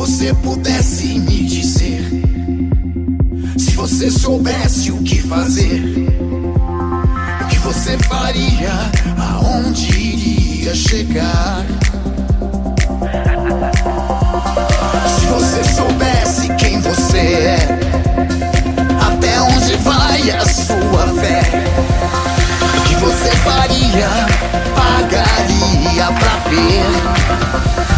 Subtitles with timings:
[0.00, 2.02] você pudesse me dizer,
[3.58, 6.08] se você soubesse o que fazer,
[7.42, 8.72] o que você faria,
[9.18, 11.66] aonde iria chegar?
[15.18, 17.58] Se você soubesse quem você é,
[19.06, 21.42] até onde vai a sua fé?
[22.78, 24.08] O que você faria,
[24.74, 27.89] pagaria pra ver?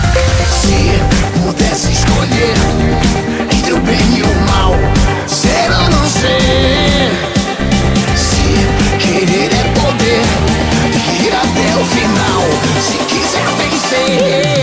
[0.49, 2.55] Se pudesse escolher
[3.55, 4.75] entre o bem e o mal,
[5.27, 7.11] ser ou não ser.
[8.17, 8.47] Se
[8.99, 10.25] querer é poder,
[11.21, 12.43] ir até o final.
[12.81, 14.62] Se quiser vencer.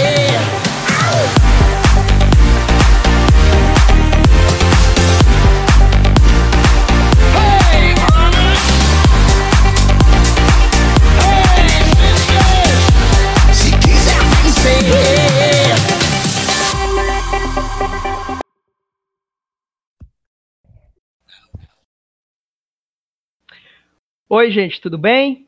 [24.32, 25.48] Oi, gente, tudo bem?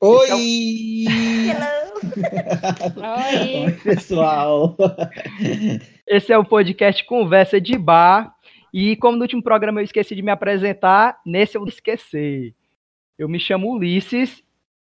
[0.00, 0.30] Oi!
[0.30, 1.06] Oi.
[3.64, 4.76] Oi, pessoal!
[6.06, 8.32] Esse é o podcast Conversa de Bar.
[8.72, 12.54] E como no último programa eu esqueci de me apresentar, nesse eu vou esquecer.
[13.18, 14.44] Eu me chamo Ulisses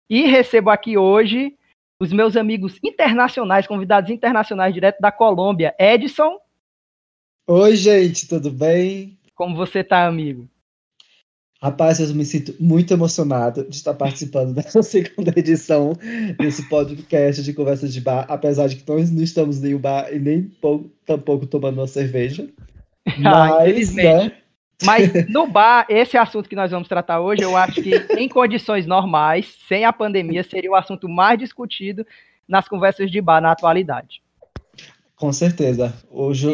[0.09, 1.55] e recebo aqui hoje
[2.01, 5.75] os meus amigos internacionais, convidados internacionais direto da Colômbia.
[5.79, 6.39] Edson,
[7.47, 9.19] Oi, gente, tudo bem?
[9.35, 10.49] como você tá, amigo?
[11.63, 15.93] Rapaz, eu me sinto muito emocionado de estar participando dessa segunda edição
[16.37, 20.13] desse podcast de Conversas de Bar, apesar de que nós não estamos em um bar
[20.13, 22.49] e nem pou- tampouco tomando uma cerveja.
[23.25, 24.07] Ah, Mas, infelizmente.
[24.29, 24.33] né?
[24.85, 28.87] Mas no bar, esse assunto que nós vamos tratar hoje, eu acho que em condições
[28.87, 32.07] normais, sem a pandemia, seria o assunto mais discutido
[32.47, 34.23] nas conversas de bar na atualidade.
[35.17, 35.93] Com certeza.
[36.11, 36.47] Hoje,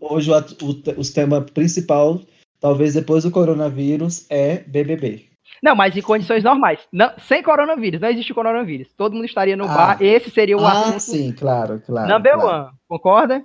[0.00, 2.20] hoje o, o, o tema principal,
[2.60, 5.26] talvez depois do coronavírus, é BBB.
[5.62, 6.80] Não, mas em condições normais.
[6.92, 8.88] Não, sem coronavírus, não existe coronavírus.
[8.96, 9.74] Todo mundo estaria no Ah.
[9.74, 10.02] bar.
[10.02, 12.08] Esse seria o ah, assunto sim, claro, claro.
[12.08, 12.64] number claro.
[12.66, 12.72] one.
[12.88, 13.44] Concorda?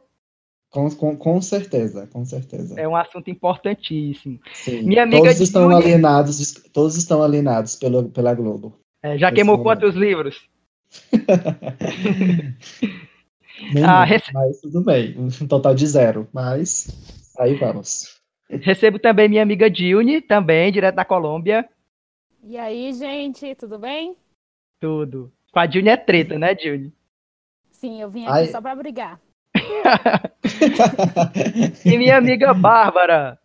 [0.69, 2.79] Com, com, com certeza, com certeza.
[2.79, 4.39] É um assunto importantíssimo.
[4.53, 4.83] Sim.
[4.83, 8.77] Minha amiga todos estão Julie- alienados, todos estão alienados pelo, pela Globo.
[9.03, 9.79] É, já queimou momento.
[9.81, 10.47] quantos livros?
[13.73, 16.27] Nem Ah, rece- Mas tudo bem, um total de zero.
[16.33, 16.87] Mas
[17.37, 18.20] aí vamos.
[18.59, 21.67] Recebo também minha amiga Dilne, também, direto da Colômbia.
[22.43, 24.17] E aí, gente, tudo bem?
[24.79, 25.31] Tudo.
[25.51, 26.93] Com a Dilne é treta, né, Dilne?
[27.71, 28.47] Sim, eu vim aqui Ai.
[28.47, 29.19] só pra brigar.
[31.85, 33.39] E minha amiga Bárbara.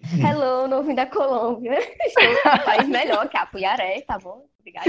[0.00, 1.78] Hello, novo da Colômbia.
[1.78, 4.46] Estou no país melhor que a Puiaré, tá bom?
[4.60, 4.86] Obrigada.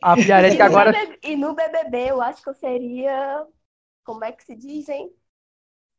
[0.00, 0.92] A que agora.
[0.92, 3.44] E no BBB e no BBB eu acho que eu seria,
[4.04, 5.10] como é que se diz, hein?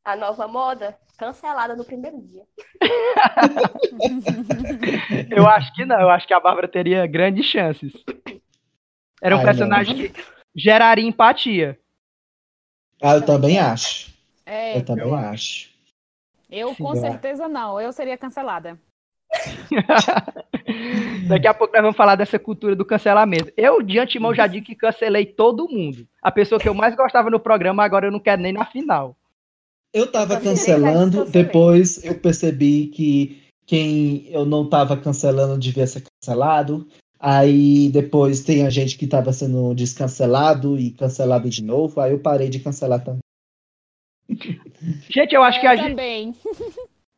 [0.05, 2.43] A nova moda, cancelada no primeiro dia.
[5.35, 7.91] Eu acho que não, eu acho que a Bárbara teria grandes chances.
[9.21, 10.13] Era um Ai, personagem que
[10.55, 11.79] geraria empatia.
[13.01, 14.13] ah, eu também acho.
[14.45, 15.71] É, Eu também eu acho.
[16.51, 17.81] eu com certeza não.
[17.81, 18.79] Eu seria cancelada.
[21.27, 23.51] Daqui a pouco nós vamos falar dessa cultura do cancelamento.
[23.57, 26.07] Eu, de antemão, já digo que cancelei todo mundo.
[26.21, 29.17] A pessoa que eu mais gostava no programa, agora eu não quero nem na final.
[29.95, 35.57] Eu tava Eu também já cancelando, depois eu percebi que quem eu não tava cancelando
[35.57, 36.85] devia ser cancelado.
[37.17, 42.01] Aí depois tem a gente que tava sendo descancelado e cancelado de novo.
[42.01, 43.21] Aí eu parei de cancelar também.
[45.09, 45.89] Gente, eu acho que eu a gente.
[45.89, 46.35] também.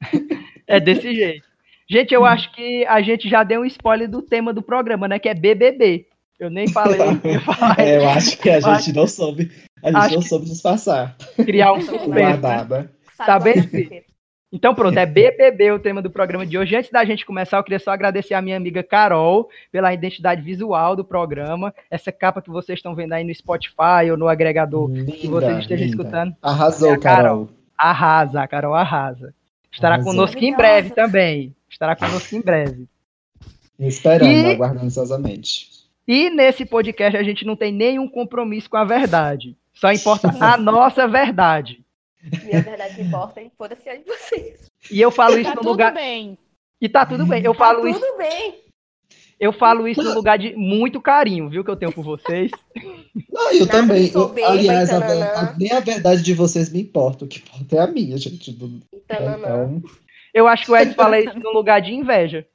[0.70, 1.48] É desse jeito.
[1.90, 5.18] Gente, eu acho que a gente já deu um spoiler do tema do programa, né?
[5.18, 6.06] Que é BBB.
[6.38, 7.00] Eu nem falei.
[7.00, 9.50] Eu falar, É, eu acho que a gente não soube.
[9.84, 11.16] A gente acho não soube disfarçar.
[11.36, 12.08] criar um suspense.
[12.10, 12.22] né?
[12.22, 12.92] Guardada.
[13.18, 14.04] Tá bem.
[14.52, 16.76] Então pronto, é BBB o tema do programa de hoje.
[16.76, 20.96] Antes da gente começar, eu queria só agradecer a minha amiga Carol pela identidade visual
[20.96, 21.74] do programa.
[21.92, 25.60] Essa capa que vocês estão vendo aí no Spotify ou no agregador que vocês Linda,
[25.60, 25.98] estejam linda.
[26.02, 26.36] escutando.
[26.42, 27.46] Arrasou, É a Carol.
[27.46, 27.50] Carol.
[27.78, 29.34] Arrasa, a Carol arrasa.
[29.72, 30.14] Estará Arrasou.
[30.14, 31.53] conosco em breve também.
[31.70, 32.88] Estará conosco em breve.
[33.78, 35.68] Esperando, E- aguardando ansiosamente.
[36.08, 39.58] E nesse podcast a gente não tem nenhum compromisso com a verdade.
[39.79, 41.84] Só importa a nossa verdade.
[42.44, 43.52] Minha verdade importa, hein?
[43.58, 44.66] Foda-se a de vocês.
[44.91, 45.94] E eu falo isso Tá no tudo lugar.
[45.94, 46.38] bem.
[46.82, 47.44] E tá tudo bem.
[47.44, 48.56] Eu Tá falo isso, tudo bem.
[49.40, 51.64] eu falo isso no lugar de muito carinho, viu?
[51.64, 52.52] Que eu tenho por vocês.
[53.32, 54.12] Não, eu Nada também.
[54.14, 57.26] Eu, aliás, a, a- nem a verdade de vocês me importa.
[57.26, 58.52] O que importa é a minha, gente.
[58.52, 59.38] Do- Tananã.
[59.78, 59.84] Então,
[60.34, 62.46] Eu acho que o Ed fala isso no lugar de inveja.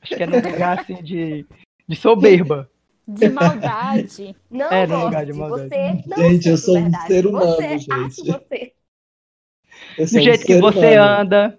[0.00, 1.44] Acho que é no lugar assim de,
[1.88, 2.68] de soberba.
[3.08, 4.36] De maldade.
[4.50, 5.68] Não É, lugar de de maldade.
[5.68, 6.02] você.
[6.06, 7.06] Não Gente, eu sou um verdade.
[7.06, 7.90] ser humano, você, gente.
[7.92, 8.72] acho você.
[9.96, 11.20] Eu do sou um jeito que ser você humano.
[11.20, 11.58] anda.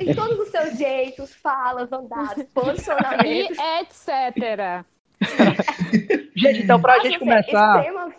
[0.00, 3.56] Em todos os seus jeitos, falas, andados, E posicionamentos.
[3.58, 4.84] etc.
[6.36, 8.16] Gente, então pra Nossa, gente é começar, extremamente-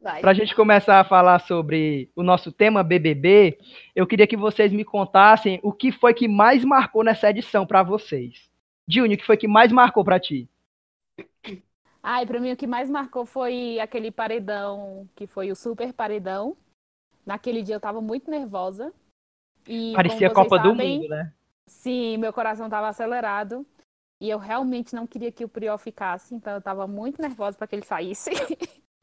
[0.00, 0.20] Vai.
[0.20, 3.58] pra gente começar a falar sobre o nosso tema BBB,
[3.96, 7.82] eu queria que vocês me contassem o que foi que mais marcou nessa edição pra
[7.82, 8.48] vocês.
[8.88, 10.48] Júnior, o que foi que mais marcou pra ti?
[12.02, 16.56] Ai, pra mim o que mais marcou foi aquele paredão, que foi o super paredão.
[17.24, 18.92] Naquele dia eu tava muito nervosa.
[19.66, 21.32] E Parecia vocês Copa do sabem, Mundo, né?
[21.66, 23.66] Sim, meu coração tava acelerado.
[24.20, 27.66] E eu realmente não queria que o Priol ficasse, então eu tava muito nervosa para
[27.66, 28.30] que ele saísse.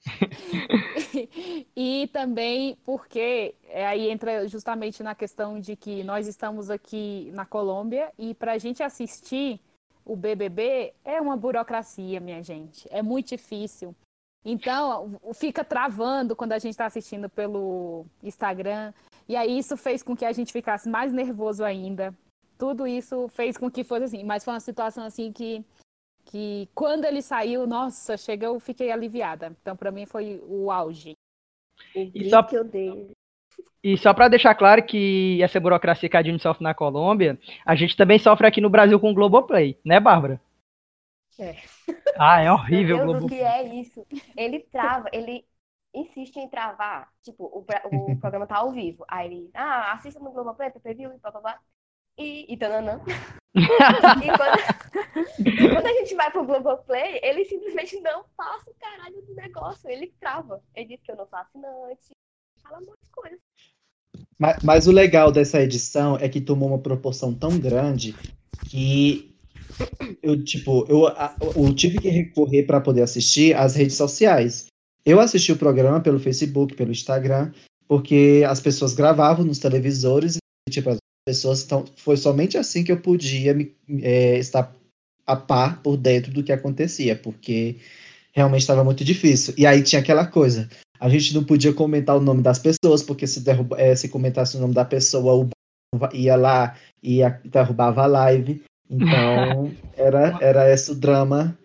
[1.75, 7.45] e também porque é, aí entra justamente na questão de que nós estamos aqui na
[7.45, 9.59] Colômbia e para a gente assistir
[10.05, 12.87] o BBB é uma burocracia, minha gente.
[12.91, 13.95] É muito difícil.
[14.43, 18.91] Então, fica travando quando a gente está assistindo pelo Instagram.
[19.29, 22.13] E aí isso fez com que a gente ficasse mais nervoso ainda.
[22.57, 24.23] Tudo isso fez com que fosse assim.
[24.23, 25.63] Mas foi uma situação assim que,
[26.25, 29.55] que quando ele saiu, nossa, chega, eu fiquei aliviada.
[29.61, 31.13] Então, para mim, foi o auge.
[31.95, 33.11] O E só- que eu dei.
[33.83, 37.75] E só pra deixar claro que essa burocracia que a gente sofre na Colômbia, a
[37.75, 40.39] gente também sofre aqui no Brasil com o Globoplay, né, Bárbara?
[41.39, 41.55] É.
[42.17, 43.39] Ah, é horrível o Meu Deus, o Globoplay.
[43.39, 44.05] que é isso?
[44.37, 45.43] Ele trava, ele
[45.93, 47.09] insiste em travar.
[47.23, 49.03] Tipo, o, o programa tá ao vivo.
[49.07, 51.59] Aí ele, ah, assista no Globoplay, PPV, e papapá.
[52.17, 53.01] E, e tananã.
[53.55, 59.33] e, quando, quando a gente vai pro Globoplay, ele simplesmente não passa o caralho do
[59.33, 59.89] negócio.
[59.89, 60.63] Ele trava.
[60.75, 62.11] Ele diz que eu não sou assinante.
[62.63, 62.81] Fala.
[64.41, 68.15] Mas, mas o legal dessa edição é que tomou uma proporção tão grande
[68.69, 69.31] que
[70.21, 71.03] eu, tipo, eu,
[71.55, 74.65] eu tive que recorrer para poder assistir às redes sociais.
[75.05, 77.51] Eu assisti o programa pelo Facebook, pelo Instagram,
[77.87, 82.91] porque as pessoas gravavam nos televisores e, tipo, as pessoas então foi somente assim que
[82.91, 84.73] eu podia me, é, estar
[85.25, 87.77] a par por dentro do que acontecia, porque
[88.33, 89.53] realmente estava muito difícil.
[89.55, 90.67] E aí tinha aquela coisa,
[91.01, 94.55] a gente não podia comentar o nome das pessoas, porque se, derruba, eh, se comentasse
[94.55, 95.49] o nome da pessoa, o
[96.13, 98.63] ia lá e derrubava a live.
[98.87, 101.57] Então, era, era esse o drama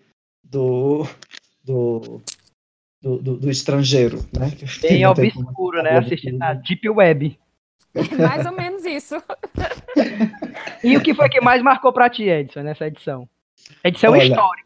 [0.43, 1.07] do,
[1.63, 2.23] do,
[3.03, 4.51] do, do- do estrangeiro, né?
[4.81, 5.99] Bem obscuro, né?
[5.99, 7.39] Assistindo na Deep Web.
[8.19, 9.17] Mais ou menos isso.
[10.85, 13.29] E o que foi que mais marcou pra ti, Edson, nessa edição?
[13.83, 14.66] Edição Olha, histórica.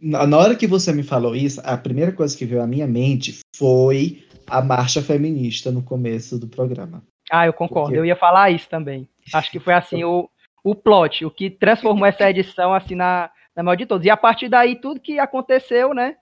[0.00, 3.38] Na hora que você me falou isso, a primeira coisa que veio à minha mente
[3.56, 7.02] foi a marcha feminista no começo do programa.
[7.30, 7.88] Ah, eu concordo.
[7.88, 9.08] Porque- Eu ia falar isso também.
[9.34, 10.28] Acho que foi assim o,
[10.64, 14.06] o plot, o que transformou essa edição assim na, na maior de todos.
[14.06, 16.16] E a partir daí, tudo que aconteceu, né?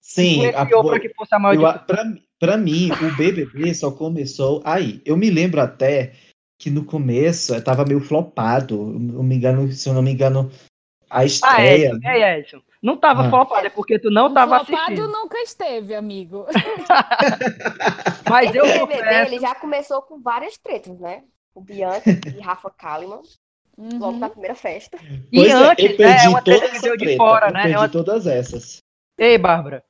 [0.00, 1.86] Sim, a, que fosse a maior de eu, todas.
[1.86, 2.04] pra,
[2.38, 5.00] pra mim, o BBB só começou aí.
[5.06, 6.12] Eu me lembro até
[6.58, 8.74] que no começo tava meio flopado.
[9.14, 10.50] Eu me engano, se eu não me engano,
[11.08, 11.86] a Ah, estreia.
[11.92, 12.62] Edson, é, Edson.
[12.82, 13.30] Não tava Ah.
[13.30, 15.06] flopado, é porque tu não O tava flopado assistindo.
[15.08, 16.46] nunca esteve, amigo.
[18.28, 19.32] Mas Esse eu BBB, confesso.
[19.34, 21.22] ele já começou com várias tretas, né?
[21.54, 23.20] O Bianca e Rafa Kalimann,
[23.78, 24.18] logo Uhum.
[24.18, 24.98] na primeira festa.
[25.30, 27.52] E Pois é, antes, eu né, é uma treta que deu de treta, fora, eu
[27.52, 27.60] né?
[27.62, 28.78] perdi É uma- todas essas.
[29.18, 29.84] Ei, Bárbara,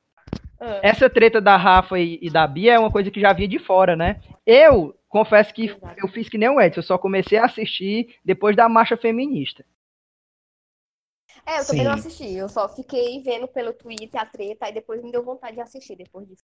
[0.59, 0.79] Ah.
[0.83, 3.59] essa treta da Rafa e, e da Bia é uma coisa que já vinha de
[3.59, 4.19] fora, né?
[4.45, 5.95] Eu confesso que Exato.
[5.97, 9.63] eu fiz que nem o Edson, eu só comecei a assistir depois da marcha feminista.
[11.45, 12.31] É, eu também não assisti.
[12.33, 15.95] Eu só fiquei vendo pelo Twitter a treta e depois me deu vontade de assistir
[15.95, 16.43] depois disso.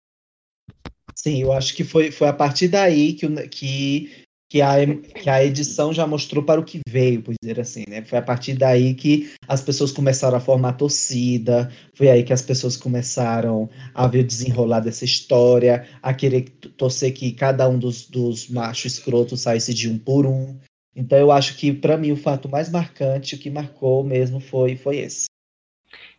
[1.15, 4.75] Sim, eu acho que foi, foi a partir daí que, o- que, que, a,
[5.21, 8.03] que a edição já mostrou para o que veio, por dizer assim, né?
[8.03, 12.41] Foi a partir daí que as pessoas começaram a formar torcida, foi aí que as
[12.41, 18.07] pessoas começaram a ver o desenrolar dessa história, a querer torcer que cada um dos,
[18.07, 20.59] dos machos escrotos saísse de um por um.
[20.95, 24.75] Então eu acho que, para mim, o fato mais marcante, o que marcou mesmo foi,
[24.75, 25.25] foi esse.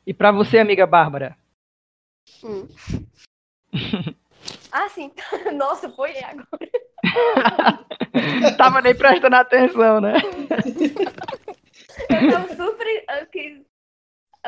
[0.06, 1.36] E pra você, amiga Bárbara?
[2.42, 2.66] Hum.
[4.72, 5.12] ah, sim.
[5.54, 6.70] Nossa, foi agora.
[8.58, 10.14] Tava nem prestando atenção, né?
[12.10, 13.64] Eu tava super aqui,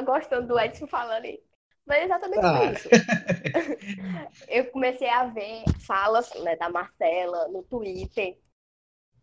[0.05, 1.41] gostando do Edson falando aí.
[1.87, 2.57] Mas exatamente Ah.
[2.57, 2.89] foi isso.
[4.49, 8.37] Eu comecei a ver falas né, da Marcela no Twitter.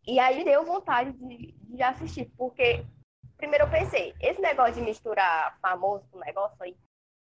[0.05, 2.85] E aí deu vontade de, de assistir, porque
[3.37, 6.75] primeiro eu pensei, esse negócio de misturar famoso com negócio aí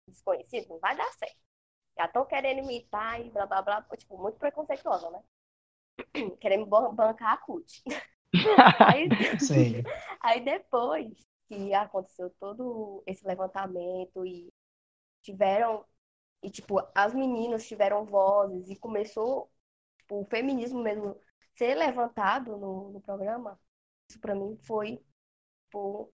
[0.07, 1.38] desconhecido não vai dar certo.
[1.97, 5.21] Já estão querendo imitar e blá blá blá, tipo, muito preconceituosa, né?
[6.41, 7.83] Querendo ban- bancar a CUT.
[8.79, 9.09] Aí.
[10.21, 11.09] Aí depois
[11.47, 14.50] que aconteceu todo esse levantamento e
[15.23, 15.85] tiveram
[16.43, 19.51] e tipo as meninas tiveram vozes e começou
[20.00, 21.19] tipo, o feminismo mesmo
[21.55, 23.60] ser levantado no, no programa,
[24.10, 24.98] isso pra mim foi,
[25.65, 26.13] tipo,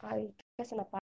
[0.00, 1.06] ai, tô esquecendo a parte.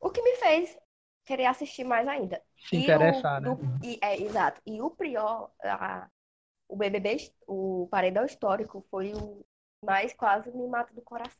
[0.00, 0.76] O que me fez
[1.24, 2.42] querer assistir mais ainda.
[2.58, 3.56] Se E o interessar, né?
[3.56, 4.60] do- e- é, exato.
[4.66, 6.08] E o Prior, a-
[6.68, 9.44] o BBB, o Paredão Histórico foi o
[9.84, 11.38] mais quase me mata do coração.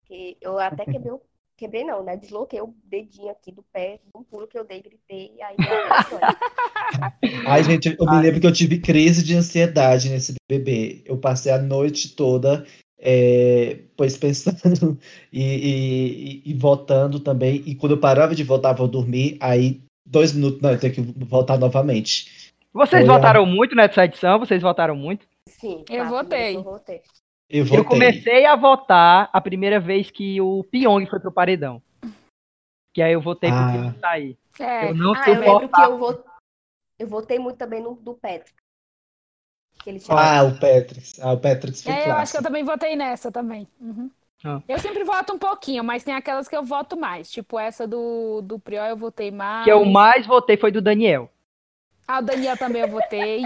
[0.00, 1.22] Porque eu até quebrei, o-
[1.62, 2.16] quebrei não, né?
[2.16, 5.54] Desloquei o dedinho aqui do pé, um pulo que eu dei, gritei, e aí.
[7.46, 11.02] Ai, gente, eu me lembro que eu tive crise de ansiedade nesse bebê.
[11.04, 12.66] Eu passei a noite toda,
[12.98, 14.98] é, pois pensando
[15.32, 17.62] e, e, e- e votando também.
[17.64, 19.36] E quando eu parava de votar, vou dormir.
[19.40, 22.52] Aí, dois minutos, não, eu tenho que votar novamente.
[22.72, 24.38] Vocês Foi a- votaram muito nessa edição?
[24.40, 25.26] Vocês votaram muito?
[25.48, 26.56] Sim, Eu votei.
[26.56, 27.02] Eu votei.
[27.52, 27.66] Eu.
[27.66, 31.82] Eu comecei a votar a primeira vez que o Pyong foi pro paredão.
[32.94, 33.72] Que aí eu votei pro Ah.
[33.72, 34.38] Pyong sair.
[34.58, 36.32] É, Eu não Ah, eu lembro que eu votei,
[36.98, 38.54] eu votei muito também no do Patrick.
[39.82, 41.20] Que ele tinha Ah, o Patrick.
[41.20, 43.68] Ah, o Patrick foi É, eu acho que eu também votei nessa também.
[43.80, 44.10] Uhum.
[44.44, 44.62] Ah.
[44.68, 47.30] Eu sempre voto um pouquinho, mas tem aquelas que eu voto mais.
[47.30, 49.64] Tipo, essa do, do Prior eu votei mais.
[49.64, 51.30] Que eu mais votei foi do Daniel.
[52.06, 53.44] Ah, o Daniel também eu votei.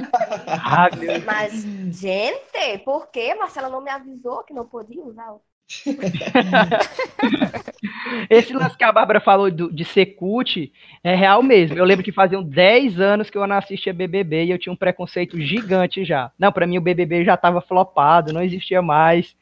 [0.48, 1.52] Ah, meu Mas,
[1.90, 5.32] gente, por que Marcela não me avisou que não podia usar?
[5.32, 5.40] o-
[8.30, 10.72] Esse lance que a Bárbara falou do- de ser cult
[11.02, 11.76] é real mesmo.
[11.76, 14.76] Eu lembro que faziam 10 anos que eu não assistia BBB e eu tinha um
[14.76, 16.30] preconceito gigante já.
[16.38, 19.34] Não, pra mim o BBB já tava flopado, não existia mais.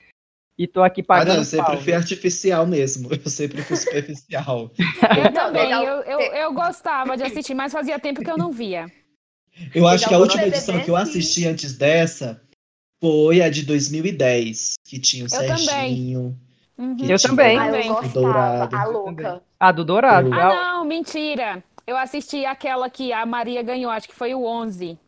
[0.57, 1.81] E tô aqui Ah, pagando não, eu sempre pau.
[1.83, 3.09] fui artificial mesmo.
[3.13, 4.71] Eu sempre fui superficial.
[5.17, 5.85] Eu também, legal.
[5.85, 8.87] eu, eu, eu gostava de assistir, mas fazia tempo que eu não via.
[9.75, 12.41] Eu acho que a última edição que eu assisti antes dessa
[13.01, 15.59] foi a de 2010, que tinha o Eu também.
[15.59, 16.39] Serginho.
[16.77, 16.97] Uhum.
[16.97, 17.59] que Eu tinha também.
[17.59, 17.89] Ah, eu Também.
[17.89, 18.77] gostava, Dourado.
[18.77, 19.43] a louca.
[19.61, 20.29] Ah, do Dourado.
[20.29, 21.63] Eu- Ah, não, mentira.
[21.87, 24.99] Eu assisti aquela que a Maria ganhou, acho que foi o 11.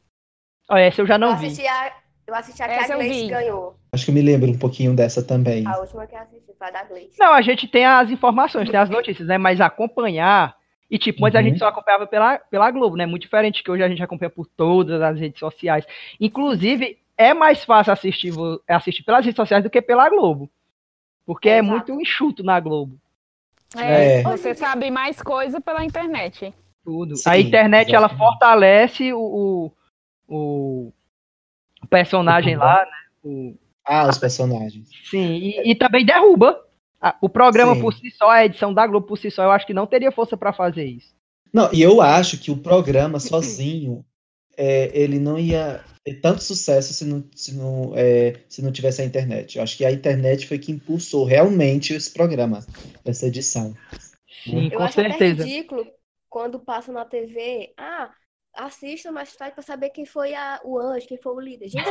[0.69, 1.47] Ó, essa eu já Eu não vi.
[1.47, 1.93] assisti a,
[2.27, 3.29] eu assisti a que Essa a eu Gleice vi.
[3.29, 3.77] ganhou.
[3.93, 5.67] Acho que eu me lembro um pouquinho dessa também.
[5.67, 7.19] A última que eu assisti foi a da Gleice.
[7.19, 9.39] Não, a gente tem as informações, tem as notícias, né?
[9.39, 10.55] Mas acompanhar.
[10.91, 11.49] E, tipo, antes a Uhum.
[11.49, 13.07] gente só acompanhava pela, pela Globo, né?
[13.07, 15.85] Muito diferente que hoje a gente acompanha por todas as redes sociais.
[16.21, 18.33] Inclusive, é mais fácil assistir,
[18.69, 20.49] assistir pelas redes sociais do que pela Globo.
[21.25, 21.69] Porque é Exato.
[21.71, 22.97] muito enxuto na Globo.
[23.77, 24.23] É, É.
[24.23, 26.55] Você sabe mais coisa pela internet.
[26.85, 27.17] Tudo.
[27.17, 28.19] Sim, a internet, ela exatamente.
[28.31, 29.73] fortalece o,
[30.29, 30.93] o,
[31.83, 32.91] o personagem O lá, né?
[33.25, 34.89] O- Ah, os personagens.
[35.05, 36.65] sim, e, e também derruba.
[37.21, 37.81] O programa Sim.
[37.81, 40.11] por si só, a edição da Globo por si só, eu acho que não teria
[40.11, 41.15] força pra fazer isso.
[41.53, 44.05] Não, e eu acho que o programa sozinho,
[44.57, 49.03] é, ele não ia ter tanto sucesso se não, se, não, é, se não tivesse
[49.03, 49.57] a internet.
[49.57, 52.65] Eu acho que a internet foi que impulsou realmente esse programa,
[53.05, 53.75] essa edição.
[54.45, 55.43] Sim, Eu com acho certeza.
[55.43, 55.87] até ridículo
[56.29, 57.73] quando passa na TV.
[57.77, 58.11] Ah,
[58.55, 61.69] assista mais tarde pra saber quem foi a, o anjo, quem foi o líder.
[61.69, 61.85] Gente,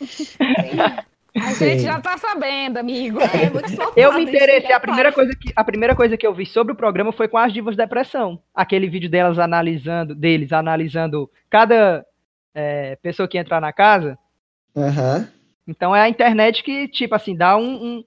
[1.36, 1.70] A Sim.
[1.70, 3.18] gente já tá sabendo, amigo.
[3.20, 6.16] é muito flopado Eu me isso, interessei, né, a primeira, coisa que, a primeira coisa
[6.16, 8.40] que eu vi sobre o programa foi com as divas da depressão.
[8.54, 12.06] Aquele vídeo delas analisando, deles analisando cada
[12.54, 14.16] é, pessoa que entrar na casa.
[14.76, 15.28] Aham.
[15.66, 18.04] Então é a internet que, tipo assim, dá um, um,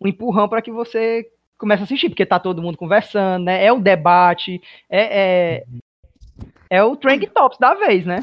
[0.00, 1.24] um empurrão para que você
[1.56, 3.64] comece a assistir, porque tá todo mundo conversando, né?
[3.64, 5.64] É o debate, é, é,
[6.68, 8.20] é o trend tops da vez, né?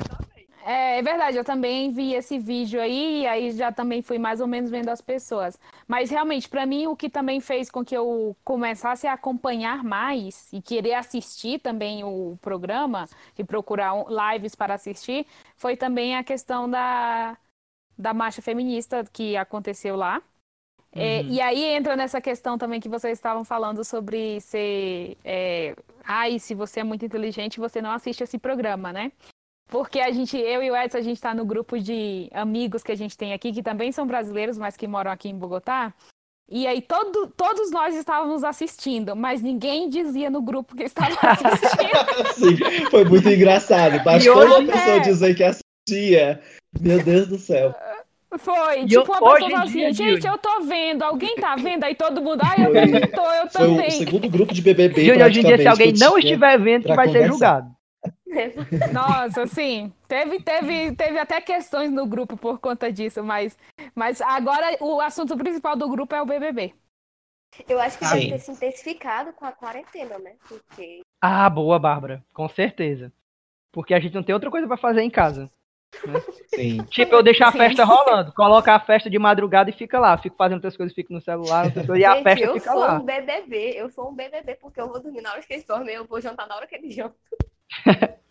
[0.65, 4.39] É, é verdade, eu também vi esse vídeo aí, e aí já também fui mais
[4.39, 5.59] ou menos vendo as pessoas.
[5.85, 10.47] Mas realmente, pra mim, o que também fez com que eu começasse a acompanhar mais
[10.53, 13.93] e querer assistir também o programa e procurar
[14.33, 15.27] lives para assistir,
[15.57, 17.37] foi também a questão da,
[17.97, 20.21] da marcha feminista que aconteceu lá.
[20.93, 21.29] É, Uhum.
[21.33, 25.17] e aí entra nessa questão também que vocês estavam falando sobre ser.
[25.25, 29.11] É, ai, se você é muito inteligente, você não assiste esse programa, né?
[29.69, 32.91] Porque a gente, eu e o Edson, a gente está no grupo de amigos que
[32.91, 35.93] a gente tem aqui, que também são brasileiros, mas que moram aqui em Bogotá.
[36.49, 42.33] E aí todo, todos nós estávamos assistindo, mas ninguém dizia no grupo que estava assistindo.
[42.35, 44.03] Sim, foi muito engraçado.
[44.03, 46.41] Basta E hoje- uma pessoa dizer que assistia.
[46.79, 47.73] Meu Deus do céu.
[48.39, 50.27] Foi, E tipo, uma pessoa falou dia, assim, gente, Júlio?
[50.27, 51.83] eu tô vendo, alguém tá vendo?
[51.83, 53.91] Aí todo mundo, ah, eu também tô, eu Foi o também.
[53.91, 55.03] segundo grupo de BBB.
[55.05, 56.19] E hoje em dia, se alguém não tinha.
[56.31, 57.31] estiver vendo, que vai ser conversar.
[57.31, 57.71] julgado.
[58.93, 59.93] Nossa, sim.
[60.07, 63.57] Teve, teve, teve até questões no grupo por conta disso, mas,
[63.95, 66.73] mas agora o assunto principal do grupo é o BBB.
[67.69, 68.15] Eu acho que Sim.
[68.15, 70.33] deve ter se intensificado com a quarentena, né?
[70.47, 72.23] Porque Ah, boa, Bárbara.
[72.33, 73.11] Com certeza.
[73.71, 75.49] Porque a gente não tem outra coisa pra fazer em casa.
[76.47, 76.83] Sim.
[76.85, 77.59] Tipo, eu deixo a Sim.
[77.59, 80.17] festa rolando, coloco a festa de madrugada e fica lá.
[80.17, 82.71] Fico fazendo outras coisas, fico no celular, outras coisas, e a Gente, festa eu fica
[82.71, 82.99] sou lá.
[82.99, 85.95] um BBB, eu sou um BBB porque eu vou dormir na hora que eles dormem,
[85.95, 87.15] eu vou jantar na hora que eles jantam.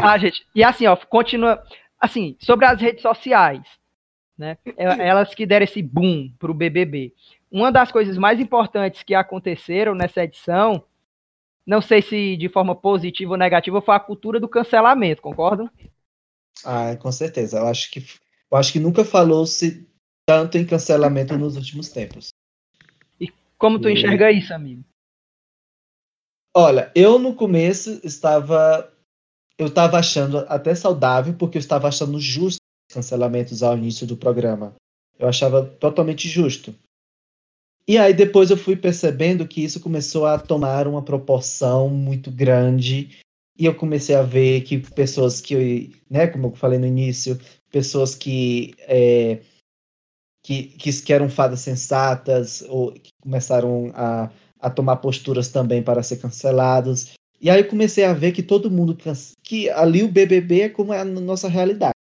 [0.00, 1.62] Ah, gente, e assim, ó, continua.
[2.00, 3.62] Assim, sobre as redes sociais,
[4.36, 4.56] né?
[4.76, 7.12] é- Elas que deram esse boom pro BBB.
[7.50, 10.84] Uma das coisas mais importantes que aconteceram nessa edição,
[11.66, 15.70] não sei se de forma positiva ou negativa, foi a cultura do cancelamento, concordam?
[16.64, 17.58] Ah, com certeza.
[17.58, 18.00] Eu acho que,
[18.50, 19.86] eu acho que nunca falou-se
[20.26, 22.28] tanto em cancelamento nos últimos tempos.
[23.58, 24.84] Como tu E- enxerga isso, amigo?
[26.56, 28.88] Olha, eu no começo estava.
[29.58, 32.58] Eu estava achando até saudável, porque eu estava achando justo
[32.88, 34.74] os cancelamentos ao início do programa.
[35.18, 36.74] Eu achava totalmente justo.
[37.86, 43.18] E aí depois eu fui percebendo que isso começou a tomar uma proporção muito grande.
[43.58, 47.38] E eu comecei a ver que pessoas que, né, como eu falei no início,
[47.70, 49.40] pessoas que, é,
[50.42, 54.30] que, que, eram fadas sensatas, ou que começaram a,
[54.64, 57.12] a tomar posturas também para ser cancelados.
[57.38, 58.96] E aí eu comecei a ver que todo mundo,
[59.42, 61.92] que ali o BBB é como é a nossa realidade.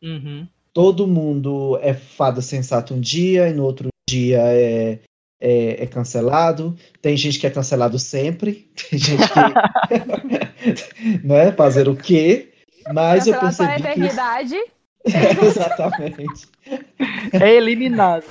[0.00, 0.46] Uhum.
[0.72, 5.00] Todo mundo é fada sensata um dia e no outro dia é,
[5.40, 6.76] é, é cancelado.
[7.00, 8.70] Tem gente que é cancelado sempre.
[8.88, 9.40] Tem gente que.
[11.26, 11.50] né?
[11.52, 12.52] Fazer o quê?
[12.92, 13.88] Mas eu Cancelado para a percebi que.
[13.88, 14.56] eternidade.
[15.06, 16.48] É, exatamente.
[17.32, 18.24] É eliminado.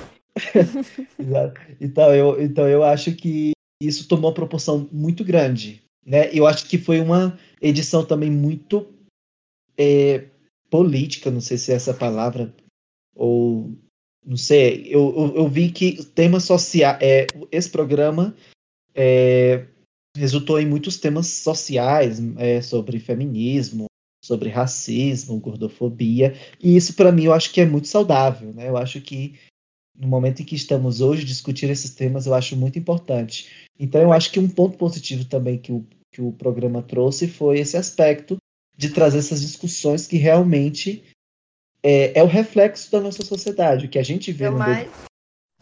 [1.82, 3.52] Então eu, então eu acho que
[3.88, 6.30] isso tomou uma proporção muito grande, né?
[6.34, 8.88] Eu acho que foi uma edição também muito
[9.78, 10.26] é,
[10.70, 12.54] política, não sei se é essa palavra
[13.16, 13.72] ou
[14.26, 14.86] não sei.
[14.88, 18.36] Eu, eu, eu vi que temas sociais, é, esse programa
[18.94, 19.66] é,
[20.16, 23.86] resultou em muitos temas sociais é, sobre feminismo,
[24.24, 28.70] sobre racismo, gordofobia, e isso para mim eu acho que é muito saudável, né?
[28.70, 29.34] Eu acho que
[29.98, 33.68] no momento em que estamos hoje, discutir esses temas eu acho muito importante.
[33.80, 37.60] Então, eu acho que um ponto positivo também que o, que o programa trouxe foi
[37.60, 38.38] esse aspecto
[38.78, 41.04] de trazer essas discussões que realmente
[41.84, 43.86] é, é o reflexo da nossa sociedade.
[43.86, 44.90] O que a gente vê Deu no, mais,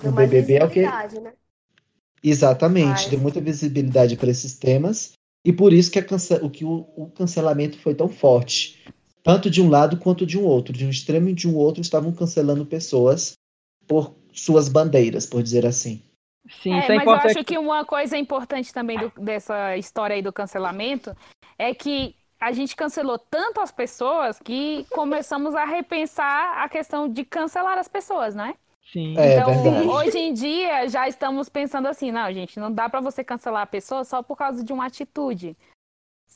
[0.03, 0.81] no BBB é o que.
[0.81, 1.33] né?
[2.21, 3.09] Exatamente, Mais.
[3.09, 5.13] deu muita visibilidade para esses temas.
[5.45, 8.77] E por isso que, cance- o, que o, o cancelamento foi tão forte.
[9.23, 10.73] Tanto de um lado quanto de um outro.
[10.73, 13.33] De um extremo e de um outro estavam cancelando pessoas
[13.87, 16.01] por suas bandeiras, por dizer assim.
[16.61, 20.15] Sim, É, isso é mas eu acho que uma coisa importante também do- dessa história
[20.15, 21.15] aí do cancelamento
[21.57, 27.25] é que a gente cancelou tanto as pessoas que começamos a repensar a questão de
[27.25, 28.55] cancelar as pessoas, né?
[28.91, 29.15] Sim.
[29.17, 29.87] É então, verdade.
[29.87, 33.67] hoje em dia, já estamos pensando assim, não, gente, não dá pra você cancelar a
[33.67, 35.55] pessoa só por causa de uma atitude.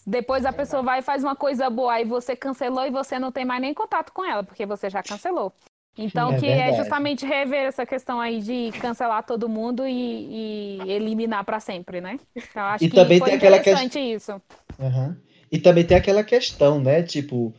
[0.06, 3.32] Depois a pessoa vai e faz uma coisa boa, aí você cancelou e você não
[3.32, 5.54] tem mais nem contato com ela, porque você já cancelou.
[5.98, 6.78] Então, é que é verdade.
[6.78, 12.20] justamente rever essa questão aí de cancelar todo mundo e, e eliminar pra sempre, né?
[12.36, 14.42] Então, eu acho E que também foi tem aquela interessante isso.
[14.80, 15.16] Aham.
[15.52, 17.04] E também tem aquela questão, né?
[17.04, 17.54] Tipo,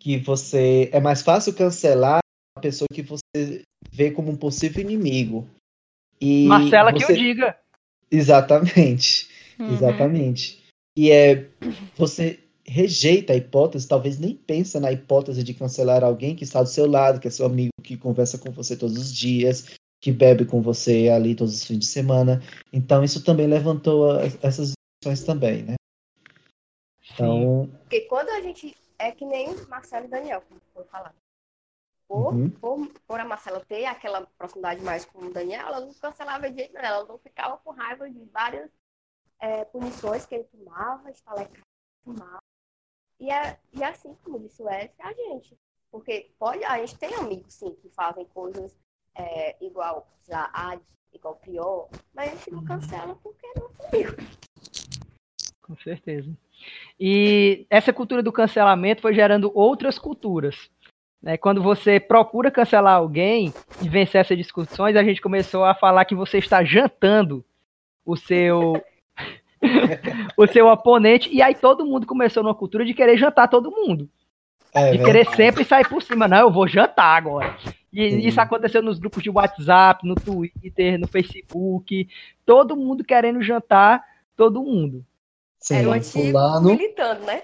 [0.00, 0.90] que você.
[0.92, 2.18] É mais fácil cancelar
[2.56, 5.48] uma pessoa que você vê como um possível inimigo.
[6.20, 7.56] E Marcela que você- eu diga.
[8.10, 9.28] Exatamente.
[9.58, 9.72] Uhum.
[9.72, 10.62] Exatamente.
[10.96, 11.46] E é.
[11.96, 16.68] Você rejeita a hipótese, talvez nem pensa na hipótese de cancelar alguém que está do
[16.68, 19.66] seu lado, que é seu amigo, que conversa com você todos os dias,
[20.00, 22.42] que bebe com você ali todos os fins de semana.
[22.72, 25.74] Então, isso também levantou a- essas discussões também, né?
[27.14, 28.74] Então, Porque quando a gente.
[28.98, 31.14] É que nem Marcelo e Daniel, como foi falado.
[32.08, 32.50] Por, Uhum.
[32.50, 36.56] por, por a Marcela ter aquela proximidade mais com o Daniel, ela não cancelava de
[36.56, 36.86] jeito nenhum.
[36.86, 38.70] Ela não ficava com raiva de várias
[39.38, 41.60] é, punições que ele tomava, estalecava,
[42.04, 42.38] tomava.
[43.18, 45.56] E, é, e assim como disse o Edson, é a gente.
[45.90, 48.76] Porque pode, a gente tem amigos, sim, que fazem coisas
[49.14, 50.78] é, igual, sei lá, a
[51.12, 54.16] igual pior, mas a gente não cancela porque não é amigo.
[55.62, 56.30] Com certeza.
[57.00, 60.70] E essa cultura do cancelamento foi gerando outras culturas.
[61.20, 61.36] Né?
[61.36, 63.52] Quando você procura cancelar alguém
[63.82, 67.44] e vencer essas discussões, a gente começou a falar que você está jantando
[68.04, 68.82] o seu
[70.36, 74.08] o seu oponente e aí todo mundo começou numa cultura de querer jantar todo mundo,
[74.74, 75.36] é de querer verdade.
[75.36, 77.56] sempre sair por cima, não, eu vou jantar agora.
[77.92, 78.18] E Sim.
[78.18, 82.08] isso aconteceu nos grupos de WhatsApp, no Twitter, no Facebook,
[82.44, 84.04] todo mundo querendo jantar
[84.36, 85.04] todo mundo.
[85.58, 87.42] Sim, Era o antigo fulano, militando, né?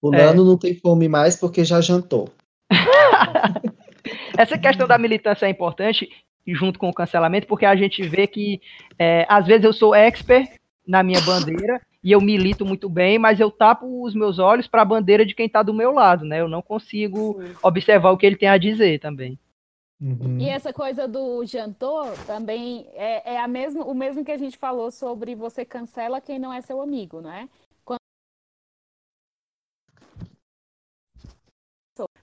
[0.00, 2.30] fulano não tem fome mais porque já jantou.
[4.38, 6.08] Essa questão da militância é importante,
[6.46, 8.60] e junto com o cancelamento, porque a gente vê que,
[8.98, 10.48] é, às vezes, eu sou expert
[10.88, 14.80] na minha bandeira e eu milito muito bem, mas eu tapo os meus olhos para
[14.80, 16.40] a bandeira de quem está do meu lado, né?
[16.40, 19.38] Eu não consigo observar o que ele tem a dizer também.
[20.00, 20.38] Uhum.
[20.38, 24.56] E essa coisa do jantor também é, é a mesmo, o mesmo que a gente
[24.56, 27.48] falou sobre você cancela quem não é seu amigo, né?
[27.84, 27.98] Quando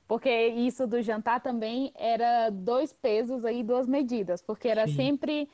[0.08, 4.42] Porque isso do jantar também era dois pesos aí, duas medidas.
[4.42, 4.96] Porque era Sim.
[4.96, 5.50] sempre.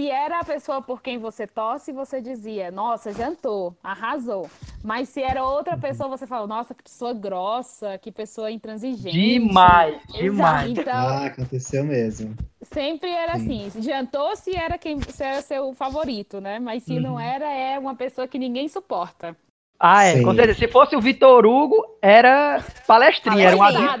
[0.00, 4.48] Se era a pessoa por quem você torce, você dizia, nossa, jantou, arrasou.
[4.82, 9.10] Mas se era outra pessoa, você fala, nossa, que pessoa grossa, que pessoa intransigente.
[9.12, 10.70] Demais, demais.
[10.70, 12.34] Então, Ah, aconteceu mesmo.
[12.62, 13.66] sempre era Sim.
[13.66, 13.82] assim.
[13.82, 16.58] Jantou se era quem se era seu favorito, né?
[16.58, 17.20] Mas se não Uhum.
[17.20, 19.36] era, é uma pessoa que ninguém suporta.
[19.82, 20.22] Ah, é, Sim.
[20.24, 20.58] com certeza.
[20.58, 23.98] Se fosse o Vitor Hugo, era palestrinha, era um adulto.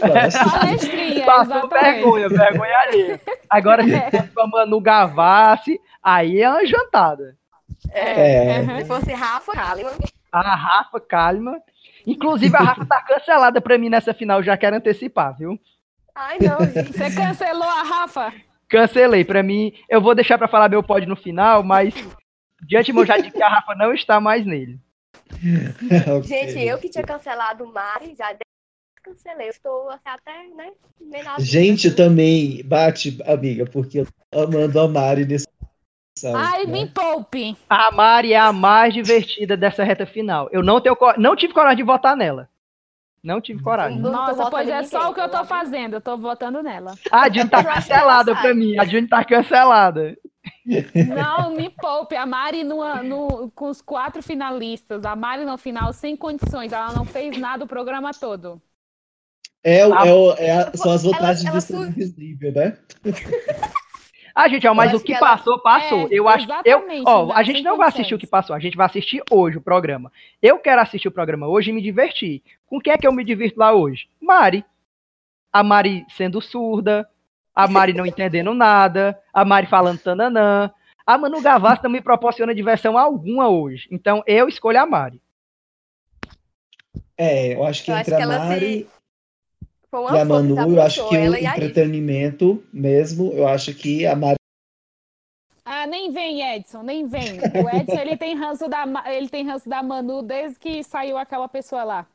[0.00, 1.84] Palestrinha, Passou exatamente.
[1.94, 3.20] vergonha, vergonha ali.
[3.48, 4.10] Agora, se É.
[4.10, 7.36] fosse com a Manu Gavassi, aí é uma jantada.
[7.92, 8.58] É.
[8.60, 8.78] Aham.
[8.80, 9.92] Se fosse Rafa Kalimann,
[10.32, 11.58] A Rafa Kalimann.
[12.06, 15.58] Inclusive, a Rafa tá cancelada pra mim nessa final, já quero antecipar, viu?
[16.14, 16.92] ai não, gente.
[16.96, 18.32] Você cancelou a Rafa?
[18.68, 19.24] Cancelei.
[19.24, 21.94] Pra mim, eu vou deixar pra falar meu pódio no final, mas
[22.62, 24.78] de antemão já disse que a Rafa não está mais nele.
[26.18, 26.22] Ok.
[26.24, 28.34] Gente, eu que tinha cancelado o Mari, já
[29.02, 29.48] cancelei.
[29.48, 30.70] Eu estou assim, até, né?
[31.38, 35.46] Gente, também bate, amiga, porque eu tô amando a Mari nesse.
[36.24, 36.72] Ai, né?
[36.72, 37.56] me poupe.
[37.68, 40.48] A Mari é a mais divertida dessa reta final.
[40.52, 42.48] Eu não, tenho, não tive coragem de votar nela.
[43.22, 44.00] Não tive coragem.
[44.00, 45.94] Nossa, pois é só o que eu tô fazendo.
[45.94, 46.94] Eu tô votando nela.
[47.10, 48.76] A June tá acho cancelada pra mim.
[48.78, 50.16] A June tá cancelada.
[51.14, 52.16] Não, me poupe.
[52.16, 55.04] A Mari numa- no- com os quatro finalistas.
[55.04, 56.72] A Mari no final, sem condições.
[56.72, 58.60] Ela não fez nada o programa todo.
[59.64, 60.06] É, o- Ah.
[60.06, 62.76] é, o- é a- são as vantagens ela de ser invisível, né?
[64.34, 65.98] Ah, gente, ó, mas o que que ela- passou, passou.
[66.04, 66.48] É, eu acho.
[66.64, 68.56] Eu, ó, não, a gente não vai assistir o que passou.
[68.56, 70.10] A gente vai assistir hoje o programa.
[70.40, 72.42] Eu quero assistir o programa hoje e me divertir.
[72.66, 74.08] Com quem é que eu me divirto lá hoje?
[74.20, 74.64] Mari.
[75.52, 77.06] A Mari sendo surda.
[77.54, 79.18] A Mari não entendendo nada.
[79.32, 80.70] A Mari falando tananã.
[81.06, 83.88] A Manu Gavassi não me proporciona diversão alguma hoje.
[83.90, 85.20] Então eu escolho a Mari.
[87.16, 89.02] É, eu acho que Eu acho entre que a ela Mari se.
[90.14, 94.36] E a Manu, eu acho que o entretenimento mesmo, eu acho que a Mari.
[95.64, 97.38] Ah, nem vem, Edson, nem vem.
[97.38, 101.46] O Edson, ele tem ranço da, ele tem ranço da Manu desde que saiu aquela
[101.46, 102.06] pessoa lá.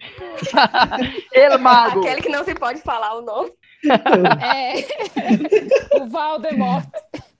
[1.32, 2.00] Ele, Mago.
[2.00, 3.52] Aquele que não se pode falar o nome.
[4.42, 4.84] É.
[6.00, 6.86] o Valdemort.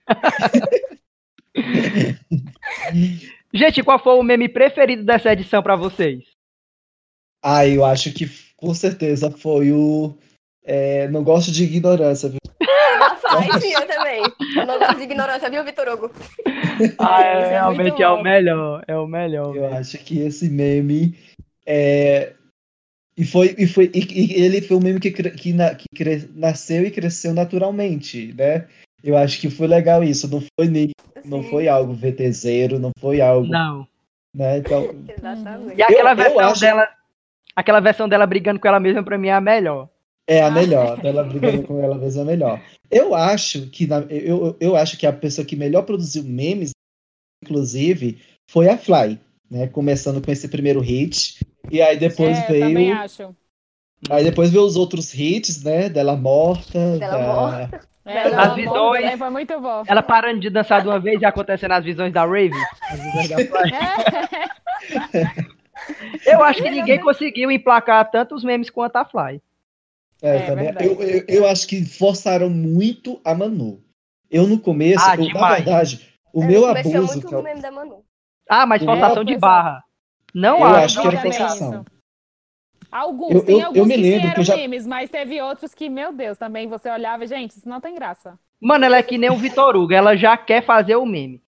[3.53, 6.25] Gente, qual foi o meme preferido dessa edição pra vocês?
[7.43, 10.17] Ah, eu acho que com certeza foi o.
[10.65, 12.39] é, não gosto de ignorância, viu?
[13.61, 14.23] Sim, eu também.
[14.57, 16.11] Eu não gosto de ignorância, viu, Vitor Hugo?
[16.99, 18.85] Ah, É, é realmente muito é o melhor.
[18.89, 19.55] É o melhor.
[19.55, 21.17] Eu acho que esse meme
[21.67, 22.33] é.
[23.19, 26.31] E foi, e foi e, e ele foi um meme que, que, na- que cre-
[26.37, 28.69] nasceu e cresceu naturalmente, né?
[29.03, 30.91] Eu acho que foi legal isso, não foi nem,
[31.25, 33.87] não foi algo VTZero, não foi algo, Não.
[34.35, 34.59] né?
[34.59, 35.77] Então, Exatamente.
[35.77, 36.89] E aquela eu versão acho- dela.
[37.57, 39.89] Aquela versão dela brigando com ela mesma, pra mim, é a melhor.
[40.29, 42.63] é a melhor, dela brigando com ela mesma é a melhor.
[42.89, 46.71] Eu acho que na- eu, eu acho que a pessoa que melhor produziu memes,
[47.45, 49.19] inclusive, foi a Fly,
[49.51, 49.67] né?
[49.67, 51.41] Começando com esse primeiro hit.
[51.71, 53.37] E aí depois é, eu também veio acho.
[54.11, 55.89] Aí depois veio os outros hits, né?
[55.89, 56.99] Dela morta.
[56.99, 57.89] Dela da- morta.
[58.05, 59.83] É, As ela visões- morre também foi muito bom.
[59.87, 62.53] Ela parando de dançar de uma vez e acontecendo as visões da Raven.
[62.91, 63.73] As visões da Fly.
[65.15, 65.49] É.
[66.33, 69.41] Eu acho que ninguém conseguiu emplacar tantos memes quanto a Fly.
[70.21, 70.75] É, É, também.
[70.81, 73.81] Eu, eu, eu acho que forçaram muito a Manu.
[74.31, 77.07] Eu no começo, Ah, eu, na verdade, o É, meu abuso.
[77.07, 78.05] muito que eu- meme da Manu.
[78.49, 79.39] Ah, mas É, forçação de é.
[79.39, 79.83] barra.
[80.35, 80.77] Não Eu acho.
[80.85, 81.85] acho que era tem graça.
[82.91, 85.41] Alguns, Eu- tem eu- eu alguns me que lembro que eu já- memes, mas teve
[85.43, 88.39] outros que, meu Deus, também você olhava, gente, isso não tem graça.
[88.61, 89.93] Mano, ela é que nem o Vitor Hugo.
[89.93, 91.43] Ela já quer fazer o meme.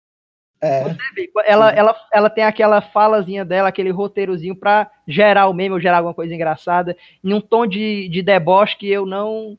[0.63, 5.55] É, Você vê, Ela, ela, ela tem aquela falazinha dela, aquele roteirozinho pra gerar o
[5.55, 9.59] meme ou gerar alguma coisa engraçada, em um tom de, de deboche que eu não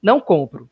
[0.00, 0.68] não compro.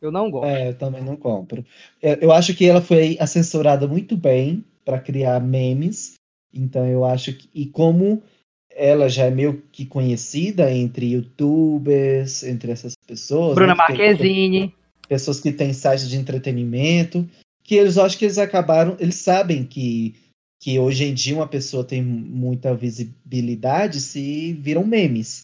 [0.00, 0.46] Eu não gosto.
[0.46, 1.64] é, eu também não compro.
[2.00, 6.14] Eu acho que ela foi assessorada muito bem para criar memes.
[6.54, 7.48] Então eu acho que.
[7.54, 8.22] E como
[8.70, 13.54] ela já é meio que conhecida entre youtubers, entre essas pessoas.
[13.54, 14.74] Bruna né, que tem- Marquezine.
[15.08, 17.28] pessoas que têm sites de entretenimento,
[17.62, 20.14] que eles acho que eles acabaram, eles sabem que,
[20.60, 25.42] que hoje em dia uma pessoa tem muita visibilidade se viram memes.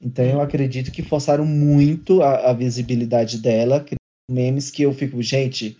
[0.00, 3.84] Então eu acredito que forçaram muito a, a visibilidade dela,
[4.30, 5.78] memes que eu fico, gente,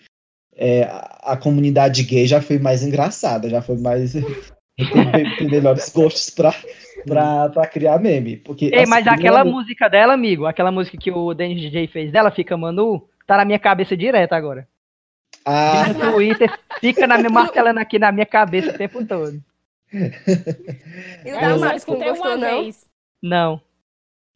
[0.57, 4.15] é, a comunidade gay já foi mais engraçada, já foi mais
[4.77, 6.55] tem, tem melhores gostos pra,
[7.07, 8.37] pra, pra criar meme.
[8.37, 12.31] Porque, Ei, mas aquela música dela, amigo, aquela música que o Dennis DJ fez dela,
[12.31, 14.69] fica Manu, tá na minha cabeça direto agora.
[15.45, 19.43] Ah, no Twitter, fica na minha martelando aqui na minha cabeça o tempo todo.
[21.25, 22.63] Eu da só não escutei gostou, uma não?
[22.63, 22.87] vez.
[23.23, 23.61] Não.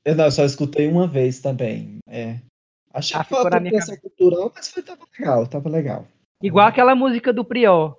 [0.04, 1.98] Eu não, eu só escutei uma vez também.
[2.08, 2.36] É.
[2.92, 6.06] Achei Ah, que foi uma cultural, mas foi, tava legal, tava legal.
[6.42, 7.96] Igual aquela música do Prior.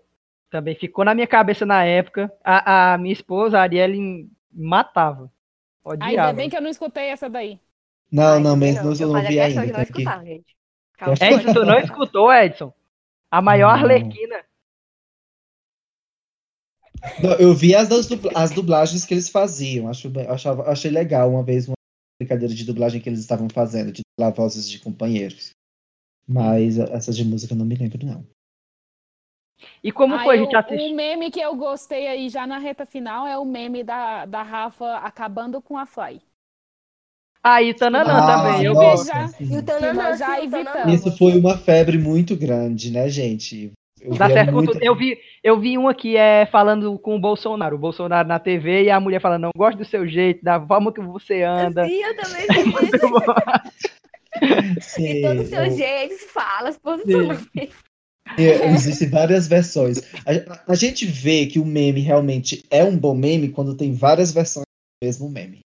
[0.50, 2.32] Também ficou na minha cabeça na época.
[2.44, 5.32] A, a minha esposa, a Arielle, matava.
[5.86, 6.34] Ainda Odiava.
[6.34, 7.60] bem que eu não escutei essa daí.
[8.12, 9.66] Não, Ai, não, mesmo eu não vi questão ainda.
[9.68, 10.58] não tem que- escutar, gente.
[11.22, 12.74] Edson, tu não escutou, Edson?
[13.32, 13.84] A maior Não.
[13.86, 14.44] arlequina.
[17.24, 19.88] Não, eu vi as, dubla- as dublagens que eles faziam.
[19.88, 21.76] Acho, achava, achei legal uma vez uma
[22.20, 25.52] brincadeira de dublagem que eles estavam fazendo, de dublar vozes de companheiros.
[26.28, 28.28] Mas essa de música eu não me lembro, não.
[29.84, 30.92] E como Aí foi a o- gente assistir?
[30.92, 34.42] O meme que eu gostei aí já na reta final é o meme da, da
[34.42, 36.22] Rafa acabando com a Fly.
[37.44, 38.66] Ah, e Tananã Ah, também.
[38.66, 38.86] Eu nossa.
[38.96, 39.08] gosto.
[39.08, 39.54] já- sim.
[39.54, 40.94] E o Tananã, já o evitamos.
[40.94, 43.72] Isso foi uma febre muito grande, né, gente?
[44.02, 44.80] Eu Dá certo muita-.
[44.82, 47.76] Eu vi, eu vi uma que é falando com o Bolsonaro.
[47.76, 50.94] O Bolsonaro na TV e a mulher falando, não gosto do seu jeito, da forma
[50.94, 51.86] que você anda.
[51.86, 52.74] Sim, eu também vi.
[54.82, 57.89] Sim, De todos os seus eu- jeitos, falas, posicionamentos.
[58.38, 60.00] É, Existem várias versões.
[60.26, 64.32] A, a gente vê que o meme realmente é um bom meme quando tem várias
[64.32, 64.66] versões
[65.02, 65.60] do mesmo meme.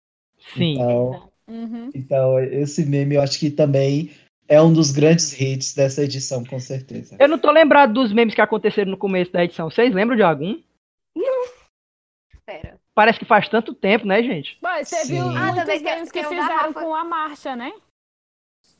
[0.56, 0.74] Sim.
[0.74, 1.90] Então, Uhum.
[1.94, 4.12] então, esse meme eu acho que também
[4.48, 7.16] é um dos grandes hits dessa edição, com certeza.
[7.20, 9.70] Eu não tô lembrado dos memes que aconteceram no começo da edição.
[9.70, 10.58] Vocês lembram de algum?
[12.46, 12.80] Pera.
[12.94, 14.58] Parece que faz tanto tempo, né, gente?
[14.62, 15.22] Mas teve Sim.
[15.22, 17.72] muitos Ah, também tem- memes que da fizeram com a marcha, né?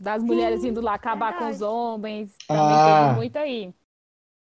[0.02, 2.36] Das mulheres indo lá acabar com os homens.
[2.48, 3.04] Também Ah.
[3.10, 3.74] teve muito aí.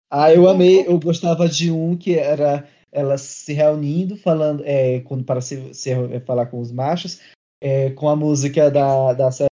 [0.09, 5.23] Ah, eu amei, eu gostava de um que era elas se reunindo, falando, é, quando
[5.23, 5.91] para se, se
[6.25, 7.19] falar com os machos,
[7.59, 9.49] é, com a música da, da série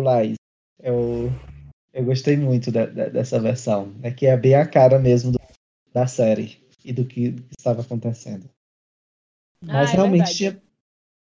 [0.00, 0.34] Laís.
[0.82, 1.30] Eu,
[1.94, 5.40] eu gostei muito da- da- dessa versão, né, que é bem a cara mesmo do-
[5.92, 8.50] da série e do que estava acontecendo.
[9.62, 10.36] Mas Ah, é realmente verdade.
[10.36, 10.62] tinha,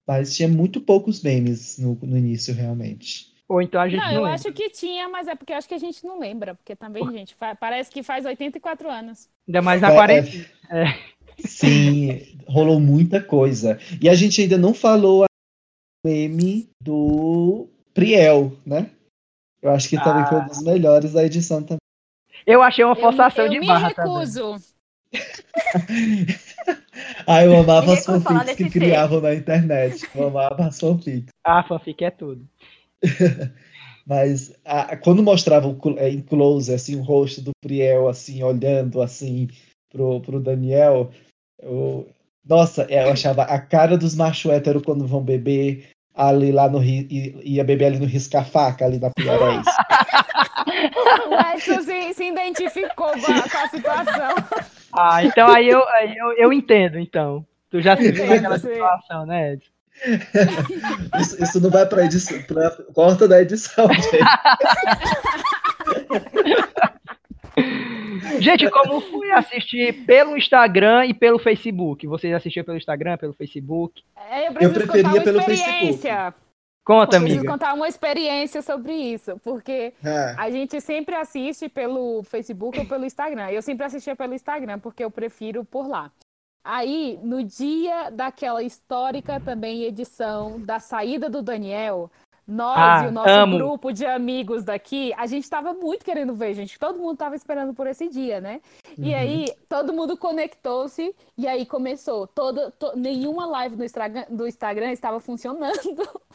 [0.06, 3.31] mas tinha muito poucos memes no, no início, realmente.
[3.52, 4.34] Ou então a gente Não, não, eu lembra.
[4.34, 6.54] acho que tinha, mas é porque eu acho que a gente não lembra.
[6.54, 9.28] Porque também, gente, fa- parece que faz 84 anos.
[9.46, 10.46] Ainda mais na É, quarentena.
[11.38, 13.78] Sim, rolou muita coisa.
[14.00, 15.26] E a gente ainda não falou a
[16.06, 18.90] meme do Priel, né?
[19.60, 21.76] Eu acho que também foi um dos melhores da edição também.
[22.46, 24.12] Eu achei uma Eu, forçação eu de me barra também.
[24.14, 24.54] recuso.
[27.26, 30.08] Ah, eu amava as fanfics que criavam na internet.
[30.14, 31.28] Eu amava as fanfics.
[31.44, 32.46] Ah, fanfic é tudo.
[34.06, 39.00] Mas a- quando mostrava o cl- em close, assim, o rosto do Priel, assim, olhando,
[39.00, 39.48] assim,
[39.90, 41.10] pro, pro Daniel,
[41.60, 42.08] eu...
[42.44, 47.62] Nossa, eu achava a cara dos macho hétero quando vão beber ali lá no ia
[47.62, 49.64] beber ali no Risca-Faca, ali na Pinharés.
[51.28, 54.34] O Edson se, se identificou com a, com a situação.
[54.92, 57.46] Ah, então aí eu, aí eu, eu entendo, então.
[57.70, 59.70] Tu já se viu naquela situação, né, Edson?
[61.20, 64.18] Isso, isso não vai pra edição, pra corta da edição, gente.
[68.40, 72.06] Gente, como foi assistir pelo Instagram e pelo Facebook?
[72.06, 74.02] Vocês assistiram pelo Instagram, pelo Facebook?
[74.30, 76.34] É, Eu preciso preferia contar uma pelo experiência.
[76.84, 77.52] Conta, Eu preciso amiga.
[77.52, 83.04] contar uma experiência sobre isso, porque Ah, a gente sempre assiste pelo Facebook ou pelo
[83.04, 83.50] Instagram.
[83.50, 86.10] Eu sempre assistia pelo Instagram, porque eu prefiro por lá.
[86.64, 92.10] Aí, no dia daquela histórica também edição da saída do Daniel,
[92.46, 93.56] nós Ah, e o nosso amo.
[93.56, 96.78] grupo de amigos daqui, a gente estava muito querendo ver, gente.
[96.78, 98.60] Todo mundo estava esperando por esse dia, né?
[98.98, 99.16] E Uhum.
[99.16, 102.26] aí, todo mundo conectou-se e aí começou.
[102.26, 105.72] Toda, to- nenhuma live do Instagram, do Instagram estava funcionando.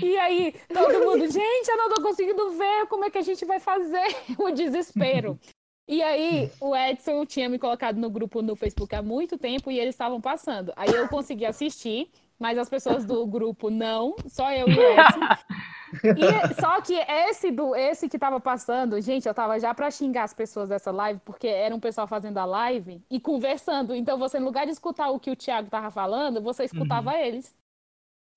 [0.00, 3.44] E aí, todo mundo, gente, eu não tô conseguindo ver como é que a gente
[3.44, 4.04] vai fazer
[4.38, 5.36] o desespero.
[5.86, 9.78] E aí, o Edson tinha me colocado no grupo no Facebook há muito tempo e
[9.78, 10.72] eles estavam passando.
[10.76, 15.20] Aí eu consegui assistir, mas as pessoas do grupo não, só eu e o Edson.
[16.02, 20.24] E, só que esse do esse que tava passando, gente, eu tava já pra xingar
[20.24, 23.94] as pessoas dessa live, porque era um pessoal fazendo a live e conversando.
[23.94, 27.54] Então você, no lugar de escutar o que o Thiago tava falando, você escutava eles.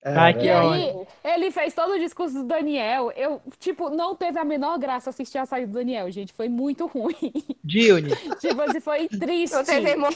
[0.05, 1.07] Ai, que E era- ótimo.
[1.23, 3.11] aí, ele fez todo o discurso do Daniel.
[3.15, 6.31] Eu, tipo, não teve a menor graça assistir a saída do Daniel, gente.
[6.31, 7.15] Foi muito ruim.
[7.63, 8.09] Dione.
[8.39, 9.53] tipo assim, foi triste.
[9.55, 10.07] Não teve emo-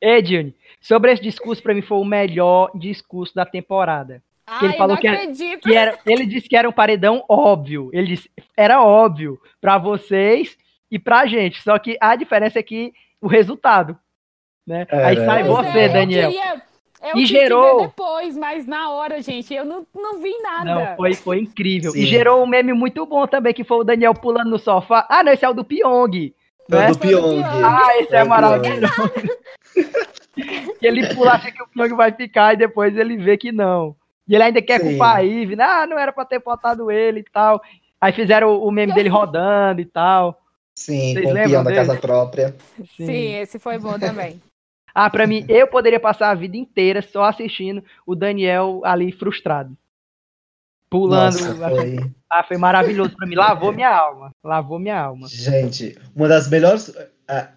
[0.00, 0.54] Ei, Dione.
[0.80, 4.22] Sobre esse discurso, pra mim, foi o melhor discurso da temporada.
[4.46, 5.68] Ai, ele falou não que era- acredito.
[5.68, 7.90] Que era, ele disse que era um paredão óbvio.
[7.92, 10.56] Ele disse, era óbvio pra vocês
[10.90, 11.60] e pra gente.
[11.62, 13.98] Só que a diferença é que o resultado.
[14.66, 14.86] Né?
[14.90, 15.24] Aí Era.
[15.26, 16.30] sai Pois você, é, eu Daniel.
[16.32, 16.62] queria-
[17.02, 20.64] Eu E gerou- depois, mas na hora, gente, eu não, não vi nada.
[20.90, 21.92] Não, foi, foi incrível.
[21.92, 22.00] Sim.
[22.00, 25.06] E gerou um meme muito bom também, que foi o Daniel pulando no sofá.
[25.08, 26.32] Ah, não, esse é o do Pyong.
[26.70, 26.90] É né?
[26.90, 27.42] do Pyong.
[27.64, 29.10] Ah, esse é, É maravilhoso.
[30.78, 33.96] que ele pula, acha que o Pyong vai ficar e depois ele vê que não.
[34.28, 34.90] E ele ainda quer Sim.
[34.90, 35.64] culpar a Ivy, né?
[35.64, 37.60] ah, não era pra ter botado ele e tal.
[38.00, 40.38] Aí fizeram o meme dele rodando e tal.
[40.74, 42.54] Sim, Vocês com o peão da casa própria.
[42.96, 43.34] Sim.
[43.36, 44.40] esse foi bom também.
[44.94, 49.76] Ah, pra mim, eu poderia passar a vida inteira só assistindo o Daniel ali frustrado.
[50.88, 51.34] Pulando.
[51.34, 51.98] Nossa, foi.
[52.30, 53.36] Ah, foi maravilhoso pra mim.
[53.36, 54.30] Lavou minha alma.
[54.44, 55.28] Lavou minha alma.
[55.28, 56.92] Gente, uma das melhores.
[57.28, 57.48] A,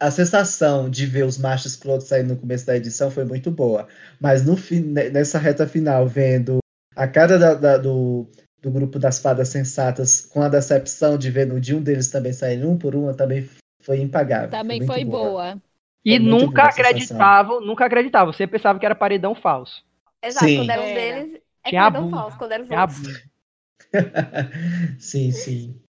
[0.00, 3.86] a sensação de ver os machos escrotos saindo no começo da edição foi muito boa.
[4.20, 6.58] Mas no fim, ne- nessa reta final, vendo
[6.96, 8.26] a cara da- da- do,
[8.62, 12.32] do grupo das fadas sensatas com a decepção de ver no de um deles também
[12.32, 13.48] sair um por uma, também
[13.82, 14.50] foi impagável.
[14.50, 15.60] Também muito foi boa.
[16.04, 16.84] E Foi muito nunca sensação.
[16.86, 18.32] acreditavam, nunca acreditavam.
[18.32, 19.84] Você pensava que era paredão falso.
[20.22, 20.56] Exato, Sim.
[20.58, 20.94] quando era um É.
[20.94, 22.10] deles, é Tinha abuso.
[22.10, 23.28] falso, quando era os É outros.
[24.98, 25.80] sim, sim.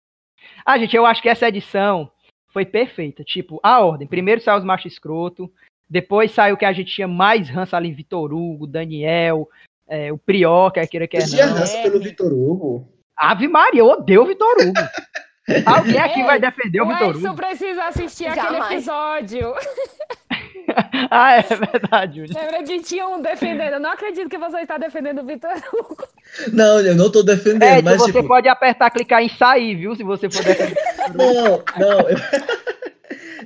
[0.64, 2.10] Ah, gente, eu acho que essa edição
[2.52, 3.22] foi perfeita.
[3.24, 4.06] Tipo, a ordem.
[4.06, 5.50] Primeiro saiu os machos escroto.
[5.88, 9.48] Depois saiu que a gente tinha mais ranço ali, Vitor Hugo, Daniel,
[9.86, 11.54] é, o Prior, quer queira quer Eu tinha não.
[11.54, 12.92] ranço pelo Vitor Hugo.
[13.16, 14.72] Ave Maria, eu odeio o Vitor Hugo.
[15.64, 17.34] Alguém aqui Ei, vai defender o O Vitor Hugo?
[17.34, 18.72] precisa assistir aquele Jamais.
[18.72, 19.54] episódio.
[21.10, 22.26] Ah, é verdade.
[22.26, 23.72] Lembra que tinha um defendendo.
[23.74, 26.06] Eu não acredito que você está defendendo o Vitor Hugo.
[26.52, 29.96] Não, eu não tô defendendo, É, mas você tipo, pode apertar, clicar em sair, viu?
[29.96, 30.76] Se você for defender.
[31.14, 32.00] Não, não.
[32.00, 32.18] Eu,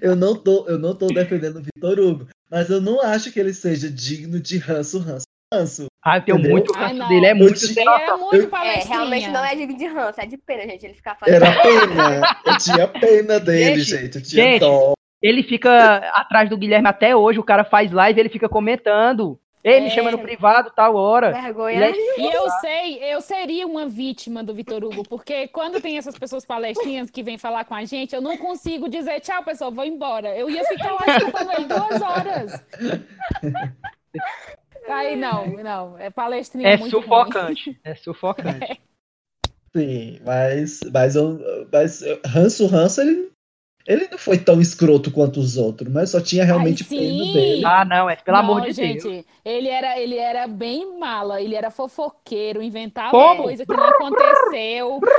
[0.10, 3.38] eu não tô, eu não tô defendendo o Vitor Hugo, mas eu não acho que
[3.38, 5.86] ele seja digno de ranço, ranço, ranço.
[6.04, 6.50] Ah, eu tenho Entendeu?
[6.52, 8.18] muito ranço dele, é muito sem noção.
[8.18, 8.96] muito É, palestrinha.
[8.96, 10.84] realmente não é digno de ranço, é de pena, gente.
[10.86, 11.34] Ele ficar fazendo.
[11.44, 12.36] Era pena.
[12.44, 14.16] Eu tinha pena dele, Gente, gente.
[14.16, 14.94] Eu tinha gente, dó.
[15.22, 19.38] Ele fica atrás do Guilherme até hoje, o cara faz live, ele fica comentando.
[19.62, 19.90] Ele me É.
[19.90, 21.30] chama no privado, tal hora.
[21.30, 21.84] Vergonha.
[21.86, 26.18] É E eu sei, eu seria uma vítima do Vitor Hugo, porque quando tem essas
[26.18, 29.84] pessoas palestrinhas que vêm falar com a gente, eu não consigo dizer tchau, pessoal, vou
[29.84, 30.36] embora.
[30.36, 32.64] Eu ia ficar lá escutando ele duas horas.
[34.88, 37.02] Aí não, não, é palestrinha É muito ruim.
[37.02, 37.80] sufocante.
[37.84, 38.80] É sufocante.
[39.74, 41.40] Sim, mas, mas, eu,
[41.72, 43.30] mas ranço, ranço, ele,
[43.86, 47.64] ele não foi tão escroto quanto os outros, mas só tinha realmente Ai, pena dele.
[47.64, 49.24] Ah, não, é pelo amor Não, de gente, Deus.
[49.44, 53.44] ele era, ele era bem mala, ele era fofoqueiro, inventava Como?
[53.44, 55.00] coisa que não aconteceu.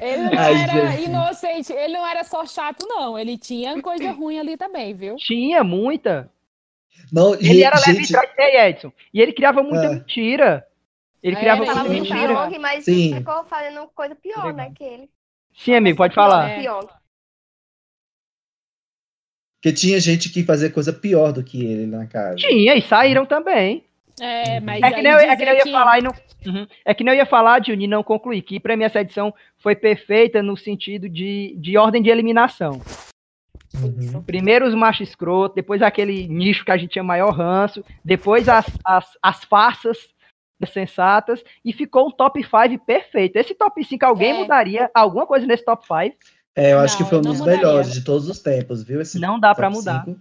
[0.00, 1.04] ele não Ai, era gente.
[1.04, 3.18] inocente, ele não era só chato, não.
[3.18, 5.16] Ele tinha coisa ruim ali também, viu?
[5.16, 6.30] Tinha muita.
[7.12, 8.92] Não, Ele e, era leve gente, e trás, Ei, Edson.
[9.14, 9.92] E ele criava muita Ah.
[9.92, 10.66] mentira.
[11.22, 12.58] Ele É, criava ele muita mentira.
[12.60, 13.14] Mas Sim.
[13.16, 15.10] ficou fazendo coisa pior, né, que ele.
[15.54, 16.50] Sim, amigo, pode falar.
[16.50, 16.62] É.
[19.58, 22.36] Porque tinha gente que fazia coisa pior do que ele na casa.
[22.36, 23.84] Tinha, e saíram também.
[24.20, 26.12] É, mas É que, eu, é que eu ia que- falar e não.
[26.46, 26.66] Uhum.
[26.84, 29.74] É que eu ia falar, Juni, e não concluir, que pra mim essa edição foi
[29.74, 32.80] perfeita no sentido de, de ordem de eliminação.
[33.82, 34.22] Uhum.
[34.22, 38.66] Primeiro os machos escroto, depois aquele nicho que a gente tinha maior ranço, depois as,
[38.84, 39.98] as, as farsas
[40.72, 43.36] sensatas, e ficou um top 5 perfeito.
[43.36, 44.38] Esse top 5, alguém É.
[44.38, 46.16] mudaria alguma coisa nesse top 5?
[46.56, 47.60] É, eu acho Não, que foi um dos mudaria.
[47.60, 49.00] melhores de todos os tempos, viu?
[49.02, 50.04] Esse Não dá pra top mudar.
[50.06, 50.20] cinco.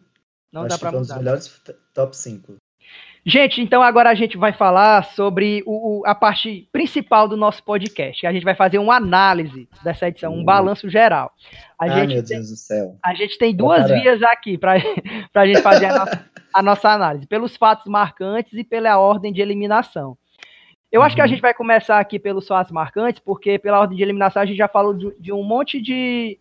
[0.51, 1.19] Não acho dá pra foi um dos mudar.
[1.21, 1.61] melhores
[1.93, 2.55] top 5.
[3.27, 7.63] Gente, então agora a gente vai falar sobre o, o- a parte principal do nosso
[7.63, 8.25] podcast.
[8.27, 10.45] A gente vai fazer uma análise dessa edição, um Uhum.
[10.45, 11.31] balanço geral.
[11.79, 12.95] A, Ai, gente, meu tem, Deus do céu.
[13.03, 14.73] a gente tem duas vias aqui para
[15.33, 19.41] a gente fazer a nossa, a nossa análise, pelos fatos marcantes e pela ordem de
[19.41, 20.15] eliminação.
[20.91, 21.29] Eu acho que a Uhum.
[21.31, 24.67] gente vai começar aqui pelos fatos marcantes, porque pela ordem de eliminação a gente já
[24.67, 26.37] falou de, de um monte de.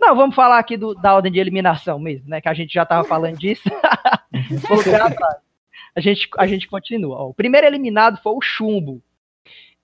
[0.00, 2.40] Não, vamos falar aqui do- da ordem de eliminação mesmo, né?
[2.40, 3.62] Que a gente já estava falando disso.
[5.94, 7.16] A gente, a gente continua.
[7.18, 7.28] ó.
[7.28, 9.02] o primeiro eliminado foi o Chumbo.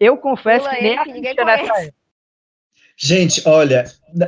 [0.01, 1.95] Eu confesso Pula que nem ninguém assistia nessa época.
[2.97, 3.85] Gente, olha,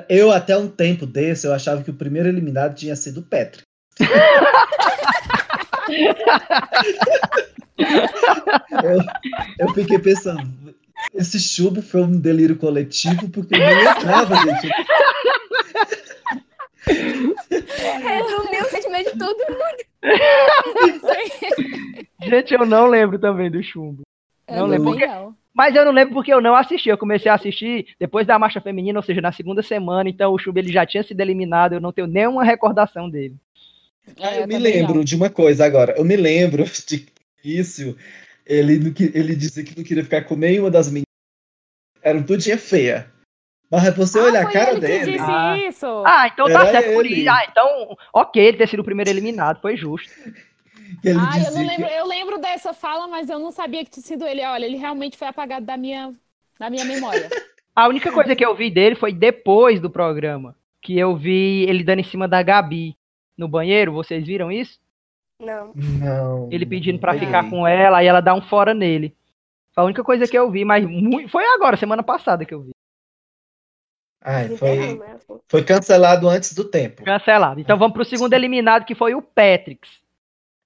[0.08, 3.64] eu até um tempo desse, eu achava que o primeiro eliminado tinha sido o Petri.
[8.84, 9.00] eu,
[9.58, 10.48] eu fiquei pensando,
[11.14, 14.70] esse chubo foi um delírio coletivo, porque eu não lembrava, gente.
[16.90, 18.49] O sentimento
[19.12, 19.84] de todo mundo.
[22.22, 24.02] Gente, eu não lembro também do Chumbo.
[24.48, 24.94] Eu Não lembro.
[24.98, 25.36] não.
[25.52, 26.88] Mas eu não lembro porque eu não assisti.
[26.88, 30.08] Eu comecei a assistir depois da marcha feminina, ou seja, na segunda semana.
[30.08, 31.74] Então o Chumbo ele já tinha sido eliminado.
[31.74, 33.36] Eu não tenho nenhuma recordação dele.
[34.20, 35.04] Ah, É, eu me também lembro não.
[35.04, 35.94] de uma coisa agora.
[35.96, 37.06] Eu me lembro de
[37.44, 37.96] isso.
[38.46, 41.04] Ele, ele disse que não queria ficar com nenhuma das meninas.
[42.02, 43.10] Eram tudinha feia.
[43.70, 45.12] Mas você Ah, olha a cara ele que dele.
[45.12, 45.58] disse Ah.
[45.58, 45.86] isso.
[46.04, 47.20] Ah, então tá Era certo por ele.
[47.20, 47.30] isso.
[47.30, 50.10] Ah, então, ok, ele ter sido o primeiro eliminado, foi justo.
[51.00, 51.86] que ele Ah, eu não que- lembro.
[51.86, 54.44] Eu lembro dessa fala, mas eu não sabia que tinha sido ele.
[54.44, 56.12] Olha, ele realmente foi apagado da minha,
[56.58, 57.28] da minha memória.
[57.76, 60.56] A única coisa que eu vi dele foi depois do programa.
[60.82, 62.96] Que eu vi ele dando em cima da Gabi
[63.38, 63.92] no banheiro.
[63.92, 64.80] Vocês viram isso?
[65.38, 65.70] Não.
[65.76, 66.48] Não.
[66.50, 69.14] Ele pedindo pra não ficar com ela, aí ela dá um fora nele.
[69.72, 72.62] Foi a única coisa que eu vi, mas mui- foi agora, semana passada que eu
[72.62, 72.70] vi.
[74.20, 75.18] Ai, foi, né,
[75.48, 77.04] foi cancelado antes do tempo.
[77.04, 77.58] Cancelado.
[77.60, 79.88] Então vamos pro segundo eliminado, que foi o Patrick.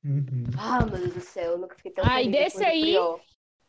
[0.05, 0.45] Uhum.
[0.59, 2.97] Ah, meu Deus do céu, eu nunca fiquei tão Ai, desse aí-.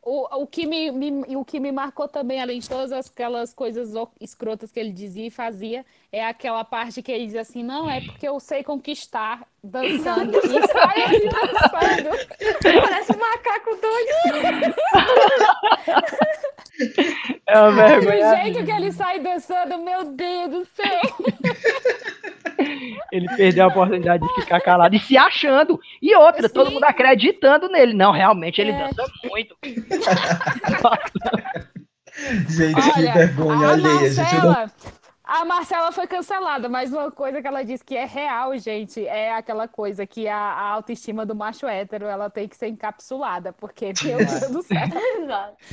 [0.08, 3.96] O, o, que me, me- o que me marcou também, além de todas aquelas coisas
[3.96, 5.84] o- escrotas que ele dizia e fazia,
[6.18, 10.38] é aquela parte que ele diz assim, não, é porque eu sei conquistar dançando.
[10.38, 12.09] E sai ali dançando.
[12.63, 14.76] Parece um macaco doido.
[17.47, 18.36] É uma O vergonha.
[18.43, 21.01] jeito que ele sai dançando, meu Deus do céu.
[23.11, 25.78] Ele perdeu a oportunidade de ficar calado e se achando.
[26.01, 26.76] E outra, todo Sim.
[26.76, 27.93] mundo acreditando nele.
[27.93, 28.88] Não, realmente ele É.
[28.93, 29.55] dança muito.
[32.47, 34.36] Gente, que Olha, vergonha a alheia, gente.
[34.36, 34.72] Eu não...
[35.28, 39.34] A Marcela foi cancelada, mas uma coisa que ela disse que é real, gente, é
[39.34, 43.92] aquela coisa que a, a autoestima do macho hétero, ela tem que ser encapsulada, porque,
[44.06, 44.78] meu Deus do céu.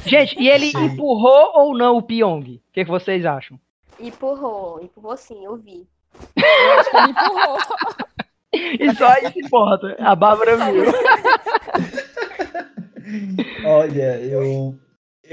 [0.07, 0.87] Gente, e ele Sim.
[0.87, 2.57] empurrou ou não o Pyong?
[2.57, 3.61] O que, que vocês acham?
[4.01, 5.87] Empurrou, empurrou sim, eu vi.
[6.37, 7.59] Eu acho que ele empurrou.
[8.55, 9.97] E só isso importa.
[9.99, 10.85] A Bárbara viu.
[13.65, 14.75] Olha, eu,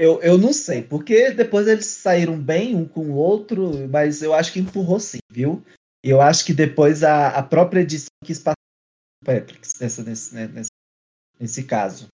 [0.00, 4.32] eu, eu não sei, porque depois eles saíram bem um com o outro, mas eu
[4.32, 5.62] acho que empurrou sim, viu?
[6.02, 8.54] E eu acho que depois a, a própria edição quis passar
[9.22, 10.70] o Patrick nessa, nesse, né, nesse,
[11.38, 12.06] nesse caso.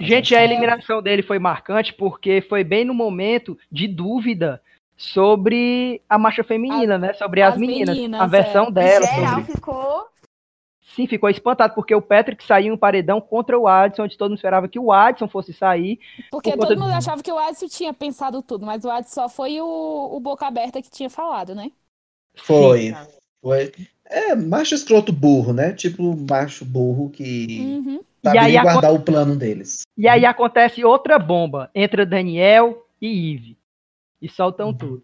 [0.00, 4.60] Gente, a eliminação dele foi marcante porque foi bem no momento de dúvida
[4.96, 7.12] sobre a marcha feminina, né?
[7.12, 7.94] Sobre as, as meninas.
[7.94, 8.70] meninas, a versão é.
[8.72, 9.06] dela.
[9.06, 10.11] Geral sobre- ficou.
[10.94, 14.30] Sim, ficou espantado porque o Patrick saiu em um paredão contra o Adson, onde todo
[14.30, 15.98] mundo esperava que o Adson fosse sair.
[16.30, 19.08] Porque Por todo mundo do- achava que o Adson tinha pensado tudo, mas o Adson
[19.22, 19.66] só foi o,
[20.12, 21.70] o boca aberta que tinha falado, né?
[22.34, 22.94] Foi.
[23.40, 23.72] Foi.
[24.04, 25.72] É, macho escroto burro, né?
[25.72, 28.00] Tipo macho burro que Uhum.
[28.22, 29.82] sabe E a- guardar o plano deles.
[29.96, 33.56] E aí acontece outra bomba entre Daniel e Ive.
[34.20, 34.74] E soltam Uhum.
[34.74, 35.02] tudo.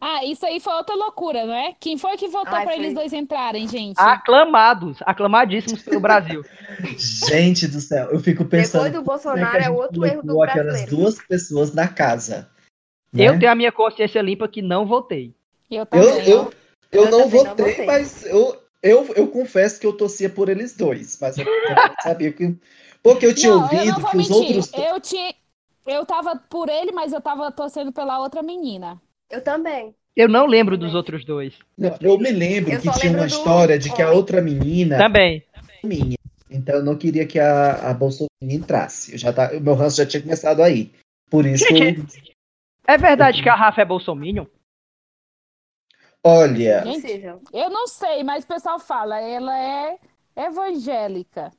[0.00, 1.74] Ah, isso aí foi outra loucura, não é?
[1.80, 2.74] Quem foi que votou pra foi.
[2.76, 3.96] eles dois entrarem, gente?
[3.98, 6.42] Aclamados, aclamadíssimos pelo Brasil.
[6.98, 8.84] Gente do céu, eu fico pensando.
[8.84, 10.96] Depois do é que Bolsonaro é outro erro do colocou aquelas brasileiro.
[10.96, 12.50] duas pessoas na casa.
[13.12, 13.26] né?
[13.26, 15.34] Eu tenho a minha consciência limpa que não votei.
[15.70, 16.28] Eu Eu, também.
[16.28, 16.52] eu,
[16.92, 17.86] eu, Eu não também não votei, votei.
[17.86, 21.18] mas eu, eu, eu confesso que eu torcia por eles dois.
[21.20, 21.46] Mas eu
[22.02, 22.54] sabia que.
[23.02, 24.56] Porque eu tinha não, eu ouvido não vou que os mentir.
[24.56, 24.72] outros.
[24.74, 25.34] Eu tinha.
[25.86, 29.00] Eu tava por ele, mas eu tava torcendo pela outra menina.
[29.30, 29.94] Eu também.
[30.16, 31.54] Eu não lembro dos outros dois.
[31.76, 34.40] Não, eu me lembro Eu que tinha uma lembro do história de que a outra
[34.40, 35.44] menina Também.
[35.52, 36.16] era minha.
[36.50, 39.12] Então eu não queria que a, a Bolsonaro entrasse.
[39.12, 40.90] Eu já tá, o meu ranço já tinha começado aí.
[41.28, 41.66] Por isso.
[41.68, 42.34] Gente,
[42.86, 44.46] É verdade que a Rafa é bolsominion?
[46.24, 47.22] Olha, Gente.
[47.52, 49.98] Eu não sei, mas o pessoal fala, ela é
[50.34, 51.52] evangélica.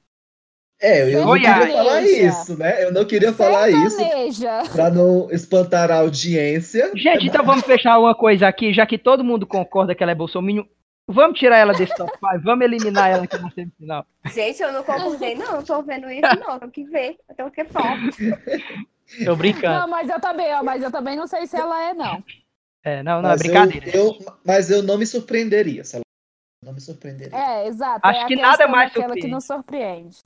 [0.79, 1.59] É, eu não Sertaneja.
[1.59, 2.83] queria falar isso, né?
[2.83, 4.63] Eu não queria falar isso Sertaneja.
[4.73, 6.91] pra não espantar a audiência.
[6.95, 10.15] Gente, então vamos fechar uma coisa aqui, já que todo mundo concorda que ela é
[10.15, 10.63] bolsominion.
[11.09, 14.05] Vamos tirar ela desse top 5, vamos eliminar ela aqui na semifinal.
[14.25, 15.63] Gente, eu não concordei, não.
[15.63, 16.59] Tô vendo isso, não.
[16.59, 17.15] Tenho que ver.
[17.29, 17.97] Eu tenho que falar.
[19.23, 19.79] Tô brincando.
[19.79, 22.21] Não, mas eu também, ó, mas eu também não sei se ela é, não.
[22.83, 23.97] É, não, não, é Mas eu- brincadeira.
[23.97, 26.03] eu- mas eu não me surpreenderia, se ela
[26.63, 27.37] não me surpreenderia.
[27.37, 27.99] É, exato.
[28.03, 30.17] Acho é que nada questão mais daquela que não surpreende.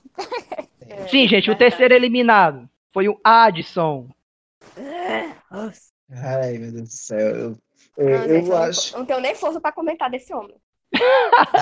[0.88, 4.08] É, Sim, gente, o terceiro eliminado foi o Adson.
[5.50, 5.92] Nossa.
[6.14, 7.18] Ai, meu Deus do céu.
[7.96, 8.98] Eu, eu- Não, eu gente, acho.
[8.98, 10.54] não tenho nem força pra comentar desse homem.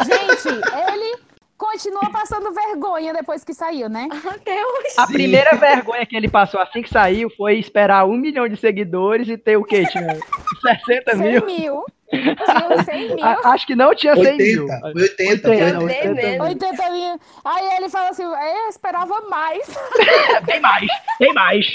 [0.04, 0.48] Gente,
[0.92, 1.18] ele
[1.56, 4.08] continua passando vergonha depois que saiu, né?
[4.10, 4.94] Até hoje.
[4.96, 5.12] A Sim.
[5.12, 9.36] primeira vergonha que ele passou assim que saiu foi esperar um milhão de seguidores e
[9.36, 9.84] ter o quê?
[9.86, 10.18] Tinha
[10.86, 11.46] 60 100 mil?
[11.46, 11.84] mil.
[12.11, 13.24] Tinha 100 mil.
[13.24, 14.66] A- acho que não tinha 100 mil.
[14.66, 16.14] 80, foi 80, foi 80, 80.
[16.14, 16.42] 80 mil.
[16.42, 17.20] 80 mil.
[17.44, 19.66] Aí ele fala assim, eu esperava mais,
[20.46, 20.86] Bem mais,
[21.18, 21.66] bem mais.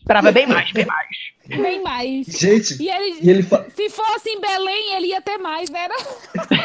[0.00, 1.16] Esperava bem mais, bem mais.
[1.48, 2.26] bem mais.
[2.26, 3.64] Gente, E ele, e ele fa...
[3.74, 5.84] se fosse em Belém, ele ia ter mais, né?
[5.84, 5.94] Era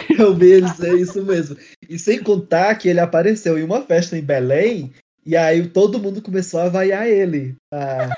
[0.17, 1.55] realmente é isso mesmo.
[1.89, 4.93] E sem contar que ele apareceu em uma festa em Belém,
[5.26, 8.09] e aí todo mundo começou a vaiar ele ah,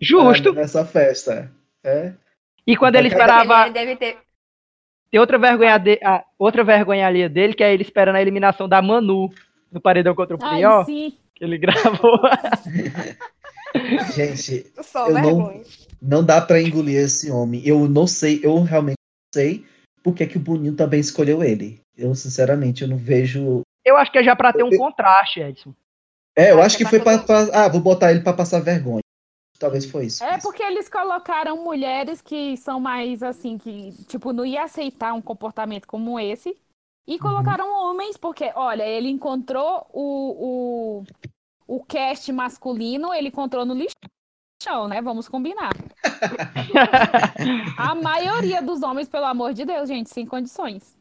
[0.00, 0.50] Justo.
[0.50, 1.50] ah, nessa festa.
[1.84, 2.12] É.
[2.64, 3.62] E quando ele Porque esperava.
[3.64, 4.16] Ele deve ter.
[5.10, 8.68] Tem outra vergonha, de, ah, outra vergonha ali dele, que é ele esperando a eliminação
[8.68, 9.30] da Manu
[9.72, 11.16] no paredão contra o Prió, sim.
[11.34, 12.20] que ele gravou.
[14.14, 15.62] Gente, Só Eu não- vergonha.
[16.00, 17.62] não dá pra engolir esse homem.
[17.66, 19.64] Eu não sei, eu realmente não sei
[20.02, 21.80] por que, que o Boninho também escolheu ele.
[21.96, 23.60] Eu, sinceramente, eu não vejo.
[23.84, 25.74] Eu acho que é já pra ter um contraste, Edson.
[26.36, 29.02] É, eu Acho acho que que foi pra- Ah, vou botar ele pra passar vergonha.
[29.58, 30.22] Talvez foi isso.
[30.22, 35.20] É porque eles colocaram mulheres que são mais assim, que, tipo, não ia aceitar um
[35.20, 36.56] comportamento como esse.
[37.06, 41.02] E colocaram homens, porque, olha, ele encontrou o,
[41.66, 45.00] o, o cast masculino, ele encontrou no lixão, né?
[45.00, 45.70] Vamos combinar.
[47.78, 50.96] A maioria dos homens, pelo amor de Deus, gente, sem condições.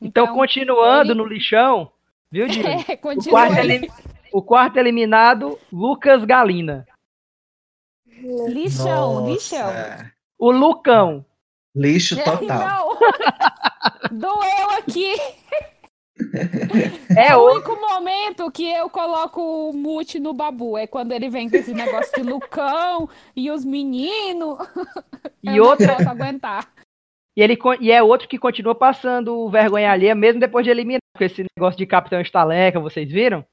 [0.00, 1.92] Então, continuando ele- no lixão,
[2.30, 2.68] viu, Dino?
[2.68, 2.96] É, O
[3.30, 3.56] quarto,
[4.32, 6.86] o quarto eliminado, Lucas Galina.
[8.22, 9.72] Lixão, Nossa, lixão.
[10.38, 11.24] O Lucão.
[11.74, 12.38] Lixo total.
[12.48, 12.98] Não!
[14.12, 15.14] Doeu aqui.
[17.16, 21.48] É o único momento que eu coloco o mute no babu é quando ele vem
[21.48, 24.58] com esse negócio de Lucão e os meninos.
[25.42, 26.70] e, eu não posso aguentar.
[27.36, 31.00] e, ele, e é outro que continua passando vergonha alheia, mesmo depois de eliminar.
[31.16, 33.44] Com esse negócio de Capitão Estaleca, vocês viram?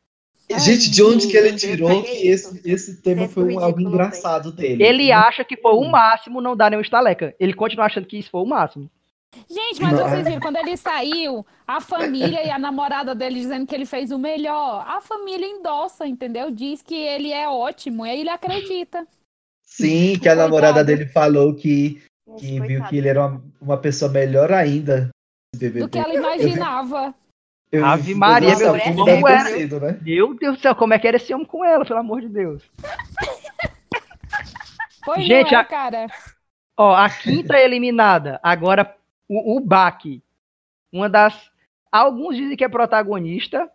[0.57, 4.83] Gente, de onde que ele tirou que esse, esse tema foi um- algo engraçado dele?
[4.83, 7.35] Ele acha que foi o máximo não dar nenhum estaleca.
[7.39, 8.89] Ele continua achando que isso foi o máximo.
[9.47, 10.09] Gente, mas Não.
[10.09, 14.11] vocês viram, quando ele saiu, a família e a namorada dele dizendo que ele fez
[14.11, 14.83] o melhor.
[14.87, 16.49] A família endossa, entendeu?
[16.49, 19.05] Diz que ele é ótimo, e aí ele acredita.
[19.63, 20.97] Sim, que a namorada Coitado.
[20.97, 22.01] dele falou que,
[22.39, 25.09] que viu que ele era uma, uma pessoa melhor ainda.
[25.55, 25.79] BBB.
[25.81, 27.13] Do que ela imaginava.
[27.71, 29.45] Eu- Ave Maria, meu como deve como ter era?
[29.57, 29.99] sido, né?
[30.01, 32.27] Meu Deus do céu, como é que era esse homem com ela, pelo amor de
[32.29, 32.63] Deus.
[35.05, 36.07] Foi Gente, não é, a- cara?
[36.77, 38.95] Ó, a quinta eliminada, agora
[39.27, 40.23] o, o Baki.
[40.91, 41.49] Uma das.
[41.91, 43.69] Alguns dizem que é protagonista,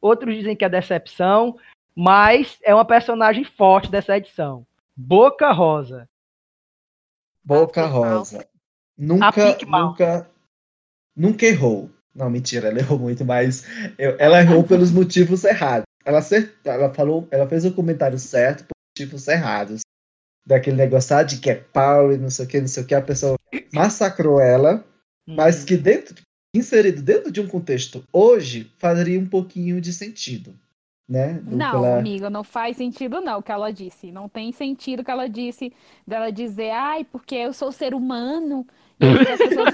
[0.00, 1.58] outros dizem que é decepção,
[1.94, 4.66] mas é uma personagem forte dessa edição.
[4.96, 6.08] Boca Rosa.
[7.42, 7.86] Boca.
[7.86, 8.46] Rosa.
[8.96, 10.30] Nunca, nunca,
[11.16, 11.90] nunca errou.
[12.14, 13.64] Não, mentira, ela errou muito, mas
[13.98, 15.84] eu- ela errou pelos motivos errados.
[16.04, 19.80] Ela, acert- ela falou, ela fez o comentário certo por motivos errados.
[20.46, 22.86] Daquele negócio ah, de que é pau e não sei o que, não sei o
[22.86, 23.36] que, a pessoa
[23.72, 24.84] massacrou ela,
[25.26, 26.14] mas que dentro,
[26.54, 30.54] inserido dentro de um contexto hoje, faria um pouquinho de sentido.
[31.08, 31.34] Né?
[31.34, 34.10] Do Não, que ela- amiga, não faz sentido não o que ela disse.
[34.12, 35.72] Não tem sentido o que ela disse
[36.06, 38.66] dela dizer, ai, porque eu sou ser humano.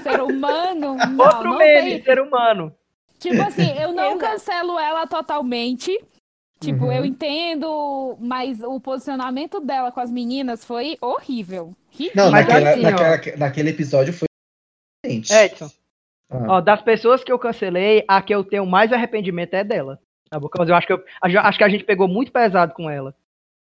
[0.03, 0.95] Ser humano.
[1.09, 2.03] Não, Outro não meme, tem.
[2.03, 2.73] ser humano.
[3.19, 5.95] Tipo assim, eu não cancelo ela totalmente.
[6.59, 6.91] Tipo, Uhum.
[6.91, 11.75] eu entendo, mas o posicionamento dela com as meninas foi horrível.
[12.15, 14.27] Não, Mas naquela, assim, naquela- naquele episódio foi
[15.03, 15.33] diferente.
[15.33, 15.69] Edson,
[16.31, 16.45] Ah.
[16.57, 19.99] ó, das pessoas que eu cancelei, a que eu tenho mais arrependimento é dela.
[20.31, 20.71] A Boca Rosa.
[20.71, 23.13] Eu acho que, eu, a- acho que a gente pegou muito pesado com ela.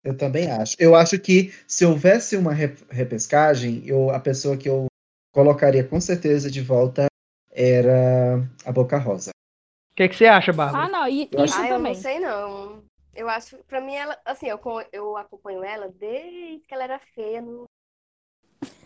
[0.04, 0.76] Eu também acho.
[0.80, 4.86] Eu acho que se houvesse uma re- repescagem, eu, a pessoa que eu
[5.32, 7.08] colocaria com certeza de volta
[7.50, 9.32] era a Boca Rosa.
[9.92, 10.86] O que, que você acha, Bárbara?
[10.86, 11.94] Ah, não, e Eu isso Ah, eu também.
[11.94, 12.84] não sei não.
[13.14, 14.60] Eu acho, pra mim, ela, assim, eu,
[14.92, 17.42] eu acompanho ela desde que ela era feia.
[17.42, 17.66] No...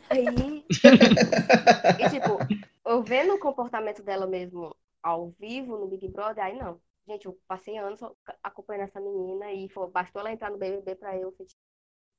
[0.10, 0.66] Aí.
[2.00, 2.40] e, tipo,
[2.86, 6.82] eu vendo o comportamento dela mesmo ao vivo no Big Brother, aí não.
[7.08, 8.00] Gente, eu passei anos
[8.42, 11.36] acompanhando essa menina e foi, bastou ela entrar no BBB pra eu.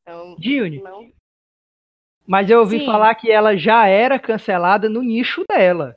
[0.03, 1.11] Então, Juni, não.
[2.27, 2.87] Mas eu ouvi Sim.
[2.87, 5.97] falar que ela já era cancelada no nicho dela.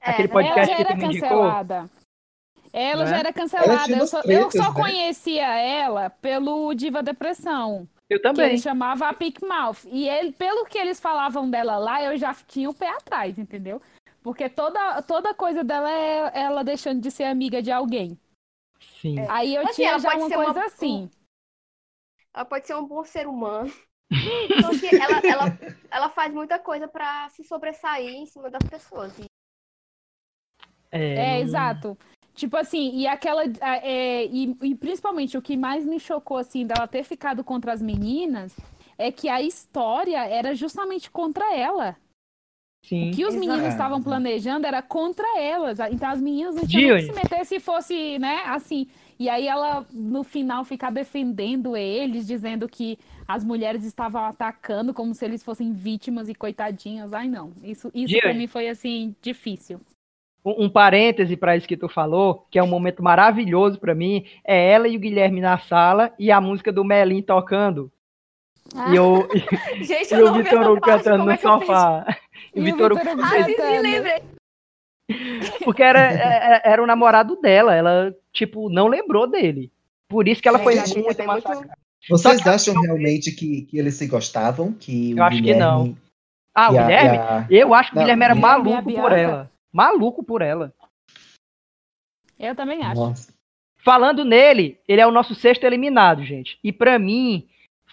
[0.00, 0.34] É, Aquele né?
[0.34, 1.28] podcast Ela já que tu era me indicou?
[1.28, 1.90] cancelada.
[2.72, 3.10] Ela Né?
[3.10, 3.92] já era Ela cancelada.
[3.96, 4.74] Eu só, eu só né?
[4.74, 7.88] conhecia ela pelo Diva Depressão.
[8.10, 8.46] Eu Que também.
[8.46, 9.84] ele chamava a Pink Mouth.
[9.86, 13.82] E ele, pelo que eles falavam dela lá, eu já tinha o pé atrás, entendeu?
[14.22, 18.18] Porque toda, toda coisa dela é ela deixando de ser amiga de alguém.
[19.00, 19.16] Sim.
[19.28, 21.10] Aí eu Assim, tinha já uma ser uma- coisa assim.
[22.34, 23.72] Ela pode ser um bom ser humano.
[24.62, 25.58] Só que ela, ela,
[25.90, 29.12] ela faz muita coisa pra se sobressair em cima das pessoas.
[29.18, 29.24] E
[30.90, 31.98] É, não- exato.
[32.34, 33.42] Tipo assim, e aquela.
[33.60, 37.82] é, e, e principalmente o que mais me chocou, assim, dela ter ficado contra as
[37.82, 38.56] meninas
[38.96, 41.96] é que a história era justamente contra ela.
[42.86, 43.10] Sim.
[43.10, 45.78] O que os meninos estavam planejando era contra elas.
[45.90, 48.86] Então as meninas não tinham nem que se meter se fosse, né, assim.
[49.18, 52.96] E aí ela, no final, ficar defendendo eles, dizendo que
[53.28, 57.12] as mulheres estavam atacando como se eles fossem vítimas e coitadinhas.
[57.12, 57.52] Ai, não.
[57.62, 58.38] Isso, isso pra Dione.
[58.38, 59.80] mim foi, assim, difícil.
[60.44, 64.24] Um, um parêntese para isso que tu falou, que é um momento maravilhoso pra mim,
[64.42, 67.92] é ela e o Guilherme na sala e a música do Melim tocando.
[68.74, 68.90] Ah.
[68.92, 69.28] E, eu,
[69.84, 72.06] Gente, e eu o não vi Vitor Hugo cantando no é sofá.
[72.54, 73.82] E o Vitor Hugo Hugo Ah, sim, sim, cantando.
[73.82, 74.22] lembrei.
[75.64, 79.70] Porque era, é- era o namorado dela, ela, tipo, não lembrou dele.
[80.08, 81.78] Por isso que ela É, foi muito muito- massacrada.
[82.08, 84.72] Vocês que- acham realmente que, que eles se gostavam?
[84.72, 85.96] Que Eu o acho que Guilherme não.
[86.54, 87.18] Ah, o a- Guilherme?
[87.18, 89.50] a- Eu acho que o Não, Guilherme era Guilherme e a maluco por ela.
[89.72, 90.72] Maluco por ela.
[92.38, 93.00] Eu também acho.
[93.00, 93.32] Nossa.
[93.84, 96.58] Falando nele, ele é o nosso sexto eliminado, gente.
[96.62, 97.46] E pra mim,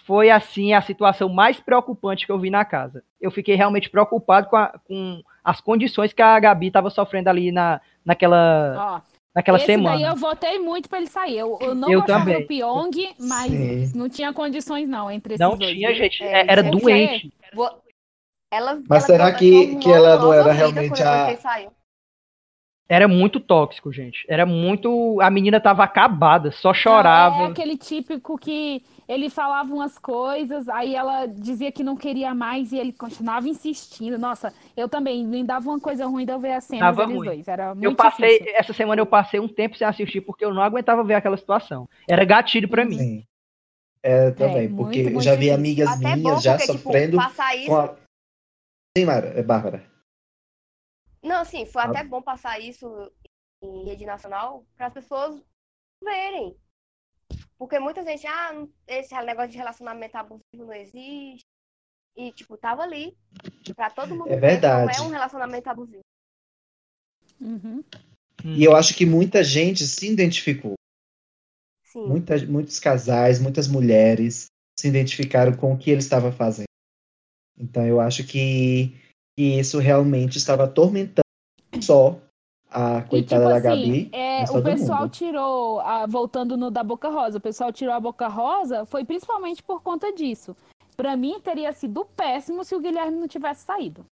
[0.04, 3.02] foi assim a situação mais preocupante que eu vi na casa.
[3.20, 7.50] Eu fiquei realmente preocupado com, a- com as condições que a Gabi estava sofrendo ali
[7.50, 9.96] na, naquela, Ó, naquela esse semana.
[9.96, 11.38] daí eu votei muito pra ele sair.
[11.38, 12.40] Eu, eu não Eu gostava também.
[12.40, 13.92] do Pyong, mas Sim.
[13.98, 15.70] não tinha condições não entre esses Não dois.
[15.72, 16.24] tinha, gente.
[16.24, 17.32] É, Era porque- doente.
[17.54, 17.70] Vo-
[18.50, 21.36] Ela, Mas ela será que- que ela não era realmente a-.
[22.88, 24.24] Era muito tóxico, gente.
[24.28, 25.20] Era muito.
[25.20, 27.42] A menina tava acabada, só Não, chorava.
[27.42, 32.72] é aquele típico que ele falava umas coisas, aí ela dizia que não queria mais
[32.72, 34.18] e ele continuava insistindo.
[34.18, 37.16] Nossa, eu também me dava uma coisa ruim de eu ver a cena Dava deles
[37.18, 37.26] ruim.
[37.28, 37.48] dois.
[37.48, 38.54] Era muito Eu passei, difícil.
[38.56, 41.88] essa semana eu passei um tempo sem assistir porque eu não aguentava ver aquela situação.
[42.08, 42.98] Era gatilho pra mim.
[42.98, 43.26] Sim.
[44.02, 46.82] É, também, muito, porque eu muito já vi amigas Até bom, minhas já porque, tipo,
[46.84, 47.66] sofrendo passar isso.
[47.66, 47.96] com a.
[48.96, 49.84] Sim, Mara, é Bárbara.
[51.22, 51.86] Não, sim, foi Ah.
[51.86, 53.10] até bom passar isso
[53.62, 55.42] em rede nacional para as pessoas
[56.02, 56.56] verem.
[57.58, 61.44] Porque muita gente, ah, esse negócio de relacionamento abusivo não existe.
[62.16, 63.16] E, tipo, tava ali.
[63.74, 64.98] Pra todo mundo É ver, verdade.
[64.98, 66.00] Não é um relacionamento abusivo.
[67.40, 67.84] Uhum.
[68.44, 70.74] E eu acho que muita gente se identificou.
[71.84, 72.06] Sim.
[72.06, 74.46] Muita, muitos casais, muitas mulheres
[74.78, 76.66] se identificaram com o que ele estava fazendo.
[77.58, 78.94] Então eu acho que,
[79.36, 81.22] que isso realmente estava atormentando
[81.80, 82.20] só
[82.76, 84.08] a E coitada tipo da assim, Gabi.
[84.12, 85.10] é, mas o pessoal mundo.
[85.10, 89.62] tirou, a- voltando no da Boca Rosa, o pessoal tirou a Boca Rosa foi principalmente
[89.62, 90.54] por conta disso.
[90.96, 94.04] Pra mim teria sido péssimo se o Guilherme não tivesse saído.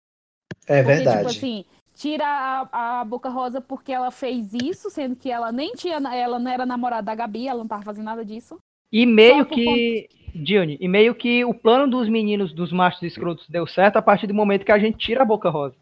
[0.66, 1.16] É Porque, verdade.
[1.18, 5.72] tipo assim, tira a, a Boca Rosa porque ela fez isso, sendo que ela nem
[5.74, 8.58] tinha, ela não era namorada da Gabi, ela não tava fazendo nada disso.
[8.90, 10.08] E meio que.
[10.36, 14.26] Dione, e meio que o plano dos meninos, dos machos escrotos, deu certo a partir
[14.26, 15.76] do momento que a gente tira a boca rosa.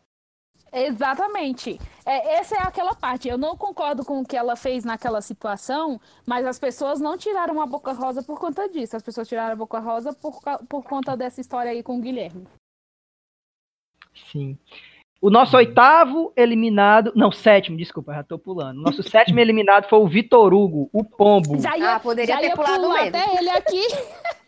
[0.73, 1.79] Exatamente.
[2.07, 3.29] É, essa é aquela parte.
[3.29, 7.61] Eu não concordo com o que ela fez naquela situação, mas as pessoas não tiraram
[7.61, 8.97] a Boca Rosa por conta disso.
[8.97, 12.47] As pessoas tiraram a Boca Rosa por, por conta dessa história aí com o Guilherme.
[14.31, 14.59] Sim.
[15.21, 17.13] O nosso oitavo eliminado.
[17.15, 18.79] Não, sétimo, desculpa, já tô pulando.
[18.79, 21.61] O nosso sétimo eliminado foi o Vitor Hugo, o Pombo.
[21.61, 23.17] Já ia, Ah, poderia já ter ia pulado pular mesmo.
[23.17, 23.83] até ele aqui.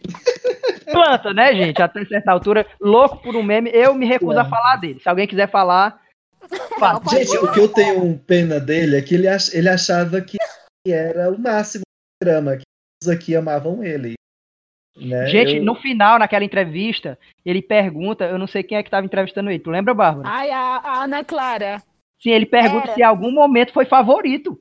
[0.90, 1.80] Planta, né, gente?
[1.80, 2.66] Até certa altura.
[2.80, 3.70] Louco por um meme.
[3.72, 4.50] Eu me recuso a Planta.
[4.50, 5.00] falar dele.
[5.00, 6.02] Se alguém quiser falar.
[7.10, 10.36] Gente, o que eu tenho pena dele é que ele, ach- ele achava que
[10.86, 12.64] era o máximo do programa, que
[13.02, 14.14] todos aqui amavam ele.
[14.96, 15.26] Né?
[15.26, 19.04] Gente, Eu- no final, naquela entrevista, ele pergunta, eu não sei quem é que estava
[19.06, 19.58] entrevistando ele.
[19.58, 20.28] Tu lembra, Bárbara?
[20.28, 21.82] Ai, a, a Ana Clara.
[22.22, 22.94] Sim, ele pergunta Era.
[22.94, 24.58] se em algum momento foi favorito.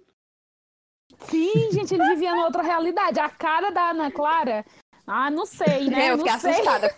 [1.19, 3.19] Sim, gente, ele vivia em outra realidade.
[3.19, 4.65] A cara da Ana Clara.
[5.05, 6.11] Ah, não sei, né?
[6.11, 6.51] eu não fiquei sei.
[6.51, 6.95] assustada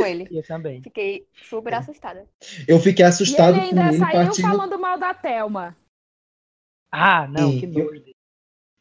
[0.00, 0.28] com ele.
[0.30, 0.82] Eu também.
[0.82, 2.26] Fiquei super assustada.
[2.68, 4.42] Eu fiquei E assustado ele com ainda ele saiu partindo.
[4.48, 5.76] falando mal da Thelma.
[6.92, 8.04] Ah, não, Sim, que eu- nojo.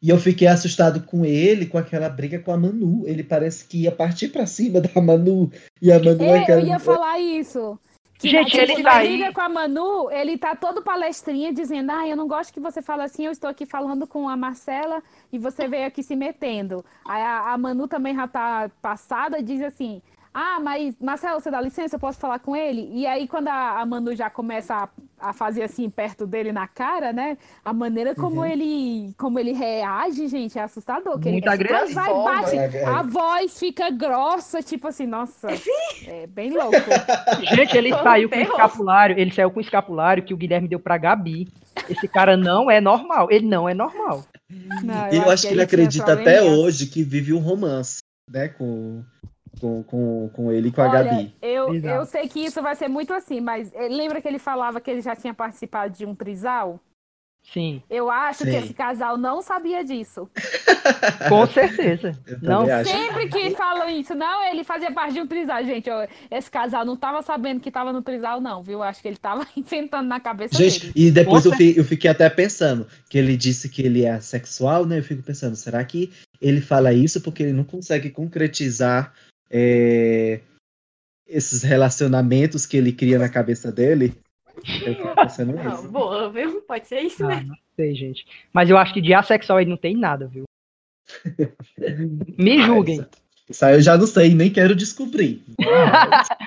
[0.01, 3.07] E eu fiquei assustado com ele, com aquela briga com a Manu.
[3.07, 5.49] Ele parece que ia partir pra cima da Manu.
[5.81, 7.79] E a Manu é É, aquela- eu ia falar isso.
[8.19, 12.15] Que Gente, ele tá briga com a Manu, ele tá todo palestrinha dizendo: Ah, eu
[12.15, 15.03] não gosto que você fale assim, eu estou aqui falando com a Marcela
[15.33, 16.85] e você veio aqui se metendo.
[17.05, 20.01] Aí a, a Manu também já tá passada, diz assim.
[20.37, 22.89] Ah, mas Marcelo, você dá licença, eu posso falar com ele?
[22.91, 26.67] E aí, quando a, a Manu já começa a, a fazer assim perto dele na
[26.67, 27.37] cara, né?
[27.63, 28.45] A maneira como Uhum.
[28.45, 31.17] ele como ele reage, gente, é assustador.
[31.19, 31.93] Que Muito ele agressivo.
[31.95, 32.13] vai,
[32.43, 32.85] bate, É, é.
[32.85, 35.47] a voz fica grossa, tipo assim, nossa,
[36.05, 36.75] é bem louco.
[37.55, 41.47] Gente, ele saiu com escapulário, ele saiu com escapulário que o Guilherme deu pra Gabi.
[41.89, 44.25] Esse cara não é normal, ele não é normal.
[44.83, 48.49] Não, Eu, acho que ele acredita até hoje que vive um romance, né?
[48.49, 49.01] Com,
[49.59, 51.33] com, com, com ele e com a Olha, Gabi.
[51.41, 51.95] eu, Exato.
[51.95, 54.89] eu sei que isso vai ser muito assim, mas eh, lembra que ele falava que
[54.91, 56.79] ele já tinha participado de um trisal?
[57.53, 58.57] Sim, Eu acho que Sim.
[58.57, 60.27] esse casal não sabia disso.
[61.29, 62.19] com certeza.
[62.41, 62.89] Não, acho.
[62.89, 65.63] Sempre que falam isso, não, ele fazia parte de um trisal.
[65.63, 68.81] Gente, ó, esse casal não tava sabendo que tava no trisal, não, viu?
[68.81, 70.93] Acho que ele tava inventando na cabeça Gente, dele.
[70.95, 74.83] e depois eu, fi- eu fiquei até pensando que ele disse que ele é assexual,
[74.83, 74.97] né?
[74.97, 79.13] Eu fico pensando, será que ele fala isso porque ele não consegue concretizar
[79.49, 80.41] é,
[81.27, 84.13] esses relacionamentos que ele cria na cabeça dele?
[84.85, 85.89] Eu fico pensando Não, nisso.
[85.89, 86.61] boa, viu?
[86.61, 87.43] Pode ser isso, Ah, né?
[87.47, 88.25] não sei, gente.
[88.53, 90.43] Mas eu acho que de assexual ele não tem nada, viu?
[92.37, 93.01] Me julguem.
[93.01, 93.07] Ah,
[93.49, 95.43] Isso aí eu já não sei, nem quero descobrir.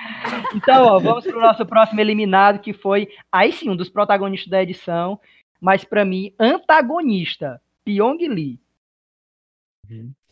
[0.55, 4.63] Então, ó, vamos pro nosso próximo eliminado, que foi, aí sim, um dos protagonistas da
[4.63, 5.19] edição,
[5.61, 8.59] mas pra mim, antagonista, Pyong Lee.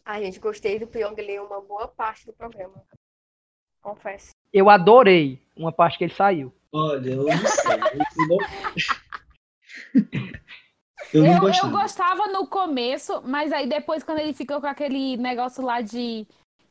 [0.09, 2.81] Ai, gente, gostei do Pyong Lee uma boa parte do programa.
[3.81, 4.29] Confesso.
[4.53, 6.53] Eu adorei uma parte que ele saiu.
[6.71, 7.75] Olha, eu não sei.
[7.93, 8.37] Eu não,
[9.93, 10.31] eu
[11.13, 11.71] Eu, não eu gostava.
[11.71, 16.25] gostava no começo, mas aí depois, quando ele ficou com aquele negócio lá de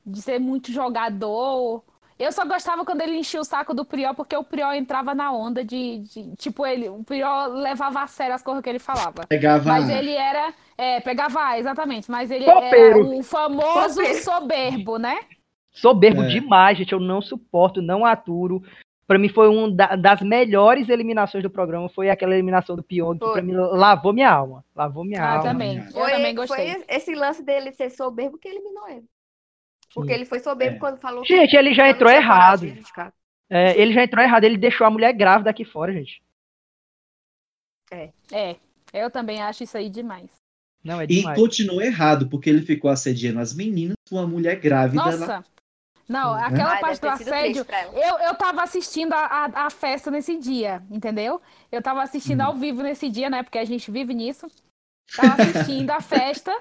[0.07, 1.83] de ser muito jogador.
[2.19, 5.31] Eu só gostava quando ele enchia o saco do Prior, porque o Prior entrava na
[5.33, 9.27] onda de, de- tipo, ele, o Prior levava a sério as coisas que ele falava.
[9.29, 9.65] Pegava.
[9.69, 12.77] Mas ele era, é, pegava, exatamente, mas ele Copeiro.
[12.77, 14.23] era o famoso Copeiro.
[14.25, 15.19] soberbo, né?
[15.71, 16.29] Soberbo É.
[16.29, 16.93] demais, gente.
[16.93, 18.63] Eu não suporto, não aturo.
[19.07, 21.89] Pra mim foi uma das melhores eliminações do programa.
[21.91, 24.65] Foi aquela eliminação do Pyong, que pra mim lavou minha alma.
[24.75, 25.43] Lavou minha Ah, alma.
[25.45, 25.77] também.
[25.79, 26.73] Eu Foi, também gostei.
[26.73, 29.05] foi esse lance dele ser soberbo que eliminou ele.
[29.97, 30.79] Porque ele foi soberbo É.
[30.79, 32.67] quando falou que Gente, ele já entrou errado.
[33.51, 34.45] É, ele já entrou errado.
[34.45, 36.23] Ele deixou a mulher grávida aqui fora, gente.
[38.33, 38.57] É,
[38.93, 40.31] eu também acho isso aí demais.
[40.85, 41.39] Não, é E demais.
[41.39, 45.11] continuou errado, porque ele ficou assediando as meninas com uma mulher grávida lá.
[45.11, 45.45] Nossa!
[46.09, 46.43] Não, Né?
[46.45, 47.67] aquela Ai, parte do assédio.
[47.93, 51.41] Eu, eu tava assistindo a, a, a festa nesse dia, entendeu?
[51.73, 52.47] Eu tava assistindo Hum.
[52.47, 53.43] ao vivo nesse dia, né?
[53.43, 54.47] Porque a gente vive nisso.
[55.17, 56.53] Tava assistindo a festa.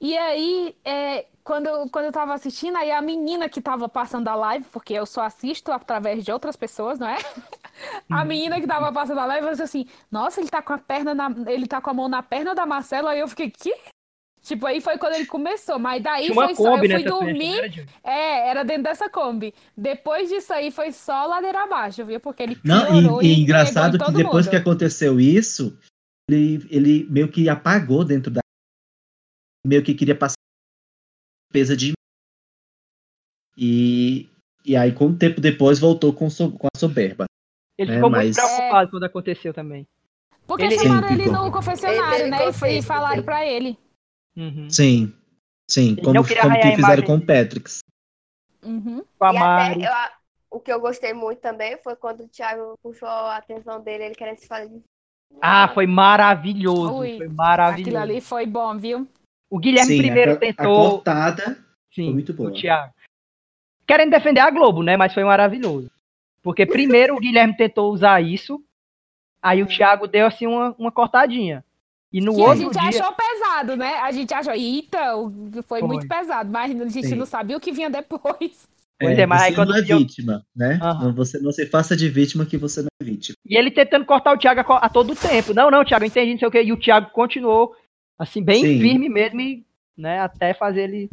[0.00, 4.28] E aí, é, quando, eu- quando eu tava assistindo, aí a menina que tava passando
[4.28, 7.16] a live, porque eu só assisto através de outras pessoas, não é?
[8.10, 11.14] A menina que tava passando a live falou assim: Nossa, ele tá com a perna
[11.14, 13.12] na, ele tá com a mão na perna da Marcela.
[13.12, 13.74] Aí eu fiquei, que?
[14.42, 15.78] Tipo, aí foi quando ele começou.
[15.78, 16.76] Mas daí foi só.
[16.76, 17.58] Eu fui dormir.
[17.58, 17.88] era, gente?
[18.04, 19.54] É, era dentro dessa Kombi.
[19.74, 22.20] Depois disso aí foi só ladeira abaixo, viu?
[22.20, 24.50] Porque ele Não, e, e engraçado que depois mundo.
[24.50, 25.78] que aconteceu isso,
[26.30, 28.40] ele, ele meio que apagou dentro da.
[29.66, 30.34] Meio que queria passar
[31.52, 31.92] peso de.
[33.56, 34.28] E,
[34.64, 37.24] e aí, com um tempo depois, voltou com, so- com a soberba.
[37.78, 39.86] Ele É, ficou mas- muito preocupado quando aconteceu também.
[40.46, 41.44] Porque Ele- chamaram Sim, ele ficou.
[41.44, 42.48] no confessionário, Ele- ele né?
[42.48, 43.78] E, foi- e falaram pra ele.
[44.36, 44.68] Uhum.
[44.70, 45.14] Sim.
[45.70, 46.26] Sim, Ele como, como
[46.60, 47.20] que a fizeram com o.
[47.26, 47.70] Patrick.
[48.62, 49.04] Uhum.
[49.18, 49.84] Com a Mari.
[49.84, 49.90] eu
[50.52, 54.14] o que eu gostei muito também foi quando o Thiago puxou a atenção dele, ele
[54.16, 54.82] querendo se fazer de.
[55.40, 56.92] Ah, foi maravilhoso.
[56.96, 57.96] Ui, foi Aquilo maravilhoso.
[57.98, 59.06] ali foi bom, viu?
[59.50, 60.90] O Guilherme Sim, primeiro a, a tentou.
[60.92, 61.58] cortada
[61.92, 62.50] Sim, foi muito boa.
[62.50, 62.94] o Thiago.
[63.86, 64.96] Querendo defender a Globo, né?
[64.96, 65.90] Mas foi maravilhoso.
[66.42, 68.62] Porque primeiro o Guilherme tentou usar isso,
[69.42, 71.64] aí o Thiago deu assim uma, uma cortadinha.
[72.12, 72.88] E no que a outro gente dia.
[72.88, 73.94] achou pesado, né?
[73.98, 74.98] A gente achou, eita,
[75.66, 75.82] foi, Foi.
[75.82, 77.14] muito pesado, mas a gente Sim.
[77.14, 78.68] não sabia o que vinha depois.
[79.02, 80.78] Pois é, mas aí você quando não é vítima, né?
[80.82, 81.04] Aham.
[81.04, 83.34] Não, você não se faça de vítima que você não é vítima.
[83.46, 85.54] E ele tentando cortar o Thiago a, a todo tempo.
[85.54, 86.62] Não, não, Thiago, entendi, não sei o quê.
[86.62, 87.74] E o Thiago continuou,
[88.20, 88.80] assim, bem Sim.
[88.80, 89.64] firme mesmo, e,
[89.96, 90.20] né?
[90.20, 91.10] Até fazer ele,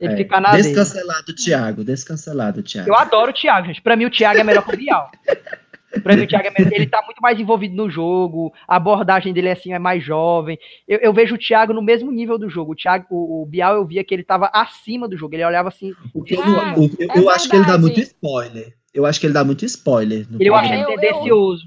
[0.00, 0.62] ele É, ficar na dele.
[0.64, 1.84] Descancelado, Thiago.
[1.84, 2.88] Descancelado, Thiago.
[2.88, 3.82] Eu adoro o Thiago, gente.
[3.82, 5.10] Pra mim, o Thiago é melhor que o Bial.
[6.02, 6.70] Pra mim, o Thiago é melhor.
[6.74, 8.52] Ele tá muito mais envolvido no jogo.
[8.68, 10.58] A abordagem dele, assim, é mais jovem.
[10.86, 12.72] Eu, eu vejo o Thiago no mesmo nível do jogo.
[12.72, 15.34] O Thiago, o, o Bial, eu via que ele tava acima do jogo.
[15.34, 15.94] Ele olhava assim.
[16.12, 18.74] O que eu, Ah, o- eu, é eu acho que ele dá muito spoiler.
[18.92, 20.26] Eu acho que ele dá muito spoiler.
[20.30, 21.64] no Ele eu acho ele eu- eu- tendencioso.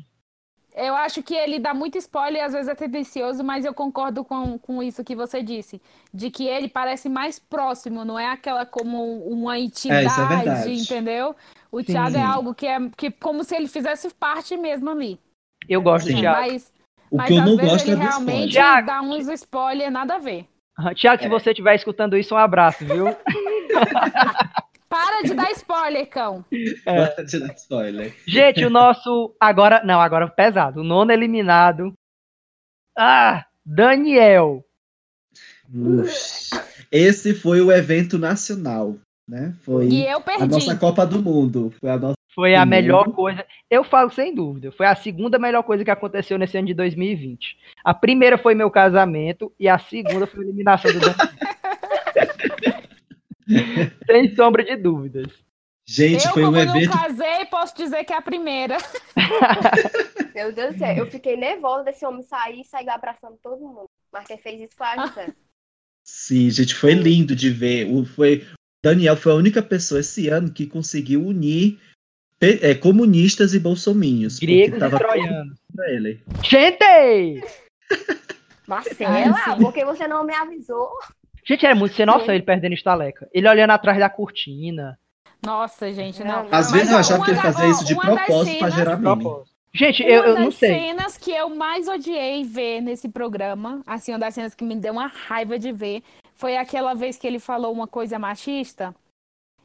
[0.73, 4.23] Eu acho que ele dá muito spoiler e às vezes é tendencioso, mas eu concordo
[4.23, 5.81] com, com isso que você disse.
[6.13, 10.73] De que ele parece mais próximo, não é aquela como uma entidade, É, verdade.
[10.73, 11.35] entendeu?
[11.71, 11.87] O Sim.
[11.87, 15.19] Thiago é algo que é que, como se ele fizesse parte mesmo ali.
[15.67, 16.15] Eu gosto Sim.
[16.15, 16.39] do Thiago.
[16.41, 16.73] Mas,
[17.11, 18.51] O mas que eu às não vezes gosto ele é realmente.
[18.53, 18.87] Thiago.
[18.87, 20.45] dá uns spoiler nada a ver.
[20.79, 20.93] Aham.
[20.93, 21.29] Thiago, se É.
[21.29, 23.05] você estiver escutando isso, um abraço, viu?
[24.91, 26.43] Para de dar spoiler, cão.
[26.83, 28.13] Para de dar spoiler.
[28.27, 29.33] Gente, o nosso.
[29.39, 29.81] Agora.
[29.85, 30.81] Não, agora pesado.
[30.81, 31.93] O nono eliminado.
[32.97, 34.65] Ah, Daniel.
[35.73, 36.49] Ux.
[36.91, 39.55] Esse foi o evento nacional, né?
[39.61, 40.47] Foi E eu a perdi.
[40.49, 41.73] nossa Copa do Mundo.
[41.79, 42.15] Foi a nossa.
[42.35, 43.45] Foi a melhor coisa.
[43.69, 44.73] Eu falo sem dúvida.
[44.73, 47.57] Foi a segunda melhor coisa que aconteceu nesse ano de 2020.
[47.83, 51.15] A primeira foi meu casamento e a segunda foi a eliminação do Daniel.
[54.05, 55.27] sem sombra de dúvidas.
[55.87, 56.91] Gente, eu, foi como um não evento.
[56.97, 58.77] casei, posso dizer que é a primeira.
[60.33, 63.89] Meu Deus do céu, eu fiquei nervosa desse homem sair e sair abraçando todo mundo.
[64.11, 65.33] Mas quem fez isso foi a Gisele.
[66.03, 67.85] Sim, gente, foi lindo de ver.
[67.91, 68.45] O, foi,
[68.83, 71.79] Daniel foi a única pessoa esse ano que conseguiu unir
[72.39, 74.39] pe- é, comunistas e bolsominhos.
[74.39, 75.57] porque Gregos e tava todo troianos.
[75.87, 76.23] ele.
[76.43, 77.43] Gente!
[78.67, 79.61] Marcela, Ai, sim.
[79.63, 80.89] por que você não me avisou?
[81.45, 83.27] Gente, era muito sem noção ele perdendo estaleca.
[83.33, 84.97] Ele olhando atrás da cortina.
[85.43, 86.43] Nossa, gente, não.
[86.43, 88.57] Não, Às Mas vezes eu uma achava que ele fazia isso de uma das propósito
[88.59, 89.23] pra cenas- gerar meme.
[89.23, 89.51] Propósito.
[89.73, 90.79] Gente, Uma eu, eu das não sei.
[90.79, 94.91] cenas que eu mais odiei ver nesse programa, assim, uma das cenas que me deu
[94.93, 96.03] uma raiva de ver,
[96.35, 98.93] foi aquela vez que ele falou uma coisa machista.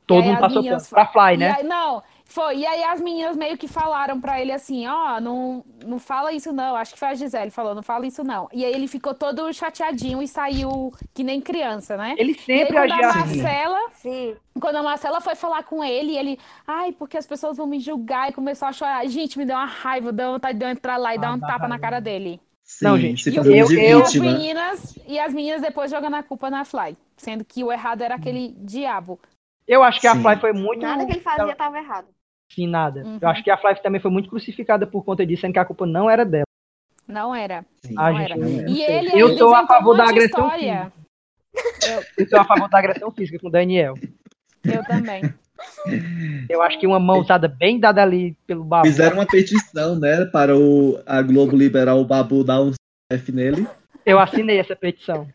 [0.07, 1.57] Todo mundo as passou meninas pra Fly, né?
[1.59, 2.59] aí- não, foi.
[2.59, 6.53] E aí as meninas meio que falaram pra ele assim, ó, não, não fala isso
[6.53, 6.77] não.
[6.77, 8.49] Acho que foi a Gisele falou, não fala isso não.
[8.53, 12.15] E aí ele ficou todo chateadinho e saiu que nem criança, né?
[12.19, 13.43] Ele E aí, sempre quando a agia assim.
[13.43, 14.37] Marcela, Sim.
[14.61, 18.29] quando a Marcela foi falar com ele, ele, ai, porque as pessoas vão me julgar
[18.29, 19.07] e começou a chorar.
[19.07, 21.41] Gente, me deu uma raiva, deu vontade de eu entrar lá e Ah, dar um
[21.41, 21.79] tapa na raiva.
[21.79, 22.41] cara dele.
[22.65, 24.25] Sim, Não, gente, se E, eu- de e as vítima.
[24.33, 28.17] meninas, e as meninas depois jogando a culpa na Fly, sendo que o errado era
[28.17, 29.21] aquele diabo.
[29.69, 30.23] Eu acho que a Sim.
[30.23, 30.81] Fly foi muito.
[30.83, 32.09] Nada que ele fazia estava errado.
[32.53, 33.03] Sim, nada.
[33.05, 33.19] Uhum.
[33.21, 35.65] Eu acho que a Fly também foi muito crucificada por conta disso, sendo que a
[35.65, 36.45] culpa não era dela.
[37.07, 37.65] Não era.
[37.85, 37.95] Sim.
[37.97, 38.41] Ah, Não gente, era.
[38.41, 40.93] eu não E ele eu sou a favor um da agressão história.
[41.55, 42.07] física.
[42.19, 43.95] Eu sou a favor da agressão física com o Daniel.
[44.65, 45.23] Eu também.
[46.51, 48.87] Eu acho que uma mãozada bem dada ali pelo babu.
[48.87, 52.73] Fizeram uma petição, né, para o, a Globo liberar o Babu dar um
[53.11, 53.67] F nele.
[54.05, 55.27] Eu assinei essa petição.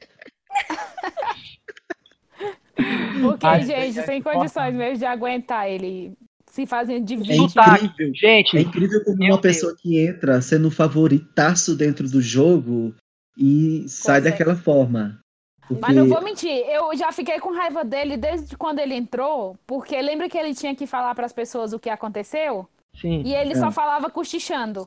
[3.22, 4.38] Porque, Ai, gente, é sem forte.
[4.38, 6.14] condições mesmo de aguentar ele
[6.52, 7.50] se fazendo de É vítima.
[7.50, 7.86] Sotaque.
[7.86, 8.14] incrível.
[8.16, 12.94] Gente, É incrível como uma pessoa que entra sendo um favoritaço dentro do jogo
[13.38, 14.30] e sai Consegue.
[14.38, 15.20] daquela forma.
[15.68, 15.82] Porque...
[15.82, 20.00] Mas não vou mentir, eu já fiquei com raiva dele desde quando ele entrou, porque
[20.02, 22.68] lembra que ele tinha que falar para as pessoas o que aconteceu?
[23.00, 23.22] sim.
[23.26, 23.56] E ele É.
[23.56, 24.86] só falava cochichando.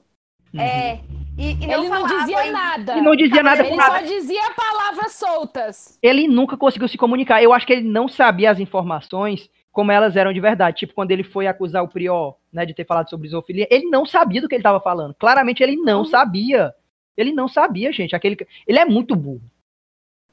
[0.56, 0.98] É.
[1.38, 2.96] E, e não ele não falava, dizia e- nada.
[2.98, 5.98] E não dizia nada Ele só dizia palavras soltas.
[6.02, 7.42] Ele nunca conseguiu se comunicar.
[7.42, 10.78] Eu acho que ele não sabia as informações como elas eram de verdade.
[10.78, 14.06] Tipo, quando ele foi acusar o Prior, né, de ter falado sobre zoofilia, ele não
[14.06, 15.12] sabia do que ele estava falando.
[15.14, 16.04] Claramente ele não Uhum.
[16.06, 16.72] sabia.
[17.16, 18.16] Ele não sabia, gente.
[18.16, 18.36] Aquele...
[18.66, 19.42] Ele é muito burro.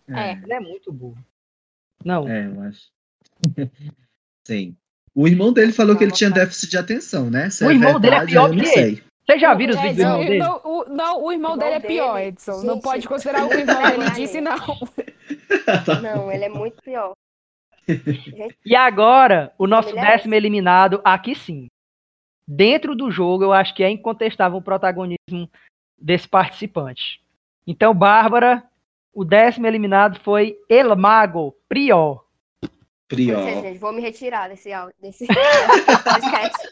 [0.07, 1.17] É, Ele é muito burro.
[2.03, 2.27] Não.
[2.27, 2.89] é, eu acho.
[4.47, 4.75] Sim.
[5.13, 7.49] O irmão dele falou que ele tinha déficit de atenção, né?
[7.49, 9.03] Se O irmão dele é verdade, pior eu não que sei.
[9.25, 10.39] Vocês já viram os Edson, vídeos do irmão o- dele?
[10.39, 12.61] não, o, não, o irmão O dele é irmão pior, dele, Edson.
[12.63, 12.83] Não gente.
[12.83, 14.57] pode considerar o que o irmão dele disse, não.
[16.01, 17.13] Não, ele é muito pior.
[18.65, 21.67] E agora, o nosso décimo eliminado, aqui sim.
[22.47, 25.49] Dentro do jogo, eu acho que é incontestável o protagonismo
[25.97, 27.21] desse participante.
[27.65, 28.63] Então, Bárbara,
[29.13, 32.25] o décimo eliminado foi El Mago Prior.
[33.07, 33.47] Prior.
[33.47, 35.27] É, gente, vou me retirar desse áudio, desse
[36.03, 36.69] podcast.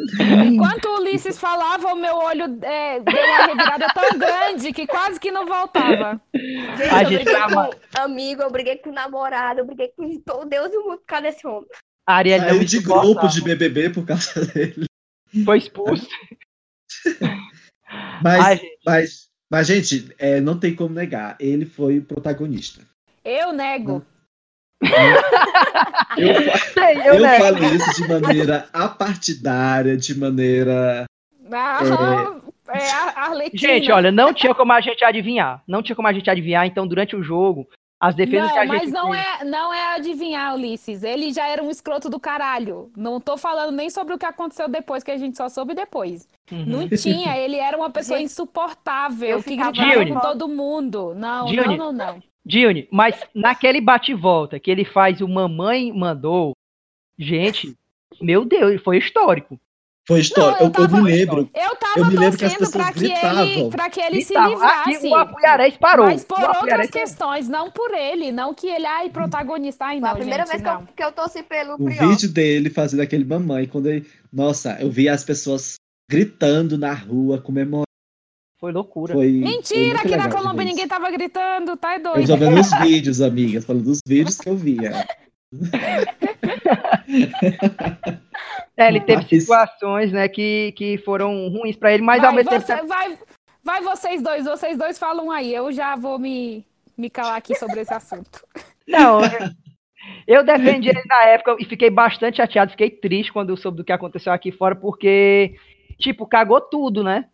[0.46, 5.18] Enquanto o Ulisses falava, o meu olho é, deu uma revirada tão grande que quase
[5.20, 6.20] que não voltava.
[6.34, 10.18] Gente, A eu gente briguei ama- com amigo, eu briguei com namorado, eu briguei com
[10.20, 11.68] todo Deus e o mundo por causa desse homem.
[12.06, 14.86] A Ariel Saiu de grupo de BBB por causa dele.
[15.44, 16.08] Foi expulso.
[18.22, 21.36] Mas, Ai, gente, mas, mas gente, é, não tem como negar.
[21.40, 22.82] Ele foi o protagonista.
[23.24, 24.04] Eu nego.
[26.16, 27.38] Eu, sei, eu, eu, né?
[27.38, 31.04] falo isso de maneira apartidária, de maneira.
[31.52, 31.80] Ah,
[32.68, 33.50] é a.
[33.52, 35.62] Gente, olha, não tinha como a gente adivinhar.
[35.66, 36.66] Não tinha como a gente adivinhar.
[36.66, 37.66] Então, durante o jogo,
[38.00, 41.02] as defesas que a Não, gente mas não fez- é, não é adivinhar, Ulisses.
[41.02, 42.90] Ele já era um escroto do caralho.
[42.96, 46.28] Não tô falando nem sobre o que aconteceu depois, que a gente só soube depois.
[46.50, 46.64] Uhum.
[46.66, 51.12] Não tinha, ele era uma pessoa insuportável, eu que ficava gritava com todo mundo.
[51.16, 51.76] Não, Dione.
[51.76, 52.22] não, não, não.
[52.44, 56.52] Dione, mas naquele bate-volta que ele faz o Mamãe Mandou,
[57.18, 57.76] gente,
[58.20, 59.60] meu Deus, foi histórico.
[60.08, 60.58] Foi história.
[60.58, 61.50] Não, eu eu, eu me lembro.
[61.54, 63.70] Eu tava Eu me lembro que as torcendo pra pessoas que, ele, gritavam.
[63.70, 64.48] pra que ele se Gritava.
[64.48, 64.96] livrasse.
[64.96, 66.06] Aqui o Apuiarés parou.
[66.06, 68.32] Mas por outras questões, não por ele.
[68.32, 69.84] Não que ele, ai, protagonista.
[69.84, 70.86] Ai, não, a primeira gente, vez que eu, não.
[70.86, 74.04] que eu torci pelo O vídeo dele fazendo aquele mamãe, quando ele.
[74.32, 75.74] Nossa, eu vi as pessoas
[76.10, 77.84] gritando na rua, comemorando.
[78.60, 79.14] Foi loucura.
[79.14, 82.26] Foi, foi Mentira, muito aqui na Colômbia ninguém tava gritando, tá Eu doido.
[82.26, 85.06] já vendo os vídeos, amigas, falando dos vídeos que eu via.
[88.76, 92.36] É, ele teve Mas- situações, né, que, que foram ruins pra ele, mas ao vai,
[92.36, 92.66] mesmo tempo.
[92.66, 93.18] você- vai,
[93.64, 95.52] vai vocês dois, vocês dois falam aí.
[95.54, 96.64] Eu já vou me,
[96.96, 98.42] me calar aqui sobre esse assunto.
[98.86, 99.50] Não, eu,
[100.26, 103.84] eu defendi ele na época e fiquei bastante chateado, fiquei triste quando eu soube do
[103.84, 105.54] que aconteceu aqui fora, porque,
[105.98, 107.26] tipo, cagou tudo, né?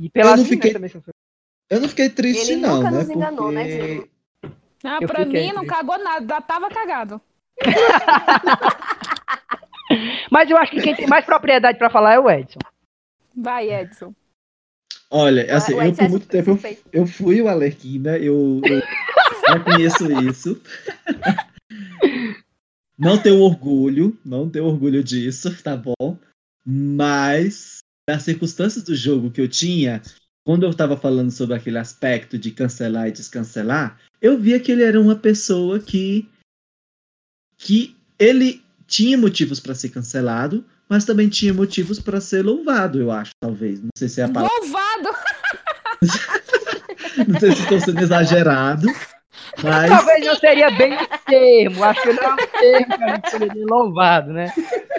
[0.00, 1.12] E pela Eu não fiquei- também sofreu.
[1.70, 2.98] Eu não fiquei triste, Ele não, nunca né?
[3.00, 4.08] nos enganou, né, Diego?
[4.84, 5.66] Ah, Eu pra mim não triste.
[5.66, 7.20] cagou nada, já tava cagado.
[10.30, 12.58] Mas eu acho que quem tem mais propriedade pra falar é o Edson.
[13.36, 14.14] Vai, Edson.
[15.10, 16.50] Olha, assim, O eu Edson é por muito tempo
[16.92, 18.82] eu, eu fui o Alerquina, eu, eu
[19.58, 20.60] reconheço isso.
[22.98, 26.18] Não tenho orgulho, não tenho orgulho disso, tá bom?
[26.64, 27.78] Mas
[28.08, 30.00] nas circunstâncias do jogo que eu tinha,
[30.42, 34.82] quando eu tava falando sobre aquele aspecto de cancelar e descancelar, eu via que ele
[34.82, 36.26] era uma pessoa que
[37.58, 43.10] que ele tinha motivos para ser cancelado, mas também tinha motivos para ser louvado, eu
[43.10, 43.82] acho, talvez.
[43.82, 45.08] Não sei se é a palavra Louvado!
[47.28, 48.86] não sei se estou sendo exagerado,
[49.62, 53.14] mas Talvez não seria bem o termo, acho que não é um termo que a
[53.14, 54.52] gente seria louvado, né?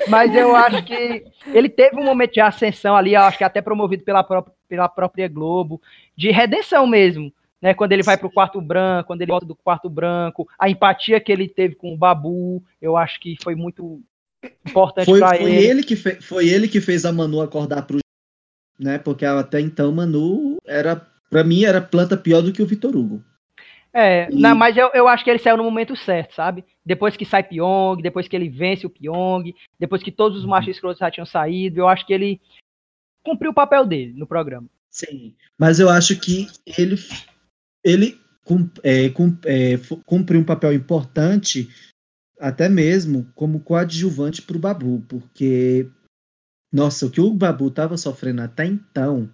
[0.07, 1.23] Mas eu acho que
[1.53, 4.87] ele teve um momento de ascensão ali, eu acho que até promovido pela própria, pela
[4.87, 5.81] própria Globo,
[6.15, 7.31] de redenção mesmo,
[7.61, 7.73] né?
[7.73, 11.31] Quando ele vai pro quarto branco, quando ele volta do quarto branco, a empatia que
[11.31, 14.01] ele teve com o Babu, eu acho que foi muito
[14.65, 15.67] importante foi, para foi ele.
[15.67, 17.99] ele que fe- foi ele que fez a Manu acordar pro
[18.79, 18.97] né?
[18.97, 20.95] Porque até então Manu era
[21.29, 23.21] para mim era planta pior do que o Vitor Hugo.
[23.93, 26.63] É, E- não, mas eu, eu acho que ele saiu no momento certo, sabe?
[26.85, 30.51] Depois que sai Pyong, depois que ele vence o Pyong, depois que todos os Uhum.
[30.51, 32.39] machos escrotos já tinham saído, eu acho que ele
[33.23, 34.67] cumpriu o papel dele no programa.
[34.89, 36.95] Sim, mas eu acho que ele,
[37.83, 38.19] ele
[38.83, 41.69] é, é, cumpriu um papel importante,
[42.39, 45.89] até mesmo como coadjuvante para o Babu, porque,
[46.71, 49.31] nossa, o que o Babu estava sofrendo até então,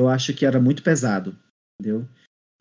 [0.00, 1.36] eu acho que era muito pesado,
[1.78, 2.08] entendeu?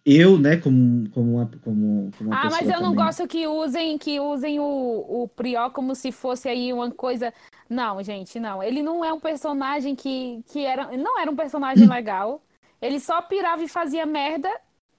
[0.10, 3.28] Eu, né, como, como, uma, como, como uma Ah, pessoa mas eu não também- gosto
[3.28, 7.34] que usem, que usem o, o Prió como se fosse aí uma coisa.
[7.70, 8.64] Não, gente, não.
[8.64, 10.95] Ele não é um personagem que, que era.
[10.95, 12.41] Não era um personagem legal.
[12.82, 14.49] Ele só pirava e fazia merda.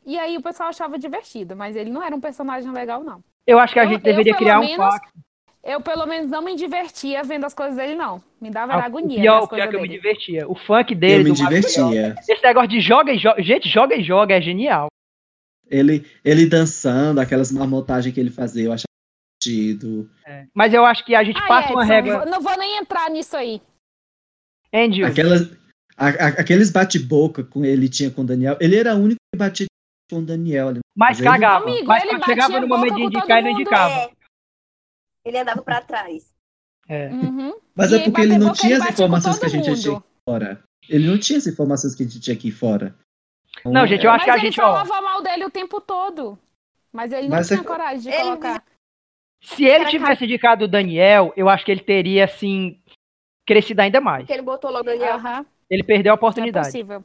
[0.04, 3.20] E aí o pessoal achava divertido, mas ele não era um personagem legal, não.
[3.46, 5.12] Eu acho que a Eu- gente eu, deveria pelo criar um menos, pacto.
[5.64, 8.22] Eu, pelo menos, não me divertia vendo as coisas dele, não.
[8.40, 9.20] Me dava Ah, agonia.
[9.20, 10.00] pior, pior que eu me dele.
[10.00, 10.48] divertia.
[10.48, 11.48] O funk Eu dele, me Mago Pior.
[11.48, 12.14] divertia.
[12.28, 13.42] Esse negócio de joga e joga.
[13.42, 14.88] Gente, joga e joga é genial.
[15.70, 18.86] Ele, ele dançando, aquelas marmotagens que ele fazia, eu achava
[19.42, 20.10] divertido.
[20.26, 20.46] É.
[20.54, 22.16] Mas eu acho que a gente Ai, passa uma Edson, régua.
[22.18, 23.60] vou- não vou nem entrar nisso aí.
[24.72, 25.42] Andrew, Aquelas,
[25.96, 28.56] a- a- aqueles bate-boca com ele tinha com o Daniel.
[28.60, 29.66] Ele era o único que batia
[30.10, 30.68] com o Daniel.
[30.68, 30.80] ali.
[30.96, 31.64] mas cagava.
[31.64, 33.94] Amigo, mas ele chegava no momento de indicar, ele indicava.
[33.94, 34.10] É.
[35.24, 36.32] Ele andava pra trás.
[36.88, 37.08] É.
[37.08, 37.54] Uhum.
[37.74, 39.80] Mas E é porque ele não tinha as informações que a gente mundo.
[39.80, 40.62] tinha aqui fora.
[40.88, 42.94] Ele não tinha as informações que a gente tinha aqui fora.
[43.64, 45.80] Não, gente, eu acho Mas que a ele gente, ó, falava mal dele o tempo
[45.80, 46.38] todo.
[46.92, 48.62] Mas ele não Mas tinha é- coragem de Ele- colocar.
[49.42, 52.80] se ele tivesse indicado o Daniel, eu acho que ele teria, assim,
[53.46, 54.20] crescido ainda mais.
[54.22, 55.14] Porque ele botou logo o Daniel.
[55.16, 56.66] Aham, Ele perdeu a é oportunidade.
[56.68, 57.04] possível.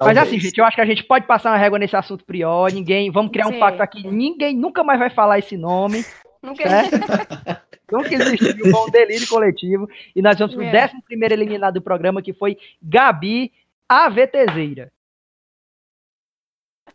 [0.00, 0.18] Mas talvez.
[0.28, 2.72] assim, gente, eu acho que a gente pode passar uma régua nesse assunto prior.
[2.72, 3.58] Ninguém, vamos criar um Sim.
[3.58, 4.06] pacto aqui.
[4.06, 6.04] Ninguém nunca mais vai falar esse nome,
[6.42, 6.92] Nunca certo?
[7.90, 9.88] Nunca existiu um delírio coletivo.
[10.14, 10.84] E nós vamos pro É.
[10.84, 13.50] 11 primeiro eliminado do programa, que foi Gabi
[13.88, 14.92] AVTZeira.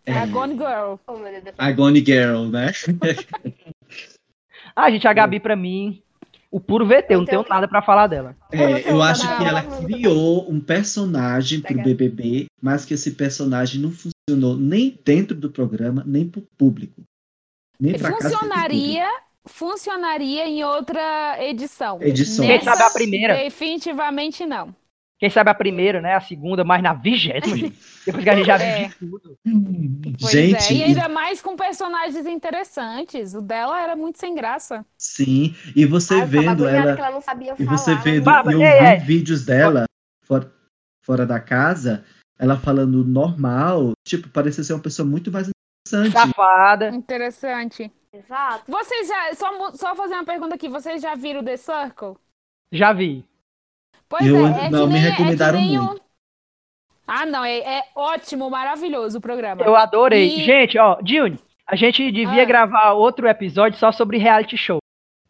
[0.06, 0.96] É, A Gone Girl.
[1.08, 1.18] Oh,
[1.58, 2.72] a Gone Girl, né?
[4.76, 6.02] Ah, gente, a Gabi, pra mim,
[6.50, 8.36] o puro VT, eu não tenho nada pra falar dela.
[8.52, 11.74] É, eu acho que ela criou um personagem pro.
[11.76, 17.02] BBB, mas que esse personagem não funcionou nem dentro do programa, nem pro público.
[17.80, 19.08] Nem pra casa Funcionaria,
[19.46, 22.02] funcionaria em outra edição.
[22.02, 22.46] Edição.
[22.46, 23.36] Quem Nessa, sabe a primeira?
[23.36, 24.76] Definitivamente não.
[25.24, 26.16] Quem sabe a primeira, né?
[26.16, 27.80] A segunda, mas na vigésima, gente.
[28.06, 28.88] Depois que a gente já viu É.
[28.90, 29.38] de tudo.
[30.20, 30.76] Pois Gente, é.
[30.76, 33.34] E e- ainda mais com personagens interessantes.
[33.34, 34.86] O dela era muito sem graça.
[34.98, 37.78] sim, e você Ah, vendo ela que ela não sabia E falar.
[37.78, 39.86] você vendo, Bárbara, eu ei, vi vídeos dela
[40.26, 40.52] fora,
[41.06, 42.04] fora da casa,
[42.38, 45.50] ela falando normal, tipo, parecia ser uma pessoa muito mais
[45.88, 46.12] interessante.
[46.12, 46.90] Safada.
[46.90, 47.90] Interessante.
[48.14, 48.70] Exato.
[48.70, 49.34] Vocês já.
[49.36, 50.68] Só, só fazer uma pergunta aqui.
[50.68, 52.16] Vocês já viram The Circle?
[52.74, 53.24] Já vi.
[54.16, 55.98] Pois Eu- é, é não, que me nem, recomendaram é que nem muito.
[55.98, 56.02] o-
[57.08, 59.64] Ah, não, é, é ótimo, maravilhoso o programa.
[59.64, 60.28] Eu adorei.
[60.38, 62.46] E- Gente, ó, Juni, a gente devia Ah.
[62.46, 64.78] gravar outro episódio só sobre reality show.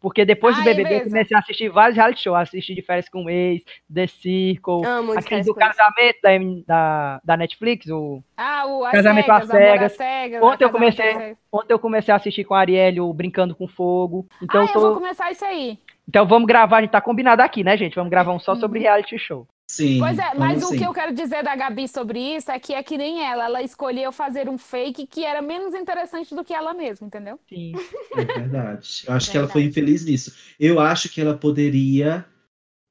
[0.00, 1.08] Porque depois do Ai, BBB eu mesmo.
[1.12, 2.38] comecei a assistir vários reality shows.
[2.38, 3.62] Assisti de férias com o ex,
[3.92, 6.30] The Circle, Amo aquele essas do casamento da,
[6.66, 7.86] da, da Netflix.
[7.88, 8.22] O...
[8.36, 10.42] Ah, o As Casamento cegas, às cegas.
[10.42, 11.38] Ontem eu Casamento comecei- às cegas.
[11.50, 14.26] Ontem eu comecei a assistir com a Arielle o Brincando com Fogo.
[14.42, 15.00] Então, ah, eu eu vou tô...
[15.00, 15.78] começar isso aí.
[16.08, 17.94] Então vamos gravar, a gente tá combinado aqui, né, gente?
[17.94, 19.46] Vamos gravar um só sobre reality show.
[19.66, 19.98] Sim.
[19.98, 20.78] Pois é, mas o sim.
[20.78, 23.46] que eu quero dizer da Gabi sobre isso é que é que nem ela.
[23.46, 27.40] Ela escolheu fazer um fake que era menos interessante do que ela mesma, entendeu?
[27.48, 27.72] Sim.
[28.14, 29.04] É verdade.
[29.06, 29.52] Eu acho que ela Verdade.
[29.52, 30.34] foi infeliz nisso.
[30.60, 32.26] Eu acho que ela poderia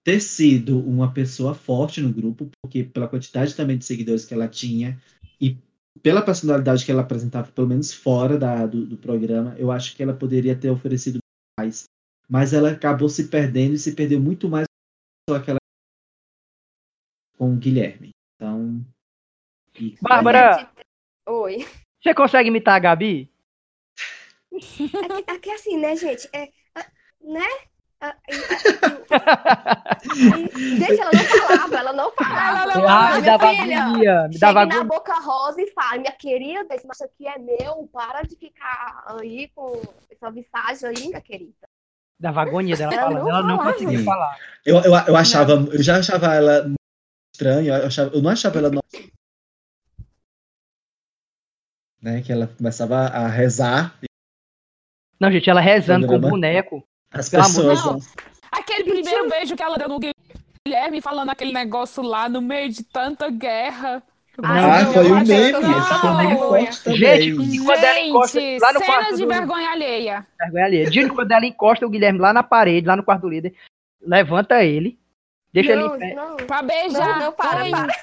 [0.03, 4.47] ter sido uma pessoa forte no grupo, porque pela quantidade também de seguidores que ela
[4.47, 4.99] tinha
[5.39, 5.57] e
[6.01, 10.01] pela personalidade que ela apresentava, pelo menos fora da, do, do programa, eu acho que
[10.01, 11.19] ela poderia ter oferecido
[11.57, 11.85] mais.
[12.29, 14.65] Mas ela acabou se perdendo e se perdeu muito mais
[15.27, 15.57] com aquela
[17.37, 18.11] com o Guilherme.
[18.35, 18.85] Então.
[19.79, 20.71] e- Bárbara.
[21.27, 21.65] Oi.
[22.01, 23.31] Você consegue imitar a Gabi?
[24.51, 26.29] É que, é que assim, né, gente?
[26.33, 26.85] É, é,
[27.21, 27.45] né?
[28.01, 28.39] É, é, é,
[30.77, 32.59] gente, ela não falava, ela não falava.
[32.63, 34.27] Ela não Ah, falava, me minha dava filha, agonia.
[34.27, 38.23] Me dava na boca rosa e fale, minha querida, esse macho aqui é meu, para
[38.23, 41.67] de ficar aí com essa visagem aí, minha querida.
[42.23, 43.21] Dava agonia dela Ela falando.
[43.21, 43.73] não Ela não falava.
[43.73, 44.37] conseguia falar.
[44.65, 46.73] Eu, eu, eu achava, eu já achava ela
[47.35, 48.69] estranha, eu, achava, eu não achava ela.
[48.69, 48.81] no-
[52.01, 53.93] Né, que ela começava a rezar,
[55.19, 56.29] Não, gente, ela rezando com o Programa.
[56.31, 56.83] boneco.
[57.11, 58.13] as pessoas.
[58.51, 59.99] Aquele primeiro beijo que ela deu no
[60.65, 64.01] Guilherme, falando aquele negócio lá no meio de tanta guerra.
[64.41, 65.79] Ai, Ah, foi acho meme, que não.
[65.79, 66.97] esse foi meme forte também.
[66.99, 70.27] Gente, quando ela encosta lá no quarto cenas de do- vergonha alheia.
[70.39, 70.91] Vergonha alheia.
[70.91, 73.53] Juni, quando ela encosta o Guilherme lá na parede, lá no quarto do líder,
[74.01, 74.97] levanta ele,
[75.53, 76.13] deixa ele não, em pé.
[76.15, 76.35] não.
[76.37, 77.19] Pra beijar.
[77.19, 77.93] Não, não, para, para.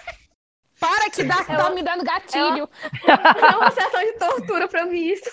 [0.79, 2.67] Para que dá, tá me dando gatilho.
[3.07, 5.31] É uma sessão de tortura pra mim isso.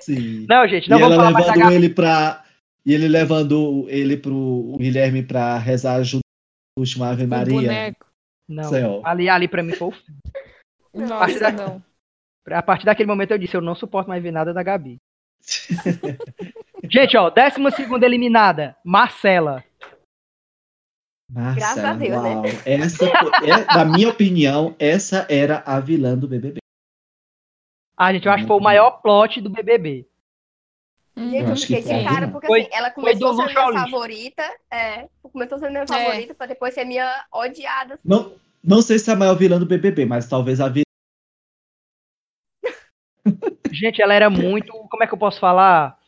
[0.00, 0.46] Sim.
[0.48, 1.84] Não, gente, não e vamos ela falar mais da levando Gabi.
[1.84, 2.42] ele pra.
[2.86, 6.20] E ele levando ele pro o Guilherme pra rezar junto
[6.74, 7.96] com o último Ave O Maria.
[8.48, 9.02] Não, Céu.
[9.04, 10.16] ali, ali pra mim foi o fim.
[10.94, 11.82] Nossa, da- não.
[12.48, 14.98] A partir daquele momento eu disse, eu não suporto mais ver nada da Gabi.
[16.88, 19.64] Gente, ó, décima segunda eliminada, Marcela.
[21.28, 22.32] Marcela, Graças a Deus, né?
[22.64, 26.58] Essa, é, na minha opinião, essa era a vilã do BBB.
[27.96, 30.06] Ah, gente, eu acho que foi o maior plot do BBB.
[31.18, 32.04] Gente, Eu fiquei de foi.
[32.04, 34.42] cara, porque Foi- assim, ela começou sendo luxo ao minha favorita.
[34.70, 35.86] É, começou sendo minha É.
[35.86, 37.98] favorita pra depois ser minha odiada.
[38.04, 40.82] Não, não sei se é a maior vilã do BBB, mas talvez a vilã.
[43.72, 44.72] Gente, ela era muito.
[44.72, 45.98] Como é que eu posso falar?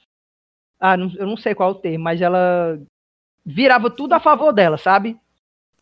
[0.81, 2.79] Ah, não- eu não sei qual é o termo, mas ela
[3.45, 5.19] virava tudo a favor dela, sabe?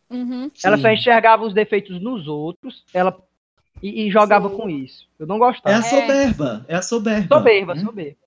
[0.09, 0.49] Uhum.
[0.63, 3.15] Ela só enxergava os defeitos nos outros, ela
[3.83, 4.55] e, e jogava Sim.
[4.57, 5.07] com isso.
[5.19, 5.77] Eu não É gostava.
[5.77, 6.65] a soberba.
[6.67, 7.35] É a soberba.
[7.37, 7.79] Soberba, Hum?
[7.85, 8.17] soberba.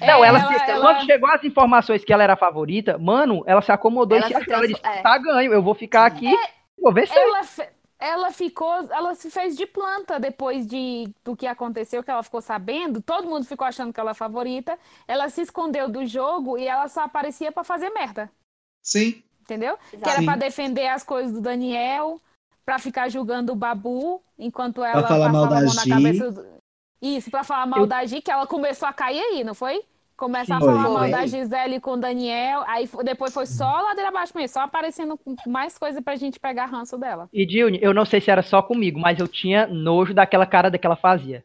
[0.00, 2.96] É, Não, ela, ela- se- ela- quando chegou as informações que ela era a favorita,
[2.98, 5.02] mano, ela se acomodou Ela e se achou, ela disse, trans- é.
[5.02, 6.32] tá ganho, eu vou ficar aqui,
[6.80, 7.16] vou vencer.
[7.16, 7.40] ela,
[7.98, 12.40] ela ficou, ela se fez de planta depois de, do que aconteceu, que ela ficou
[12.40, 13.00] sabendo.
[13.02, 14.78] Todo mundo ficou achando que ela é a favorita.
[15.08, 18.30] Ela se escondeu do jogo e ela só aparecia pra fazer merda.
[18.84, 19.22] Sim.
[19.40, 19.76] Entendeu?
[19.90, 20.10] Que Exato.
[20.10, 20.26] era Sim.
[20.26, 22.20] pra defender as coisas do Daniel,
[22.64, 26.55] pra ficar julgando o Babu, enquanto ela falar mal passava a mão na cabeça do...
[27.00, 29.82] Isso, pra falar mal Eu- da Gi, que ela começou a cair aí, não foi?
[30.16, 34.08] Começar a falar Foi, mal da Gisele com o Daniel, aí depois foi só ladeira
[34.08, 37.28] abaixo mesmo, só aparecendo com mais coisa pra gente pegar ranço dela.
[37.30, 40.70] E Dilne, eu não sei se era só comigo, mas eu tinha nojo daquela cara
[40.78, 41.44] que ela fazia.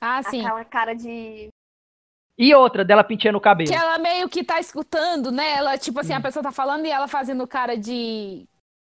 [0.00, 0.40] Ah, sim.
[0.40, 1.48] Aquela cara de.
[2.38, 3.68] E outra, dela penteando o cabelo.
[3.68, 5.56] Que ela meio que tá escutando, né?
[5.56, 6.00] Ela, tipo Hum.
[6.02, 8.46] assim, a pessoa tá falando e ela fazendo cara de,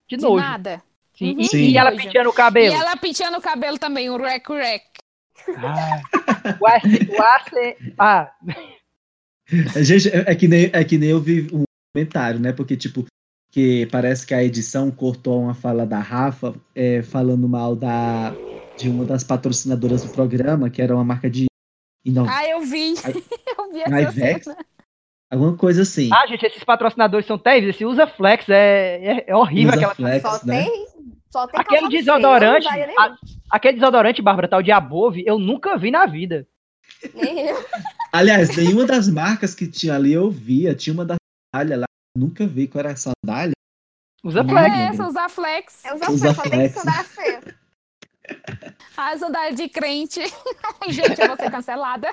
[0.08, 0.42] De de nojo.
[0.42, 0.82] nada.
[1.14, 1.40] Sim, Uhum.
[1.40, 1.58] E, Sim.
[1.58, 2.02] e ela Nojo.
[2.02, 2.74] penteando o E cabelo.
[2.74, 4.82] ela penteando o cabelo também, um rec-rec.
[5.56, 8.32] Ah, o AC, o AC ah,
[9.76, 11.62] Gente, é, que nem, é que nem eu vi um
[11.94, 12.52] comentário, né?
[12.52, 13.04] Porque, tipo,
[13.52, 18.34] que parece que a edição cortou uma fala da Rafa é, falando mal da,
[18.76, 21.46] de uma das patrocinadoras do programa, que era uma marca de.
[22.04, 22.94] Não, Ah, eu vi.
[23.04, 23.12] Ai-
[23.58, 24.44] eu vi essa Ivex?
[24.44, 24.56] cena.
[25.30, 26.10] alguma coisa assim.
[26.12, 27.76] ah, gente, esses patrocinadores são terríveis.
[27.76, 29.70] Esse usa flex é, é, é horrível.
[29.74, 30.64] Usa Aquela, flex, Só né?
[30.64, 30.86] tem.
[31.36, 32.66] Só tem aquele feio, desodorante,
[32.98, 33.16] a-
[33.50, 36.46] aquele desodorante, Bárbara, tal de Above, eu nunca vi na vida.
[37.14, 37.34] nenhum.
[37.34, 37.64] Nem eu.
[38.12, 40.74] Aliás, nenhuma das marcas que tinha ali eu via.
[40.74, 41.16] Tinha uma da
[41.54, 41.84] sandália lá.
[42.16, 43.52] Nunca vi qual era a sandália.
[44.24, 44.74] Usa flex.
[44.74, 45.84] É essa, usar flex.
[45.84, 46.74] Eu uso Usa só tem que flex.
[46.74, 47.40] sandália feia.
[48.96, 50.20] A sandália de crente.
[50.88, 52.12] Gente, eu vou ser cancelada.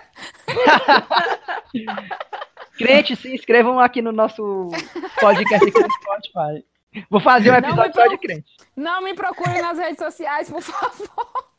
[2.77, 4.69] Crente, se inscrevam aqui no nosso
[5.19, 6.65] podcast aqui no Spotify.
[7.09, 8.55] Vou fazer um episódio só de crente.
[8.75, 11.49] Não me procurem nas redes sociais, por favor.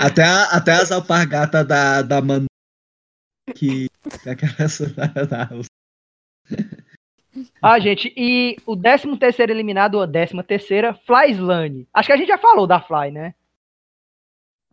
[0.00, 2.46] Até, a- até as alpargatas da, da Manu.
[3.54, 3.88] Que.
[7.62, 11.88] Ah, gente, e o 13 terceiro eliminado, ou a 13 terceira, Fly Slane.
[11.92, 13.34] Acho que a gente já falou da Fly, né?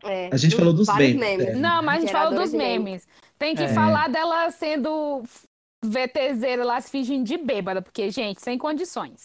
[0.04, 1.52] É, A gente falou dos vários memes, né?
[1.54, 2.84] Não, mas a gente Geradores dos memes.
[2.84, 3.08] memes.
[3.38, 3.68] Tem que É.
[3.72, 5.22] falar dela sendo
[5.84, 9.22] VTZera lá, se fingindo de bêbada, porque, gente, sem condições.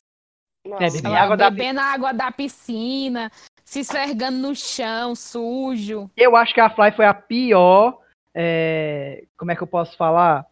[0.69, 0.77] Não.
[0.79, 0.87] É.
[1.03, 3.31] Ela água da bebendo a água da piscina,
[3.65, 6.09] se esfregando no chão, sujo.
[6.15, 7.99] Eu acho que a Fly foi a pior.
[8.33, 10.45] é, como é que eu posso falar?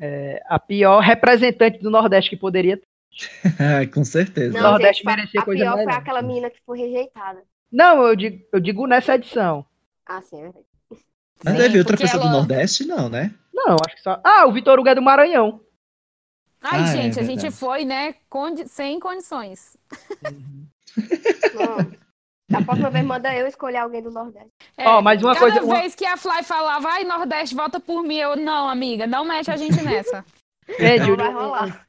[0.00, 2.86] É, a pior representante do Nordeste que poderia ter.
[3.94, 4.58] Com certeza.
[4.58, 5.98] O Nordeste gente, merecia a coisa pior foi melhor.
[5.98, 7.42] aquela menina que foi rejeitada.
[7.72, 9.64] Não, eu digo, eu digo nessa edição.
[10.06, 10.64] Ah, sim, é verdade.
[11.44, 12.86] Mas Sim, teve outra pessoa do ela- Nordeste?
[12.86, 13.34] Não, né?
[13.52, 14.20] Não, acho que só.
[14.24, 15.60] Ah, o Vitor Hugo é do Maranhão.
[16.68, 17.40] Ai, Ah, é gente, a verdade.
[17.40, 19.76] gente foi, né, condi- sem condições.
[21.54, 21.92] Não.
[22.48, 24.50] Da próxima vez manda eu escolher alguém do Nordeste.
[24.76, 27.80] É, Ó, mas uma cada coisa- uma- vez que a Fly falava, ai, Nordeste, volta
[27.80, 30.24] por mim, eu, não, amiga, não mete a gente nessa.
[30.80, 31.86] É, Não Júlio, vai rolar.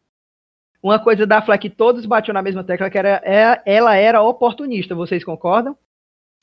[0.83, 4.21] uma coisa da Fly que todos batiam na mesma tecla, que era, é- ela era
[4.21, 5.75] oportunista, vocês concordam?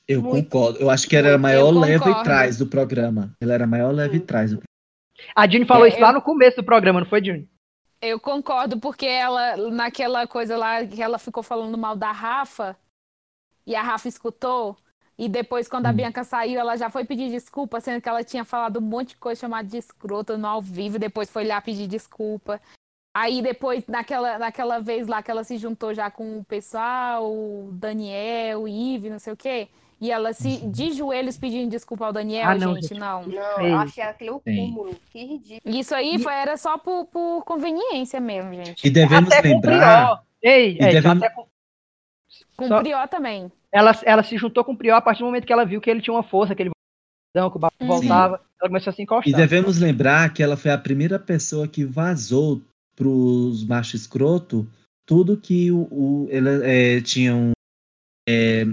[0.05, 0.49] Eu Muito.
[0.49, 0.79] concordo.
[0.79, 3.33] Eu acho que ela era a maior leva e trás do programa.
[3.41, 4.25] Ela era a maior leva e Sim.
[4.25, 4.61] trás do
[5.33, 7.47] A Dini falou É, isso lá eu- no começo do programa, não foi, Dini?
[8.05, 12.77] Eu concordo, porque ela, naquela coisa lá que ela ficou falando mal da Rafa,
[13.65, 14.77] e a Rafa escutou,
[15.17, 15.95] e depois, quando a Hum.
[15.95, 19.17] Bianca saiu, ela já foi pedir desculpa, sendo que ela tinha falado um monte de
[19.17, 22.61] coisa chamada de escrota no ao vivo, depois foi lá pedir desculpa.
[23.15, 27.69] Aí depois, naquela, naquela vez lá que ela se juntou já com o pessoal, o
[27.71, 29.69] Daniel, o Ive, não sei o quê,
[30.01, 32.99] e ela se de joelhos pedindo desculpa ao Daniel, Ah, não, gente, gente.
[32.99, 33.23] não.
[33.25, 34.55] Não, achei aquilo Sim.
[34.71, 34.95] cúmulo.
[35.11, 35.75] Que ridículo.
[35.75, 38.85] Isso aí foi, era só por, por conveniência mesmo, gente.
[38.85, 40.23] E devemos até com o lembrar.
[40.41, 41.45] Ei, E é, devemos- até com,
[42.57, 43.51] Com Só- o Prió também.
[43.71, 45.89] ela, ela se juntou com o Prior a partir do momento que ela viu que
[45.89, 46.69] ele tinha uma força, que ele
[47.35, 47.87] voltava, que o Babu Sim.
[47.87, 48.41] voltava.
[48.61, 49.33] Ela começou a se E encostar.
[49.35, 52.61] devemos lembrar que ela foi a primeira pessoa que vazou
[52.95, 54.65] pros machos escroto
[55.05, 57.51] tudo que o, o é, tinham
[58.27, 58.65] é,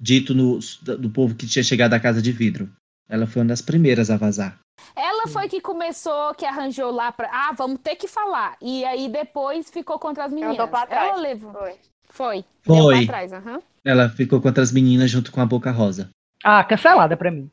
[0.00, 0.58] dito no,
[0.98, 2.70] do povo que tinha chegado à casa de vidro.
[3.08, 4.58] Ela foi uma das primeiras a vazar.
[4.96, 7.28] Ela foi que começou, que arranjou lá pra.
[7.30, 8.56] Ah, vamos ter que falar.
[8.62, 10.54] E aí depois ficou contra as meninas.
[10.54, 11.10] Andou pra trás.
[11.10, 11.52] Ela levou.
[11.52, 11.74] Foi.
[12.08, 12.44] Foi.
[12.62, 12.96] Foi.
[12.98, 13.60] Deu pra trás, aham.
[13.84, 16.10] Ela ficou contra as meninas junto com a Boca Rosa.
[16.42, 17.50] Ah, cancelada pra mim.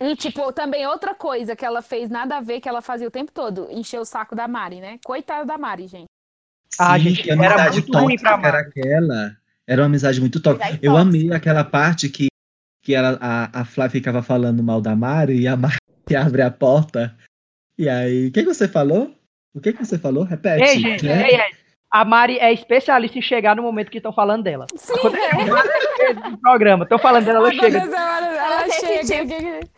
[0.00, 3.10] E, tipo, também outra coisa que ela fez nada a ver, que ela fazia o
[3.10, 4.98] tempo todo, encher o saco da Mari, né?
[5.04, 6.06] Coitada da Mari, gente.
[6.78, 8.68] Ah, Sim, gente, que a era muito ruim pra tóxica era Mari.
[8.68, 9.36] aquela.
[9.66, 10.64] Era uma amizade muito tóxica.
[10.64, 11.08] Amizade Eu tóxica.
[11.08, 12.26] amei aquela parte que,
[12.82, 15.76] que ela, a, a Flá ficava falando mal da Mari e a Mari
[16.16, 17.16] abre a porta.
[17.78, 19.14] E aí, o que, que você falou?
[19.54, 20.24] O que, que você falou?
[20.24, 20.62] Repete.
[20.64, 21.28] Ei, gente, né?
[21.30, 21.64] ei, ei.
[21.90, 24.66] A Mari é especialista em chegar no momento que estão falando dela.
[24.76, 24.92] Sim,
[26.30, 27.78] No programa, estão falando dela, ela chega.
[27.78, 29.34] Ela, ela Ela chega.
[29.34, 29.70] repetiu.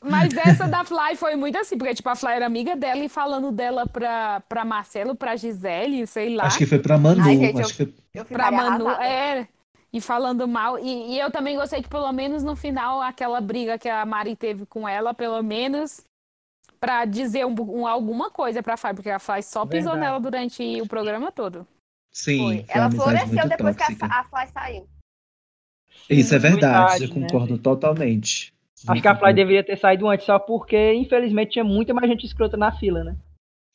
[0.00, 3.08] Mas essa da Fly foi muito assim, porque tipo, a Fly era amiga dela e
[3.08, 6.44] falando dela pra, pra Marcelo, pra Gisele, sei lá.
[6.44, 7.20] Acho que foi pra Manu.
[7.22, 7.94] Ai, gente, acho que foi...
[8.14, 9.04] Eu pra Manu, arrasada.
[9.08, 9.48] é,
[9.92, 10.78] e falando mal.
[10.78, 14.36] E, e eu também gostei que pelo menos no final, aquela briga que a Mari
[14.36, 16.00] teve com ela, pelo menos
[16.78, 20.00] pra dizer um, um- alguma coisa pra Fly, porque a Fly só pisou Verdade.
[20.00, 21.66] nela durante o programa todo.
[22.12, 22.64] Sim, Foi.
[22.68, 24.06] Ela floresceu depois que tóxica.
[24.06, 24.88] a, a Fly saiu.
[26.10, 28.51] Isso é verdade, Verdade, eu né, concordo totalmente.
[28.88, 32.24] Acho que a Fly deveria ter saído antes, só porque, infelizmente, tinha muita mais gente
[32.26, 33.16] escrota na fila, né?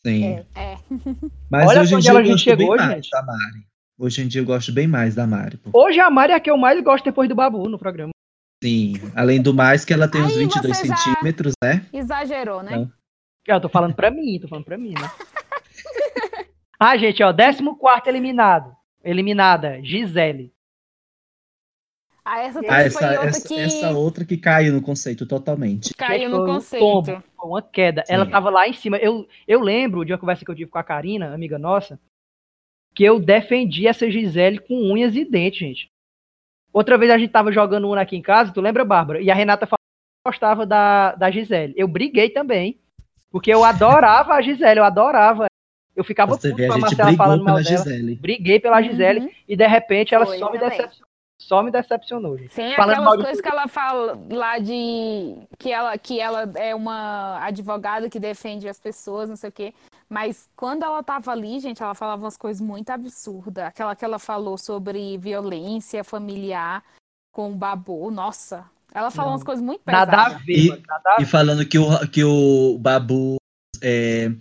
[0.05, 0.25] Sim.
[0.25, 0.45] É.
[0.55, 0.77] É.
[1.49, 3.09] Mas Olha hoje em onde dia ela eu gosto chegou, bem mais gente.
[3.09, 3.67] da Mari.
[3.99, 5.57] Hoje em dia eu gosto bem mais da Mari.
[5.57, 5.69] pô.
[5.73, 8.11] Hoje a Mari é a que eu mais gosto depois do Babu no programa.
[8.63, 8.93] Sim.
[9.15, 11.85] Além do mais que ela tem uns Aí 22 você já- centímetros, né?
[11.93, 12.71] Exagerou, né?
[12.75, 12.91] Não.
[13.47, 15.09] Eu tô falando pra mim, tô falando pra mim, né?
[16.79, 17.63] ah, gente, ó, 14
[18.07, 18.75] eliminado.
[19.03, 20.51] Eliminada, Gisele.
[22.29, 24.81] Ah, essa Ah, também Ah, foi essa, outra essa, que essa outra que caiu no
[24.81, 25.93] conceito totalmente.
[25.95, 26.81] caiu no um conceito.
[26.83, 28.03] tombo, uma queda.
[28.09, 28.31] Ela Sim.
[28.31, 28.97] tava lá em cima.
[28.97, 31.97] Eu, eu lembro de uma conversa que eu tive com a Karina, amiga nossa,
[32.93, 35.87] que eu defendi essa Gisele com unhas e dentes, gente.
[36.73, 39.21] Outra vez a gente tava jogando Uno aqui em casa, tu lembra, Bárbara?
[39.21, 41.73] E a Renata falou que gostava da, da Gisele.
[41.77, 42.77] Eu briguei também,
[43.31, 45.45] porque eu adorava aGisele, eu adorava.
[45.95, 47.65] Eu ficava Você puto vê, a com a Marcela falando mal dela.
[47.77, 48.15] Gisele.
[48.15, 49.29] Briguei pela Gisele Uhum.
[49.47, 51.06] e de repente ela Foi, só me, decepcionou,
[51.39, 52.53] só me decepcionou, gente.
[52.53, 56.73] Tem Falando aquelas de coisas que ela fala lá de que ela, que ela é
[56.73, 59.73] uma advogada que defende as pessoas, não sei o quê.
[60.09, 63.65] Mas quando ela tava ali, gente, ela falava umas coisas muito absurdas.
[63.65, 66.83] Aquela que ela falou sobre violência familiar
[67.31, 68.65] com o Babu, nossa.
[68.93, 69.35] Ela falou Não.
[69.35, 70.15] umas coisas muito pesadas.
[70.15, 73.35] Nada a ver, E- nada a E falando que o, que o Babu
[73.83, 74.31] é,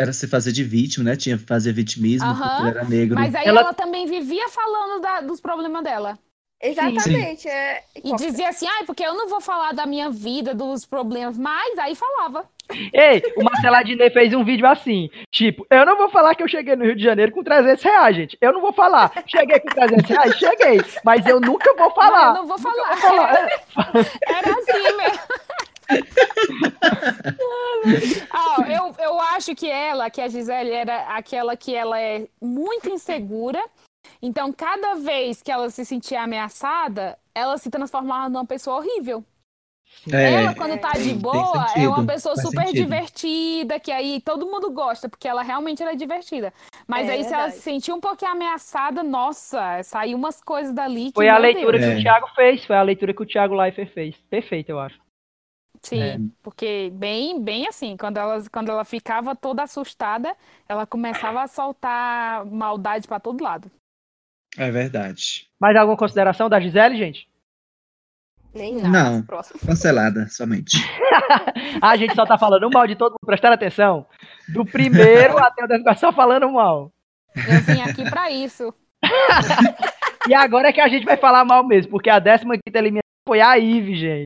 [0.00, 1.16] era se fazer de vítima, né?
[1.16, 3.14] Tinha que fazer vitimismo, Aham, porque ele era negro.
[3.18, 3.74] Mas aí Ela- ela...
[3.74, 6.18] também vivia falando da- dos problemas dela.
[6.62, 7.48] Exatamente.
[7.48, 11.38] É E dizia assim, ai, porque eu não vou falar da minha vida, dos problemas,
[11.38, 12.44] mas aí falava.
[12.92, 16.48] Ei, o Marcelo Adnet fez um vídeo assim, tipo, eu não vou falar que eu
[16.48, 18.38] cheguei no Rio de Janeiro com 300 reais, gente.
[18.40, 19.10] Eu não vou falar.
[19.26, 20.34] Cheguei com 300 reais?
[20.36, 20.80] Cheguei.
[21.04, 22.28] Mas eu nunca vou falar.
[22.28, 22.96] eu não vou falar.
[22.96, 23.48] falar.
[24.28, 25.18] Era assim mesmo.
[28.32, 32.88] Ó, eu, eu acho que ela, que a Gisele, era aquela que ela é muito
[32.90, 33.62] insegura.
[34.22, 39.24] Então, cada vez que ela se sentia ameaçada, ela se transformava numa pessoa horrível.
[40.12, 42.84] É, ela, quando tá de boa, é sentido, uma pessoa super sentido.
[42.84, 46.54] divertida, que aí todo mundo gosta, porque ela realmente era divertida.
[46.86, 51.06] Mas É aí, se ela se sentia um pouquinho ameaçada, nossa, saiu umas coisas dali
[51.06, 51.90] que, Foi a leitura Deus.
[51.90, 51.98] que É.
[51.98, 52.64] o Thiago fez.
[52.64, 54.14] Foi a leitura que o Thiago Leifert fez.
[54.30, 54.98] Perfeito, eu acho.
[55.82, 56.18] Sim, É.
[56.42, 60.36] porque bem, bem assim, quando ela, quando ela ficava toda assustada,
[60.68, 63.70] ela começava a soltar maldade pra todo lado.
[64.58, 65.48] É verdade.
[65.58, 67.28] Mais alguma consideração da Gisele, gente?
[68.52, 68.90] Nem Não.
[68.90, 69.10] nada.
[69.10, 69.22] Não.
[69.22, 69.60] Próximo.
[69.64, 70.76] Cancelada, somente.
[71.80, 73.26] a gente só tá falando mal de todo mundo.
[73.26, 74.06] Prestaram atenção?
[74.48, 76.92] Do primeiro até o décimo, só falando mal.
[77.36, 78.74] Eu vim aqui pra isso.
[80.28, 83.00] E agora é que a gente vai falar mal mesmo, porque a décima quinta eliminação
[83.26, 84.24] foi a Ive, gente.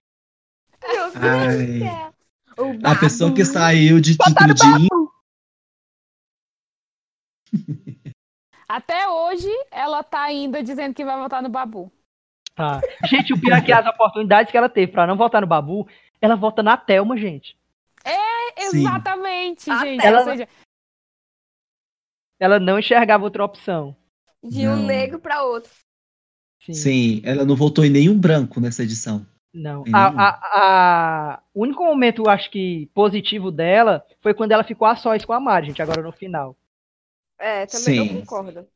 [0.86, 1.66] Meu Deus Ai.
[1.66, 2.14] do céu.
[2.56, 4.88] O A pessoa que saiu de título de
[8.68, 11.92] Até hoje, ela tá ainda dizendo que vai votar no Babu.
[12.54, 12.80] Tá.
[13.06, 15.88] Gente, o pior é que as oportunidades que ela teve pra não votar no Babu,
[16.20, 17.56] ela vota na Thelma, gente.
[18.70, 18.78] Sim.
[18.78, 20.04] Exatamente, A gente.
[20.04, 20.48] Ela- seja,
[22.40, 23.96] Ela não enxergava outra opção.
[24.42, 24.86] De um Não.
[24.86, 25.70] negro pra outro.
[26.60, 26.74] Sim.
[26.74, 29.26] Sim, ela não votou em nenhum branco nessa edição.
[29.54, 29.84] Não.
[29.92, 30.40] A, a-
[31.34, 35.24] a- O único momento, eu acho que, positivo dela foi quando ela ficou a sós
[35.24, 36.56] com a Mari, gente, agora no final.
[37.38, 38.08] É, também Sim.
[38.16, 38.66] eu concordo.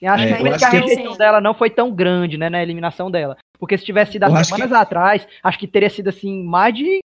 [0.00, 2.50] E acho É, que acho que a que- rejeição dela não foi tão grande, né,
[2.50, 3.36] na eliminação dela.
[3.58, 6.98] Porque se tivesse sido há semanas atrás, acho que teria sido assim, mais de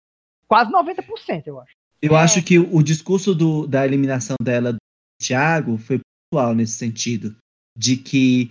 [0.46, 1.72] quase 90%, eu acho.
[2.02, 2.20] Eu É.
[2.20, 4.78] acho que o discurso do- da eliminação dela do
[5.22, 7.36] Thiago foi pontual nesse sentido.
[7.76, 8.50] De que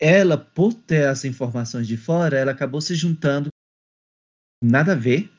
[0.00, 3.48] ela, por ter as informações de fora, ela acabou se juntando
[4.62, 5.30] nada a ver.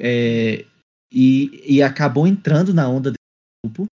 [0.00, 0.64] é,
[1.10, 3.16] e, e acabou entrando na onda do
[3.64, 3.86] grupo.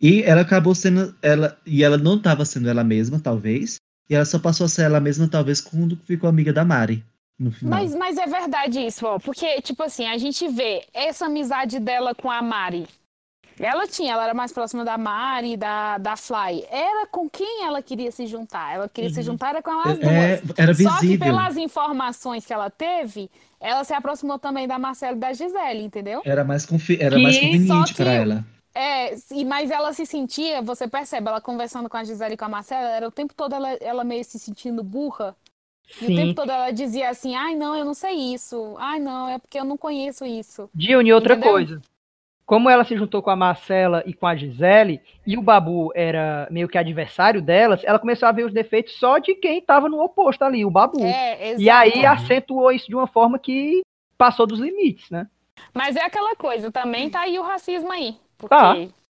[0.00, 1.14] E ela acabou sendo.
[1.20, 3.76] Ela, e ela não estava sendo ela mesma, talvez.
[4.08, 7.04] E ela só passou a ser ela mesma, talvez, quando ficou amiga da Mari.
[7.38, 7.78] No final.
[7.78, 9.18] Mas, mas é verdade isso, ó.
[9.18, 12.86] Porque, tipo assim, a gente vê essa amizade dela com a Mari.
[13.60, 16.64] Ela tinha, ela era mais próxima da Mari, da, da Fly.
[16.70, 18.72] Era com quem ela queria se juntar.
[18.74, 19.24] Ela queria se Uhum.
[19.24, 20.02] juntar era com as duas.
[20.12, 21.26] É, era Só que visível.
[21.26, 23.28] pelas informações que ela teve,
[23.60, 26.22] ela se aproximou também da Marcela e da Gisele, entendeu?
[26.24, 28.44] Era mais, confi- era Que- mais conveniente para ela.
[28.74, 32.44] É, e- mas ela se sentia, você percebe, ela conversando com a Gisele e com
[32.44, 35.34] a Marcela, era o tempo todo ela, ela meio se sentindo burra.
[36.02, 38.76] E o tempo todo ela dizia assim, ai não, eu não sei isso.
[38.78, 40.68] Ai não, é porque eu não conheço isso.
[40.74, 41.50] Dione, outra Entendeu?
[41.52, 41.82] coisa.
[42.48, 46.48] Como ela se juntou com a Marcela e com a Gisele, e o Babu era
[46.50, 50.00] meio que adversário delas, ela começou a ver os defeitos só de quem estava no
[50.02, 51.04] oposto ali, o Babu.
[51.04, 53.82] É, e aí acentuou isso de uma forma que
[54.16, 55.26] passou dos limites, né?
[55.74, 58.16] Mas é aquela coisa, também tá aí o racismo aí.
[58.38, 58.74] Porque Tá.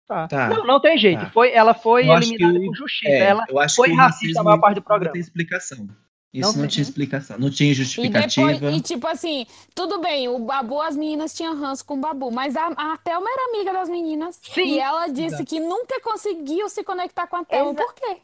[0.07, 0.27] Tá.
[0.27, 0.49] Tá.
[0.49, 1.21] Não, não tem jeito.
[1.27, 1.31] Tá.
[1.31, 3.13] Foi, ela foi eliminada o- por justiça.
[3.13, 5.13] É, ela eu acho foi que racista racismo a maior parte do Não programa.
[5.13, 5.87] tem explicação.
[6.33, 7.39] Isso Não não, tinha explicação.
[7.39, 8.53] Não tinha E justificativa.
[8.53, 12.31] depois, e tipo assim, tudo bem, o Babu, as meninas tinham ranço com o Babu,
[12.31, 14.39] mas a, a Thelma era amiga das meninas.
[14.43, 14.75] Sim.
[14.75, 15.47] E ela disse Exato.
[15.47, 17.71] que nunca conseguiu se conectar com a Thelma.
[17.73, 18.17] Exa- Por quê?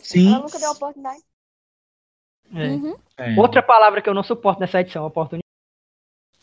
[0.00, 0.28] Sim.
[0.28, 1.20] Ela nunca deu oportunidade.
[2.54, 2.66] É.
[2.68, 2.96] Uhum.
[3.18, 3.38] É.
[3.38, 5.44] Outra palavra que eu não suporto nessa edição, oportunidade.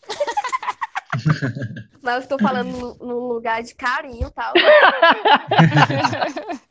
[2.00, 4.52] Mas eu estou falando no, no lugar de carinho tá?
[4.54, 6.58] e tal.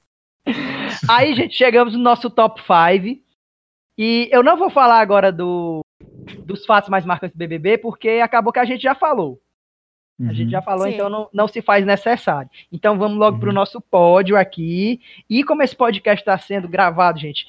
[1.10, 3.27] Aí, gente, chegamos no nosso top 5.
[3.98, 5.82] E eu não vou falar agora do,
[6.46, 9.42] dos fatos mais marcantes do BBB, porque acabou que a gente já falou.
[10.20, 10.50] A gente Uhum.
[10.52, 10.94] já falou, Sim.
[10.96, 12.50] então não, não se faz necessário.
[12.72, 13.40] Então vamos logo Uhum.
[13.40, 15.00] para o nosso pódio aqui.
[15.30, 17.46] E como esse podcast está sendo gravado, gente,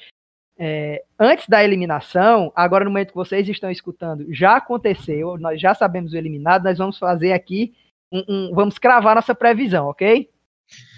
[0.57, 5.73] é, antes da eliminação, agora no momento que vocês estão escutando, já aconteceu, nós já
[5.73, 7.73] sabemos o eliminado, nós vamos fazer aqui,
[8.11, 10.29] um, um- vamos cravar nossa previsão, ok?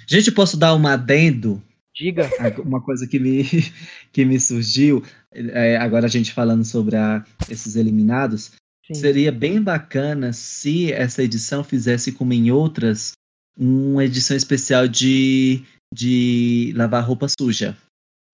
[0.10, 1.62] Gente, posso dar um adendo?
[1.96, 2.30] Diga.
[2.64, 3.44] Uma coisa que me,
[4.12, 8.52] que me surgiu, é, agora a gente falando sobre a- esses eliminados,
[8.86, 8.94] Sim.
[8.94, 13.12] seria bem bacana se essa edição fizesse como em outras,
[13.58, 15.64] uma edição especial de,
[15.94, 17.78] de lavar roupa suja.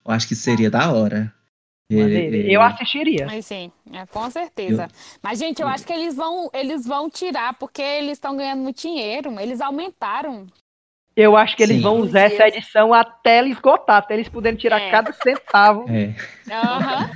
[0.05, 1.33] Eu acho que seria da hora.
[1.91, 3.25] É, é, Eu assistiria.
[3.25, 4.87] Mas sim, é, com certeza.
[5.21, 8.81] Mas, gente, eu acho que eles vão, eles vão tirar, porque eles estão ganhando muito
[8.81, 9.39] dinheiro.
[9.39, 10.45] Eles aumentaram.
[11.17, 11.81] Eu acho que eles Sim.
[11.81, 14.91] vão usar essa edição até ela esgotar, até eles poderem tirar É.
[14.91, 15.85] cada centavo.
[15.89, 16.13] é.
[16.51, 17.11] Aham.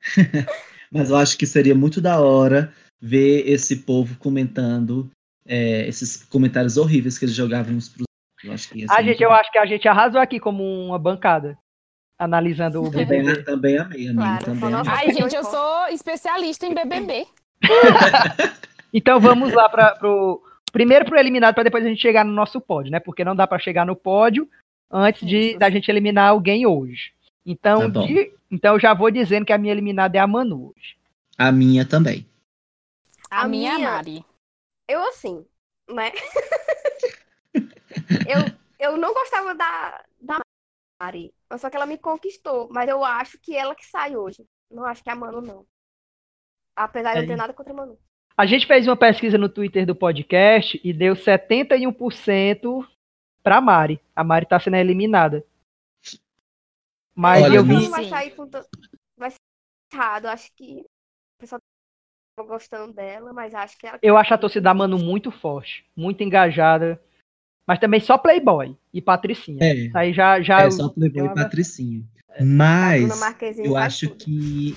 [0.92, 2.70] Mas eu acho que seria muito da hora
[3.00, 5.10] ver esse povo comentando
[5.48, 8.44] é, esses comentários horríveis que eles jogavam uns pros outros.
[8.44, 10.38] Eu acho que ia ser A muito gente, eu acho que a gente arrasou aqui
[10.38, 11.56] como uma bancada,
[12.18, 13.42] analisando o Também, BBB.
[13.42, 14.20] também amei, amigo.
[14.20, 14.92] Claro, também amei.
[14.94, 17.26] Ai, gente, eu sou especialista em BBB.
[18.94, 20.40] Então vamos lá para pro
[20.76, 23.00] primeiro pro eliminado para depois a gente chegar no nosso pódio, né?
[23.00, 24.48] Porque não dá para chegar no pódio
[24.90, 25.58] antes de Isso.
[25.58, 27.14] da gente eliminar alguém hoje.
[27.44, 30.72] Então, Tá de- então eu já vou dizendo que a minha eliminada é a Manu
[30.76, 30.96] hoje.
[31.38, 32.26] A minha também.
[33.30, 34.24] A, A minha, minha- Mari.
[34.88, 35.44] Eu assim,
[35.90, 36.12] né?
[38.28, 38.40] eu,
[38.78, 40.38] eu não gostava da, da
[41.00, 42.68] Mari, só que ela me conquistou.
[42.70, 44.44] Mas eu acho que ela que sai hoje.
[44.70, 45.66] Não acho que é a Manu, não.
[46.76, 47.36] Apesar de eu não ter É.
[47.36, 47.98] nada contra a Manu.
[48.36, 52.86] A gente fez uma pesquisa no Twitter do podcast e deu 71%
[53.42, 54.00] para Mari.
[54.14, 55.44] A Mari tá sendo eliminada.
[57.14, 58.34] Mas Olha, eu vi não vai sair
[59.16, 59.36] Vai ser
[59.92, 60.26] errado.
[60.26, 61.60] Acho que o pessoal
[62.38, 63.98] tá gostando dela, mas acho que ela.
[64.02, 67.00] Eu acho a torcida da Manu muito forte, muito engajada,
[67.66, 69.58] mas também só Playboy e Patricinha.
[69.62, 72.06] É, aí já, já é só Playboy e uma- Patricinho.
[72.38, 73.08] A Mas
[73.58, 74.24] eu acho tudo.
[74.26, 74.76] que,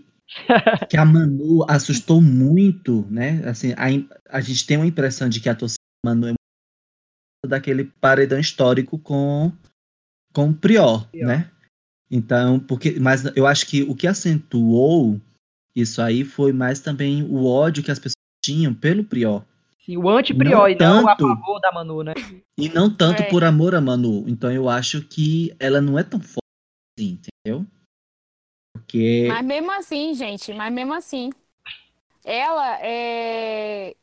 [0.90, 3.42] que a Manu assustou muito, né?
[3.48, 7.50] Assim, a, a gente tem uma impressão de que a torcida da Manu é muito
[7.50, 9.52] daquele paredão histórico com,
[10.34, 11.28] com o Prior, Prior.
[11.28, 11.50] né?
[12.12, 15.20] Então, porque, mas eu acho que o que acentuou
[15.76, 19.44] isso aí foi mais também o ódio que as pessoas tinham pelo Prior.
[19.86, 21.28] Sim, o anti-prior e não a tanto.
[21.30, 22.14] favor da Manu, né?
[22.58, 23.30] E não tanto É.
[23.30, 24.24] por amor a Manu.
[24.28, 26.40] Então eu acho que ela não é tão forte
[27.00, 27.66] assim, entendeu?
[28.90, 29.28] Porque.
[29.28, 31.30] Mas mesmo assim, gente, mas mesmo assim.
[32.26, 33.96] Ela é.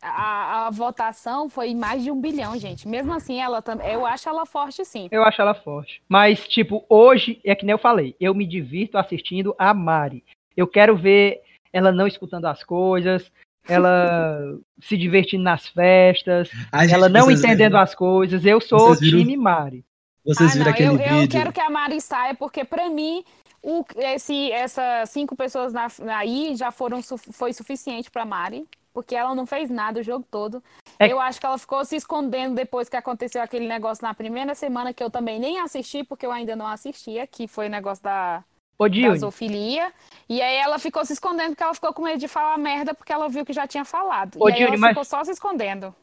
[0.00, 2.86] a, a votação foi mais de um bilhão, gente.
[2.88, 3.90] Mesmo assim, ela também.
[3.92, 5.08] Eu acho ela forte, sim.
[5.10, 6.00] Eu acho ela forte.
[6.08, 10.24] Mas, tipo, hoje, é que nem eu falei, eu me divirto assistindo a Mari.
[10.56, 11.42] Eu quero ver
[11.72, 13.30] ela não escutando as coisas,
[13.66, 18.44] ela se divertindo nas festas, Ai, gente, ela não entendendo viram- as coisas.
[18.44, 19.84] Eu sou viram- time Mari.
[20.24, 21.28] Vocês ah, viram não, aquele eu, eu vídeo?
[21.38, 23.24] quero que a Mari saia, porque pra mim,
[23.62, 25.86] o, esse, essas cinco pessoas na,
[26.16, 28.66] aí já foram foi suficiente pra Mari.
[28.94, 30.62] Porque ela não fez nada o jogo todo.
[30.98, 34.54] É- Eu acho que ela ficou se escondendo depois que aconteceu aquele negócio na primeira
[34.54, 38.04] semana, que eu também nem assisti, porque eu ainda não assistia, que foi o negócio
[38.04, 38.44] da,
[38.78, 39.90] da zoofilia.
[40.28, 43.10] E aí ela ficou se escondendo porque ela ficou com medo de falar merda, porque
[43.10, 44.36] ela viu que já tinha falado.
[44.38, 45.94] Ô, e aí Dilne, ela mas- ficou só se escondendo.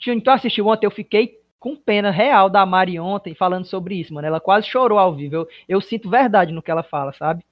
[0.00, 4.14] Dilne, tu assistiu ontem, eu fiquei com pena real da Mari ontem falando sobre isso,
[4.14, 4.26] mano.
[4.26, 5.34] Ela quase chorou ao vivo.
[5.36, 7.44] Eu, eu sinto verdade no que ela fala, sabe?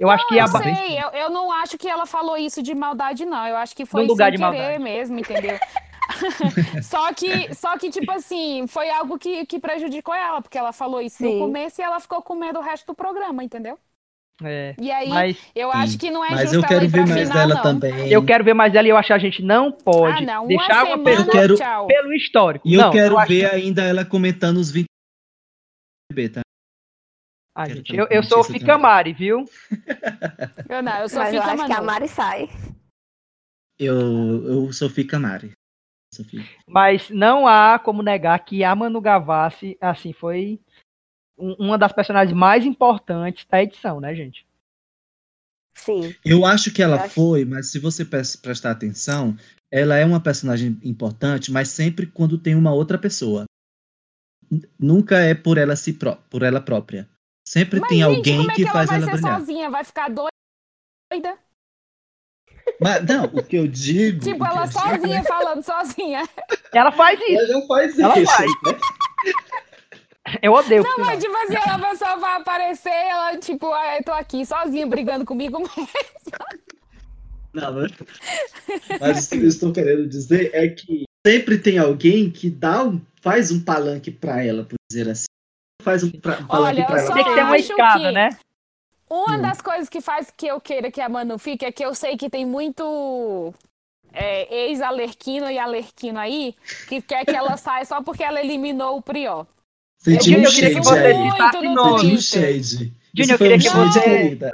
[0.00, 2.74] Eu acho que a Eu sei, eu, eu não acho que ela falou isso de
[2.74, 3.46] maldade, não.
[3.46, 4.82] Eu acho que foi lugar sem de querer maldade.
[4.82, 5.58] mesmo, entendeu?
[6.82, 11.00] só, que, só que, tipo assim, foi algo que, que prejudicou ela, porque ela falou
[11.00, 11.34] isso Sim.
[11.34, 13.78] no começo e ela ficou com medo do resto do programa, entendeu?
[14.44, 16.88] É, E aí, mas eu acho que não é Mas justo eu quero ela ir
[16.88, 17.62] ver mais final, dela não.
[17.62, 18.10] também.
[18.12, 20.42] eu quero ver mais dela e eu acho que a gente não pode Ah, não,
[20.44, 22.68] uma deixar uma semana, pessoa Eu quero- pelo histórico.
[22.68, 24.86] E eu não, quero acho ver que- ainda ela comentando os 20
[26.12, 26.40] BBB, tá?
[27.54, 28.82] Ah, quero gente, eu, uma eu sou notícia Fica também.
[28.82, 29.44] Mari, viu?
[30.68, 31.82] Eu não, eu sou Mas eu fica acho que a.
[31.82, 32.48] Mari sai.
[33.78, 33.96] Eu,
[34.46, 35.52] eu sou Fica Mari.
[36.14, 36.42] Sofia.
[36.68, 40.60] Mas não há como negar que a Manu Gavassi, assim, foi
[41.58, 44.46] uma das personagens mais importantes da edição, né, gente?
[45.76, 46.14] Sim.
[46.24, 49.36] Eu acho que ela acho- foi, mas se você pres- prestar atenção,
[49.70, 53.44] ela é uma personagem importante, mas sempre quando tem uma outra pessoa.
[54.78, 57.08] Nunca é por ela si pró por ela própria.
[57.48, 59.38] Sempre Mas, tem gente, alguém como é que que ela faz vai ela ser brilhar.
[59.40, 59.70] sozinha?
[59.70, 61.38] Vai ficar doida?
[62.80, 64.20] Mas não, o que eu digo.
[64.24, 66.28] Tipo, ela eu digo- sozinha falando sozinha.
[66.72, 67.30] Ela faz isso.
[67.32, 68.32] Ela já faz Ela isso.
[68.36, 68.50] faz.
[70.42, 70.82] Eu odeio.
[70.82, 74.86] Não, mas tipo assim, a pessoa vai aparecer, ela, tipo, ah, eu tô aqui sozinha
[74.86, 75.88] brigando comigo mesmo.
[77.52, 77.92] Não, mas...
[79.00, 83.00] mas o que eu estou querendo dizer é que sempre tem alguém que dá um,
[83.20, 85.26] faz um palanque pra ela, por dizer assim.
[85.82, 87.06] Faz um pra, palanque Olha, pra eu ela.
[87.08, 88.28] só Tem que ter uma acho escada, que- né?
[89.10, 89.42] Uma Hum.
[89.42, 92.16] das coisas que faz que eu queira que a Manu fique é que eu sei
[92.16, 93.52] que tem muito
[94.10, 96.54] é, ex-alerquino e alerquino aí
[96.88, 99.44] que quer que ela saia só porque ela eliminou o Prió.
[100.06, 101.14] Eu um queria que shade você aí.
[101.14, 102.92] Um shade.
[103.14, 104.50] Júnior, eu queria que shade, você.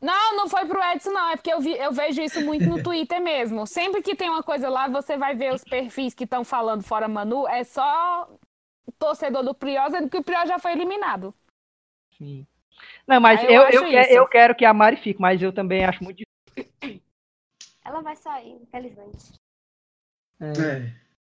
[0.00, 1.30] Não, não foi pro Edson, não.
[1.30, 3.66] É porque eu, vi, eu vejo isso muito no Twitter mesmo.
[3.66, 7.08] Sempre que tem uma coisa lá, você vai ver os perfis que estão falando fora
[7.08, 8.30] Manu, é só
[8.98, 11.34] torcedor do Prió, sendo que o Prió já foi eliminado.
[12.16, 12.46] Sim.
[13.06, 15.84] Não, mas eu eu, eu, que- eu quero que a Mari fique, mas eu também
[15.84, 17.02] acho muito difícil.
[17.84, 19.32] Ela vai sair, infelizmente.
[20.40, 20.92] É.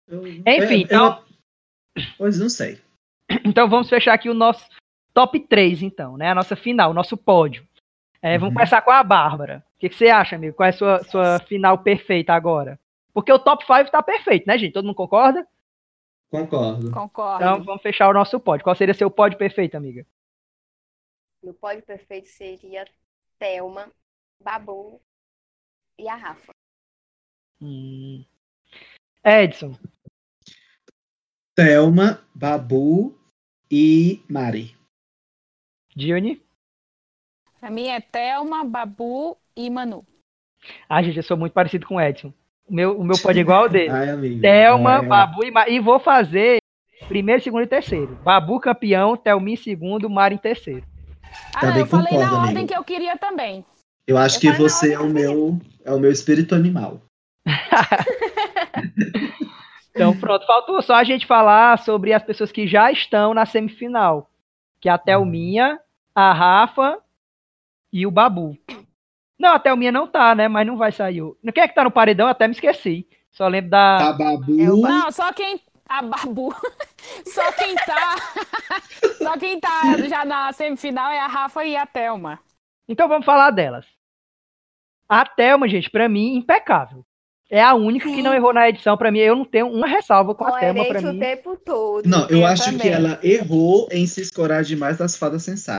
[0.07, 1.23] Eu- Enfim, é, então-
[2.17, 2.79] Pois não sei.
[3.45, 4.67] Então vamos fechar aqui o nosso
[5.13, 6.29] top 3, então, né?
[6.31, 7.67] A nossa final, o nosso pódio.
[8.21, 8.55] É, vamos Uhum.
[8.55, 9.63] começar com a Bárbara.
[9.75, 10.55] O que, que você acha, amigo?
[10.55, 12.79] Qual é a sua, sua final perfeita agora?
[13.13, 14.73] Porque o top 5 tá perfeito, né, gente?
[14.73, 15.45] Todo mundo concorda?
[16.31, 16.89] Concordo.
[16.91, 17.43] Concordo.
[17.43, 18.63] Então vamos fechar o nosso pódio.
[18.63, 20.05] Qual seria seu pódio perfeito, amiga?
[21.43, 22.85] Meu pódio perfeito seria
[23.37, 23.91] Thelma,
[24.41, 25.01] Babu
[25.99, 26.51] e a Rafa.
[27.61, 28.25] Hum.
[29.23, 29.77] Edson.
[31.55, 33.15] Thelma, Babu
[33.69, 34.75] e Mari.
[35.95, 36.41] Dione.
[37.59, 40.05] Pra mim é Thelma, Babu e Manu.
[40.89, 42.33] Ah, gente, eu sou muito parecido com o Edson.
[42.67, 43.89] O meu, o meu pódio é igual ao dele.
[43.91, 44.41] Ai, amigo.
[44.41, 45.75] Thelma, É, Babu e Mari.
[45.75, 46.57] E vou fazer
[47.07, 48.15] primeiro, segundo e terceiro.
[48.23, 50.85] Babu campeão, Thelma em segundo, Mari em terceiro.
[51.55, 52.67] Ah, Também não, eu falei concordo, na ordem amigo.
[52.67, 53.65] que eu queria também.
[54.07, 56.55] Eu acho Eu que falei na você é o ordem meu é o meu espírito
[56.55, 57.01] animal.
[59.95, 60.45] Então, pronto.
[60.45, 64.29] Faltou só a gente falar sobre as pessoas que já estão na semifinal.
[64.79, 65.79] Que é a Thelminha,
[66.15, 66.99] a Rafa
[67.91, 68.57] e o Babu.
[69.39, 70.47] Não, a Thelminha não tá, né?
[70.47, 71.21] Mas não vai sair.
[71.53, 72.27] Quem é que tá no paredão?
[72.27, 73.07] Até me esqueci.
[73.31, 74.09] Só lembro da.
[74.09, 74.59] A Babu.
[74.59, 75.59] Eu- Não, só quem.
[75.87, 76.53] A Babu.
[77.27, 78.15] Só quem tá.
[79.21, 82.39] Só quem tá já na semifinal é a Rafa e a Thelma.
[82.87, 83.85] Então vamos falar delas.
[85.09, 87.05] A Thelma, gente, pra mim, impecável.
[87.53, 88.97] É a única que não errou na edição.
[88.97, 91.19] Pra mim, eu não tenho uma ressalva com a Thelma pra Coerente o mim.
[91.19, 92.03] tempo todo.
[92.09, 92.79] Não, eu, Eu acho também.
[92.79, 95.77] que ela errou em se escorar demais das fadas sensatas.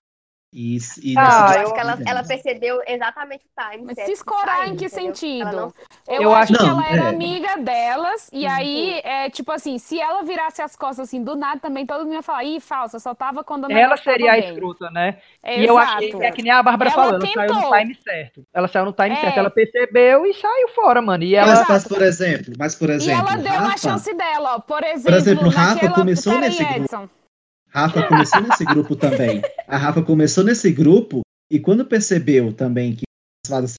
[0.57, 3.85] E, e Ah, nessa eu acho que ela, ela percebeu exatamente o time.
[3.87, 4.89] Mas certo se escorar em que entendeu?
[5.15, 5.51] sentido?
[5.51, 5.73] Não-
[6.07, 7.09] Eu, Eu acho acho- que Não, ela era é.
[7.09, 8.53] amiga delas, e Uhum.
[8.53, 12.15] aí, é, tipo assim, se ela virasse as costas assim do nada, também todo mundo
[12.15, 15.19] ia falar, ih, falsa, só tava quando Ela seria a bem." escrota, né?
[15.43, 17.55] É, E eu acho que é que nem a Bárbara Ela falou, ela saiu no
[17.61, 17.77] tentou.
[17.79, 18.47] time certo.
[18.55, 19.17] Ela saiu no time É.
[19.23, 21.25] certo, ela percebeu e saiu fora, mano.
[21.25, 21.53] E ela.
[21.53, 24.61] Mas, mas, por exemplo, mas, por E exemplo, ela deu uma Rafa, chance dela, ó.
[24.61, 25.95] Por exemplo, exemplo, Rafa naquela...
[25.95, 26.81] começou nesse grupo.
[26.85, 27.09] Edson.
[27.75, 29.43] Rafa começou nesse grupo também.
[29.67, 33.03] A Rafa começou nesse grupo e quando percebeu também que
[33.45, 33.75] as fadas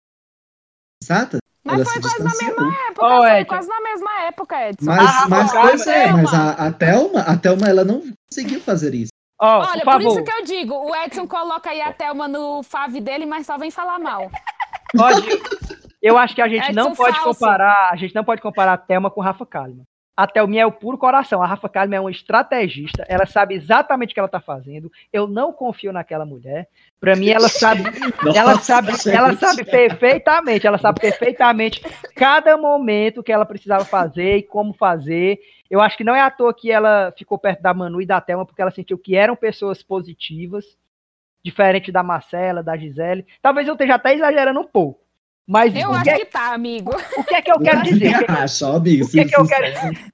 [1.01, 3.47] sensatas, Mas ela foi se quase na mesma época, Ó, foi Edson.
[3.47, 4.85] quase na mesma época, Edson.
[4.85, 8.93] Mas, Ah, mas pois é, mas a, a, Thelma, a Thelma, ela não conseguiu fazer
[8.93, 9.09] isso.
[9.41, 12.63] Ó, Olha, por por, isso que eu digo, o Edson coloca aí a Thelma no
[12.63, 14.29] fave dele, mas só vem falar mal.
[14.95, 15.25] Pode.
[16.01, 17.39] Eu acho que a gente Edson não pode falso.
[17.39, 19.83] comparar, a gente não pode comparar a Thelma com Rafa Kalimann.
[20.15, 21.43] A Thelminha é o puro coração.
[21.43, 23.03] A Rafa Kalimann é uma estrategista.
[23.07, 24.89] Ela sabe exatamente o que ela tá fazendo.
[25.11, 26.69] Eu não confio naquela mulher.
[26.99, 27.83] Pra mim, ela sabe,
[28.33, 29.09] ela sabe, gente.
[29.09, 30.65] ela sabe perfeitamente.
[30.65, 31.81] Ela sabe perfeitamente
[32.15, 35.37] cada momento que ela precisava fazer e como fazer.
[35.69, 38.21] Eu acho que não é à toa que ela ficou perto da Manu e da
[38.21, 40.65] Thelma, porque ela sentiu que eram pessoas positivas,
[41.43, 43.25] diferente da Marcela, da Gisele.
[43.41, 45.04] Talvez eu esteja até exagerando um pouco.
[45.47, 46.91] Mas Eu acho que é, que tá, amigo.
[47.17, 48.15] o que é que eu quero dizer?
[48.15, 49.65] O que- Acha, ó, amigo, o que, é que eu quero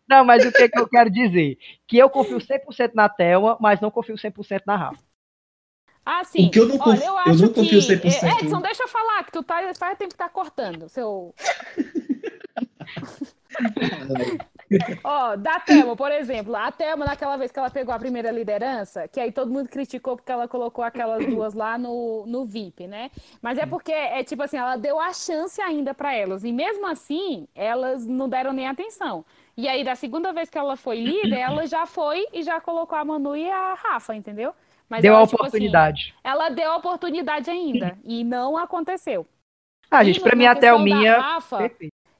[0.07, 1.57] Não, mas o que, é que eu quero dizer?
[1.87, 4.99] Que eu confio 100% na Thelma, mas não confio 100% na Rafa.
[6.05, 6.47] Ah, sim.
[6.47, 8.09] O que eu não Olha, confio- eu eu acho não confio que...
[8.09, 8.41] 100%.
[8.43, 10.89] Edson, deixa eu falar, que tu tá, faz tempo que tá cortando.
[10.89, 11.33] Seu...
[15.03, 16.56] Ó, da Thelma, por exemplo.
[16.56, 20.15] A Thelma, naquela vez que ela pegou a primeira liderança, que aí todo mundo criticou
[20.15, 23.11] porque ela colocou aquelas duas lá no, no VIP, né?
[23.41, 26.43] Mas é porque, é tipo assim, ela deu a chance ainda pra elas.
[26.43, 29.26] E mesmo assim, elas não deram nem atenção.
[29.57, 32.98] E aí, da segunda vez que ela foi líder, ela já foi e já colocou
[32.98, 34.53] a Manu e a Rafa, entendeu?
[34.89, 36.14] Mas Deu ela, a tipo assim, oportunidade.
[36.23, 37.98] ela deu a oportunidade ainda.
[38.03, 39.26] e não aconteceu.
[39.89, 41.18] ah, gente, pra mim a Thelminha.
[41.19, 41.72] Rafa.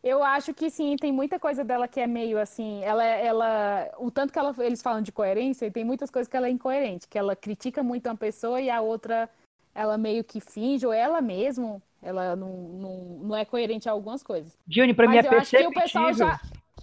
[0.04, 4.10] Eu acho que sim, tem muita coisa dela que é meio assim, ela, ela, o
[4.10, 7.18] tanto que ela, eles falam de coerência, tem muitas coisas que ela é incoerente, que
[7.18, 9.30] ela critica muito uma pessoa e a outra,
[9.76, 14.24] ela meio que finge, ou ela mesmo, ela não, não, não é coerente a algumas
[14.24, 14.58] coisas.
[14.66, 16.16] Dione, pra mim é perceptível.
[16.16, 16.40] já,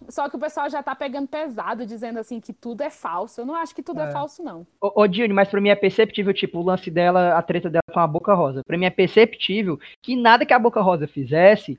[0.09, 3.41] só que o pessoal já tá pegando pesado, dizendo assim que tudo é falso.
[3.41, 4.13] Eu não acho que tudo é, É.
[4.13, 4.65] falso, não.
[4.81, 7.83] Ô, ô Dione, mas pra mim é perceptível, tipo, o lance dela, a treta dela
[7.93, 8.63] com a Boca Rosa.
[8.65, 11.79] Pra mim é perceptível que nada que a Boca Rosa fizesse,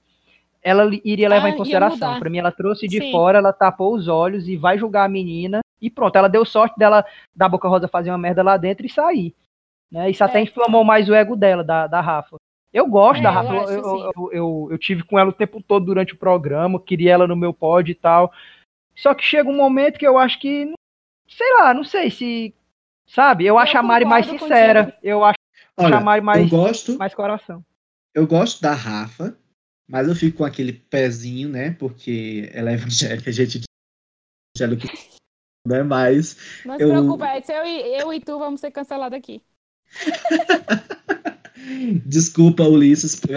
[0.69, 2.19] ela iria levar Ah, em consideração.
[2.19, 3.11] Pra mim ela trouxe de Sim.
[3.11, 5.59] fora, ela tapou os olhos e vai julgar a menina.
[5.81, 7.05] E pronto, ela deu sorte dela,
[7.35, 9.33] da Boca Rosa fazer uma merda lá dentro e sair.
[9.91, 10.09] Né?
[10.09, 10.43] Isso até É.
[10.43, 12.35] inflamou mais o ego dela, da, da Rafa.
[12.71, 15.61] Eu gosto É, da Rafa, eu, eu, eu, eu- eu tive com ela o tempo
[15.61, 18.31] todo durante o programa, queria ela no meu pod e tal.
[18.95, 20.71] Só que chega um momento que eu acho que,
[21.27, 22.53] sei lá, não sei se,
[23.07, 23.45] sabe?
[23.45, 24.99] Eu acho a Mari mais sincera, contigo.
[25.01, 25.37] eu acho
[25.79, 27.63] Olha, a Mari mais, eu gosto, mais coração.
[28.13, 29.35] eu gosto da Rafa,
[29.89, 31.71] mas eu fico com aquele pezinho, né?
[31.71, 33.65] Porque ela é evangélica, gente de
[34.55, 34.87] evangélico,
[35.67, 35.81] né?
[35.83, 39.41] Mas Não se Eu- preocupe, Edson, eu, e- eu e tu vamos ser cancelados aqui.
[42.05, 43.29] Desculpa, Ulisses, por.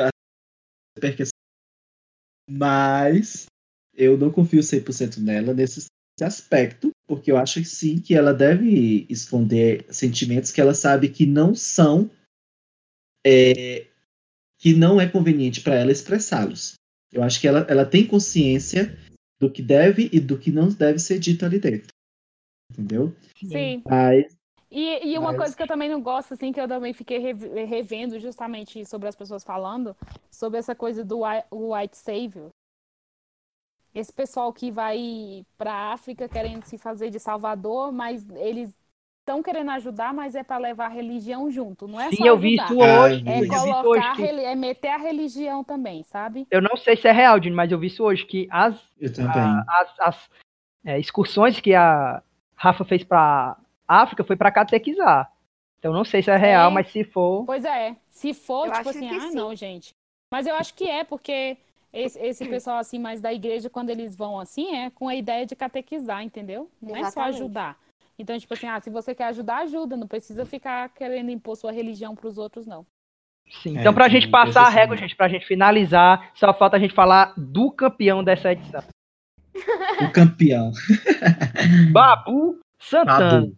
[2.48, 3.46] Mas
[3.94, 5.86] eu não confio 100% nela nesse
[6.20, 11.24] aspecto, porque eu acho que sim que ela deve esconder sentimentos que ela sabe que
[11.26, 12.10] não são
[13.26, 13.86] é,
[14.62, 16.74] que não é conveniente para ela expressá-los.
[17.12, 18.96] Eu acho que ela, ela tem consciência
[19.40, 21.88] do que deve e do que não deve ser dito ali dentro.
[22.70, 23.12] Entendeu?
[23.44, 23.82] Sim.
[23.84, 24.32] Mas
[24.70, 27.18] E, e uma Mas- coisa que eu também não gosto, assim, que eu também fiquei
[27.18, 29.94] rev- revendo justamente sobre as pessoas falando,
[30.30, 32.48] sobre essa coisa do white savior.
[33.94, 38.70] Esse pessoal que vai pra África querendo se fazer de salvador, mas eles
[39.22, 42.36] estão querendo ajudar, mas é para levar a religião junto, não é Sim, só eu
[42.36, 42.64] vi ajudar.
[42.74, 43.24] isso hoje.
[43.28, 46.46] É eu vi isso hoje colocar, reli- é meter a religião também, sabe?
[46.50, 48.74] eu não sei se é real, Dini, mas eu vi isso hoje, que as,
[49.18, 50.30] a- as, as,
[50.84, 52.20] é, excursões que a
[52.56, 55.32] Rafa fez pra África foi pra catequizar.
[55.78, 56.74] Então não sei se é real, É.
[56.74, 57.44] mas se for.
[57.46, 59.34] Pois é, se for, Eu tipo acho assim, que ah, sim.
[59.36, 59.90] não, gente.
[60.32, 61.56] Mas eu acho que é, porque
[61.92, 65.44] esse, esse pessoal, assim, mais da igreja, quando eles vão assim, é com a ideia
[65.44, 66.68] de catequizar, entendeu?
[66.80, 67.34] Não é só Exatamente.
[67.36, 67.78] ajudar.
[68.22, 69.96] Então, tipo assim, ah, se você quer ajudar, ajuda.
[69.96, 72.86] Não precisa ficar querendo impor sua religião pros outros, não.
[73.62, 73.76] Sim.
[73.76, 76.80] É, Então, pra tem gente passar a régua, gente, pra gente finalizar, só falta a
[76.80, 78.82] gente falar do campeão dessa edição.
[80.00, 80.70] O campeão.
[81.92, 83.40] Babu Santana.
[83.40, 83.56] Babu.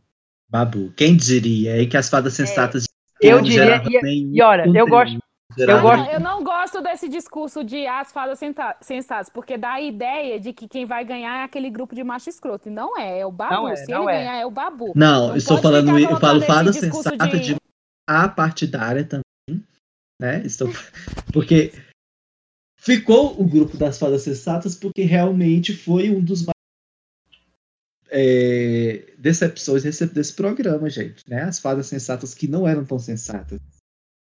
[0.48, 0.92] Babu.
[0.96, 2.84] Quem diria hein, que as fadas sensatas
[3.20, 5.18] Eu não diria, e- e olha, eu gosto-
[5.68, 8.38] Ah, gosto- eu não gosto desse discurso de as fadas
[8.80, 12.28] sensatas, porque dá a ideia de que quem vai ganhar é aquele grupo de macho
[12.28, 12.68] escroto.
[12.68, 13.54] E não é, é o Babu.
[13.54, 14.06] Não é, Se ele é.
[14.06, 14.92] ganhar, é o Babu.
[14.94, 17.54] Não, Não eu estou falando, eu falo fada sensata de...
[17.54, 17.56] de-
[18.06, 19.64] apartidária também,
[20.20, 20.42] né?
[20.44, 20.68] Estou...
[21.32, 21.72] Porque
[22.78, 26.54] ficou o grupo das fadas sensatas porque realmente foi um dos mais
[28.10, 31.42] é, decepções desse, desse programa, gente, né?
[31.42, 33.58] As fadas sensatas que não eram tão sensatas.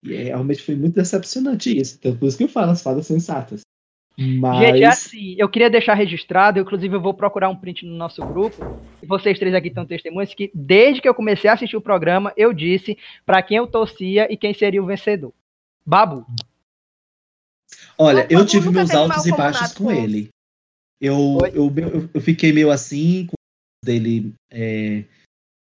[0.06, 1.95] E é, realmente foi muito decepcionante isso.
[1.99, 3.61] Então, por isso que eu falo as fadas sensatas.
[4.18, 4.60] Mas...
[4.60, 8.26] Gente, é assim, eu queria deixar registrado, inclusive eu vou procurar um print no nosso
[8.26, 11.82] grupo, e vocês três aqui estão testemunhas, que desde que eu comecei a assistir o
[11.82, 15.34] programa, eu disse para quem eu torcia e quem seria o vencedor.
[15.86, 16.26] Babu.
[17.98, 20.30] Olha, eu Babu tive meus altos e baixos com com ele.
[21.02, 23.36] Eu, eu, eu, eu fiquei meio assim, com
[23.84, 25.03] dele é,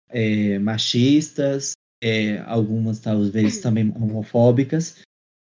[0.09, 1.73] é, machistas,
[2.03, 5.03] é, algumas talvez também homofóbicas,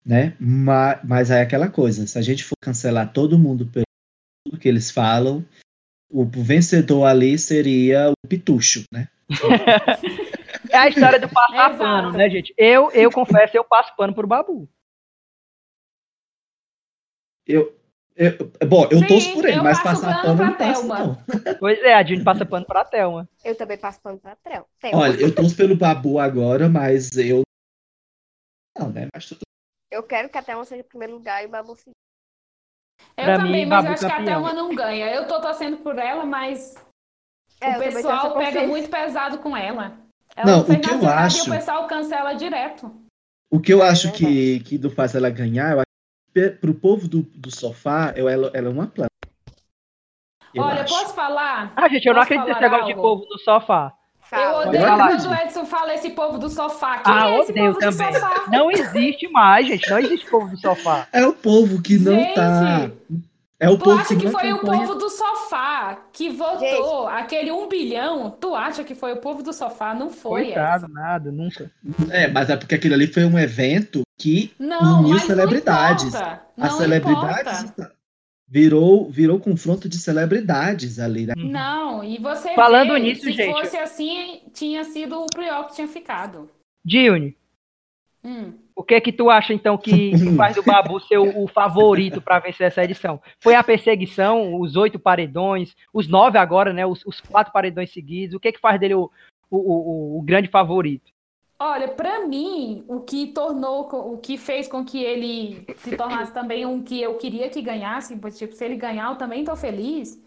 [0.04, 0.36] né?
[0.40, 4.90] Mas, mas é aquela coisa, se a gente for cancelar todo mundo pelo que eles
[4.90, 5.44] falam,
[6.10, 9.08] o vencedor ali seria o Pitucho, né?
[10.68, 12.54] É a história do passar pano, né, gente?
[12.56, 14.68] Eu, eu confesso, eu passo pano pro Babu.
[17.46, 17.76] Eu,
[18.20, 20.80] eu- bom, eu Sim, torço por ele, eu mas passar pano pano não pra passo,
[20.86, 20.98] Thelma.
[20.98, 21.54] não.
[21.58, 23.28] Pois é, a June passa pano pra Thelma.
[23.44, 24.36] Eu também passo pano pra.
[24.80, 24.94] Tem.
[24.94, 27.42] Olha, eu torço pelo Babu agora, mas eu.
[28.78, 29.08] Não, né?
[29.14, 29.40] Mas tudo
[29.90, 31.76] Eu quero que a Thelma seja em primeiro lugar e o Babu.
[33.16, 34.26] Eu Pra também, mim, mas Babu eu acho que a campeão.
[34.42, 35.12] Thelma não ganha.
[35.14, 36.74] Eu tô torcendo por ela, mas
[37.60, 39.98] É, o pessoal pega muito pesado com ela.
[40.36, 42.94] Ela Não, não, o que eu acho- e o pessoal cancela direto.
[43.50, 44.64] O que eu É acho que, verdade.
[44.64, 45.80] que não faz ela ganhar, eu
[46.32, 49.10] pe- pro povo do, do sofá, eu- ela, ela é uma planta.
[50.54, 50.92] Eu Olha, acho.
[50.94, 51.72] posso falar?
[51.76, 53.92] Ah, gente, eu não Posso acredito nesse negócio de povo no sofá.
[54.32, 55.34] Eu odeio quando o.
[55.34, 56.98] Edson fala esse povo do sofá.
[56.98, 58.14] Quem Ah, é esse odeio povo do também.
[58.14, 58.44] sofá?
[58.48, 59.90] Não existe mais, gente.
[59.90, 61.08] Não existe povo do sofá.
[61.12, 62.90] É o povo que não Gente, tá.
[63.62, 64.86] É o Tu povo acha que não foi o acompanha.
[64.86, 68.30] povo do sofá que votou aquele um bilhão?
[68.30, 69.94] Tu acha que foi o povo do sofá?
[69.94, 70.94] Não foi, Coitado, Edson.
[70.94, 71.70] nada, nunca.
[72.10, 76.12] É, mas é porque aquilo ali foi um evento que Não, uniu mas celebridades.
[76.14, 77.92] não as Não celebridades importa.
[78.48, 81.26] virou, virou confronto de celebridades ali.
[81.26, 81.34] né?
[81.36, 85.74] Não, e você Falando vê, nisso, se gente- fosse assim, tinha sido o Priol que
[85.74, 86.48] tinha ficado.
[86.82, 87.36] Dione,
[88.24, 88.52] Hum.
[88.80, 92.20] O que que tu acha, então, que, que faz do Babu ser o, o favorito
[92.22, 93.20] para vencer essa edição?
[93.38, 96.86] Foi a perseguição, os oito paredões, os nove agora, né?
[96.86, 98.34] Os, os quatro paredões seguidos.
[98.34, 99.10] O que que faz dele o,
[99.50, 101.12] o, o, o grande favorito?
[101.58, 106.64] Olha, pra mim, o que tornou, o que fez com que ele se tornasse também
[106.64, 110.18] um que eu queria que ganhasse, tipo, se ele ganhar, eu também tô feliz,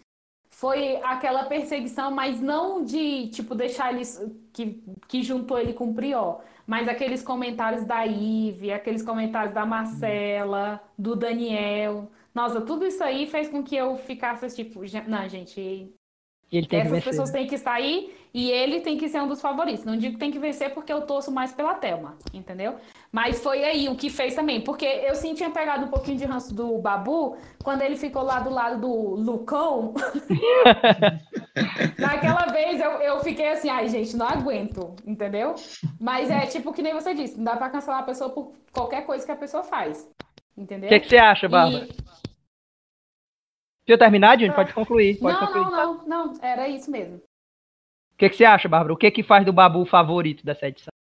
[0.56, 4.02] foi aquela perseguição, mas não de, tipo, deixar ele,
[4.52, 9.66] que, que juntou ele com o Prior, mas aqueles comentários da Ive, aqueles comentários da
[9.66, 12.10] Marcela, do Daniel.
[12.34, 15.92] Nossa, tudo isso aí fez com que eu ficasse, tipo, "Gen- não, gente,
[16.52, 17.10] Ele tem que essas vencer.
[17.10, 19.84] pessoas têm que sair e ele tem que ser um dos favoritos.
[19.84, 22.76] Não digo que tem que vencer porque eu torço mais pela Thelma, entendeu?
[23.10, 24.60] Mas foi aí o que fez também.
[24.60, 28.40] Porque eu sim tinha pegado um pouquinho de ranço do Babu quando ele ficou lá
[28.40, 29.94] do lado do Lucão.
[31.98, 35.54] Naquela vez eu, eu fiquei assim, ai gente, não aguento, entendeu?
[36.00, 39.04] Mas é tipo que nem você disse, não dá pra cancelar a pessoa por qualquer
[39.06, 40.08] coisa que a pessoa faz.
[40.56, 40.88] Entendeu?
[40.88, 41.84] O que, que você acha, Bárbara?
[41.84, 42.04] E-
[43.86, 44.54] Deixa eu terminar, Dione?
[44.54, 45.18] Pode concluir.
[45.18, 45.70] Pode Não, concluir.
[45.70, 47.16] não, não, não, era isso mesmo.
[47.16, 48.92] O que, que você acha, Bárbara?
[48.94, 50.92] O que que faz do Babu o favorito dessa edição?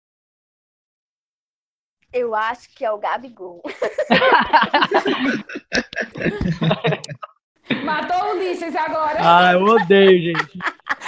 [2.12, 3.62] Eu acho que é o Gabigol.
[7.84, 9.18] Matou o Ulisses agora.
[9.20, 10.58] Ah, eu odeio, gente.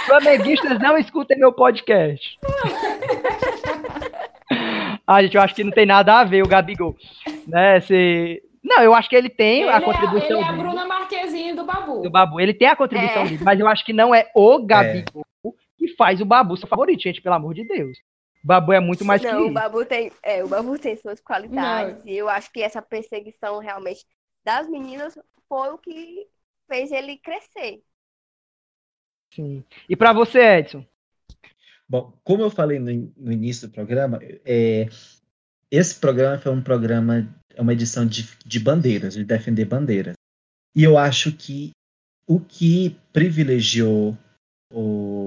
[0.05, 2.39] Flamenguistas, não escutem meu podcast.
[5.07, 6.95] Ah, gente, eu acho que não tem nada a ver o Gabigol.
[7.47, 7.79] Né?
[7.81, 8.41] Se...
[8.63, 11.24] Não, eu acho que ele tem Ele a é, contribuição ele é a Bruna Marquezine
[11.65, 12.01] do Babu.
[12.01, 12.39] do Babu.
[12.39, 13.27] Ele tem a contribuição É.
[13.29, 15.25] dele, mas eu acho que não é o Gabigol
[15.77, 17.97] que faz o Babu seu favorito, gente, pelo amor de Deus.
[18.43, 19.53] O Babu é muito mais que Não, o isso.
[19.53, 22.01] Babu tem, é, o Babu tem suas qualidades.
[22.05, 24.05] E eu acho que essa perseguição realmente
[24.43, 25.17] das meninas
[25.49, 26.27] foi o que
[26.67, 27.81] fez ele crescer.
[29.33, 29.63] Sim.
[29.89, 30.85] E pra você, Edson?
[31.87, 34.87] Bom, como eu falei no, no início do programa, é,
[35.69, 40.15] esse programa foi um programa, é uma edição de, de bandeiras, de defender bandeiras.
[40.75, 41.71] E eu acho que
[42.27, 44.17] o que privilegiou
[44.73, 45.25] o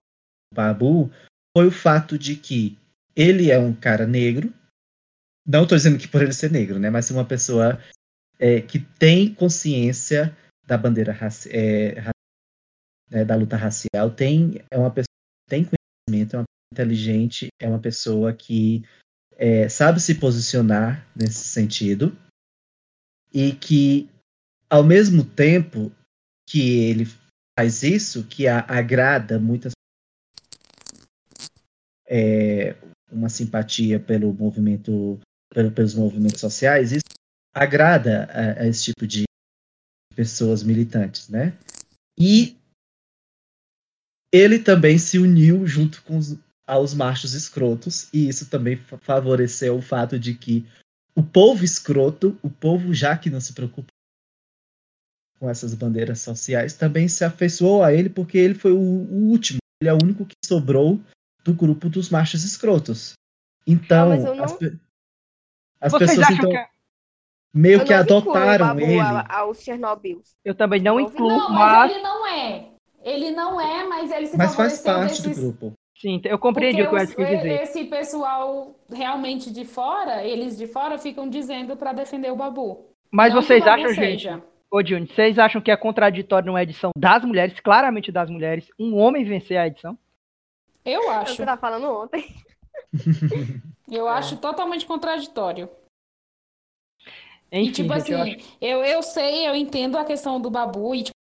[0.53, 1.11] Babu
[1.57, 2.77] foi o fato de que
[3.16, 4.53] ele é um cara negro.
[5.47, 6.91] Não estou dizendo que por ele ser negro, né?
[6.91, 7.81] Mas uma pessoa
[8.39, 11.95] é, que tem consciência da bandeira raci- é,
[13.11, 17.49] né, da luta racial, tem é uma pessoa que tem conhecimento, é uma pessoa inteligente,
[17.61, 18.85] é uma pessoa que
[19.37, 22.15] é, sabe se posicionar nesse sentido
[23.33, 24.09] e que,
[24.70, 25.90] ao mesmo tempo
[26.49, 27.07] que ele
[27.59, 29.73] faz isso, que a- agrada muitas
[32.07, 32.74] é,
[33.11, 35.19] uma simpatia pelo movimento,
[35.53, 37.05] pelo- pelos movimentos sociais, isso
[37.55, 39.24] agrada a, a esse tipo de
[40.15, 41.57] pessoas militantes, né?
[42.19, 42.57] E
[44.32, 46.36] ele também se uniu junto com os,
[46.66, 50.66] aos machos escrotos, e isso também fa- favoreceu o fato de que
[51.15, 53.89] o povo escroto, o povo já que não se preocupa
[55.39, 59.59] com essas bandeiras sociais, também se afeiçoou a ele porque ele foi o, o último,
[59.81, 60.98] ele é o único que sobrou
[61.44, 63.12] do grupo dos machos escrotos.
[63.66, 64.77] Então, Ah, eu não- as, pe-
[65.81, 66.66] as pessoas então, que
[67.55, 68.98] meio Eu que adotaram ele.
[69.01, 70.23] a- aos Chernobyl.
[70.44, 72.69] eu também não incluo, Não, mas, mas ele não é.
[73.05, 75.39] Ele não é, mas ele se Mas faz parte do desses...
[75.43, 75.73] grupo.
[75.97, 77.62] sim, eu compreendi o que o Porque Edson os- quis dizer.
[77.62, 82.86] esse pessoal realmente de fora, eles de fora ficam dizendo para defender o Babu.
[83.10, 84.43] Mas Não que vocês acham, gente, seja.
[84.70, 88.97] Ô Juni, vocês acham que é contraditório numa edição das mulheres, claramente das mulheres, um
[88.97, 89.99] homem vencer a edição?
[90.85, 91.43] Eu É acho.
[91.43, 92.24] eu tava falando ontem.
[93.90, 95.70] Eu acho totalmente contraditório.
[97.51, 98.57] Enfim, e tipo gente, eu assim, acho...
[98.61, 101.16] eu, eu sei, eu entendo a questão do Babu e tipo,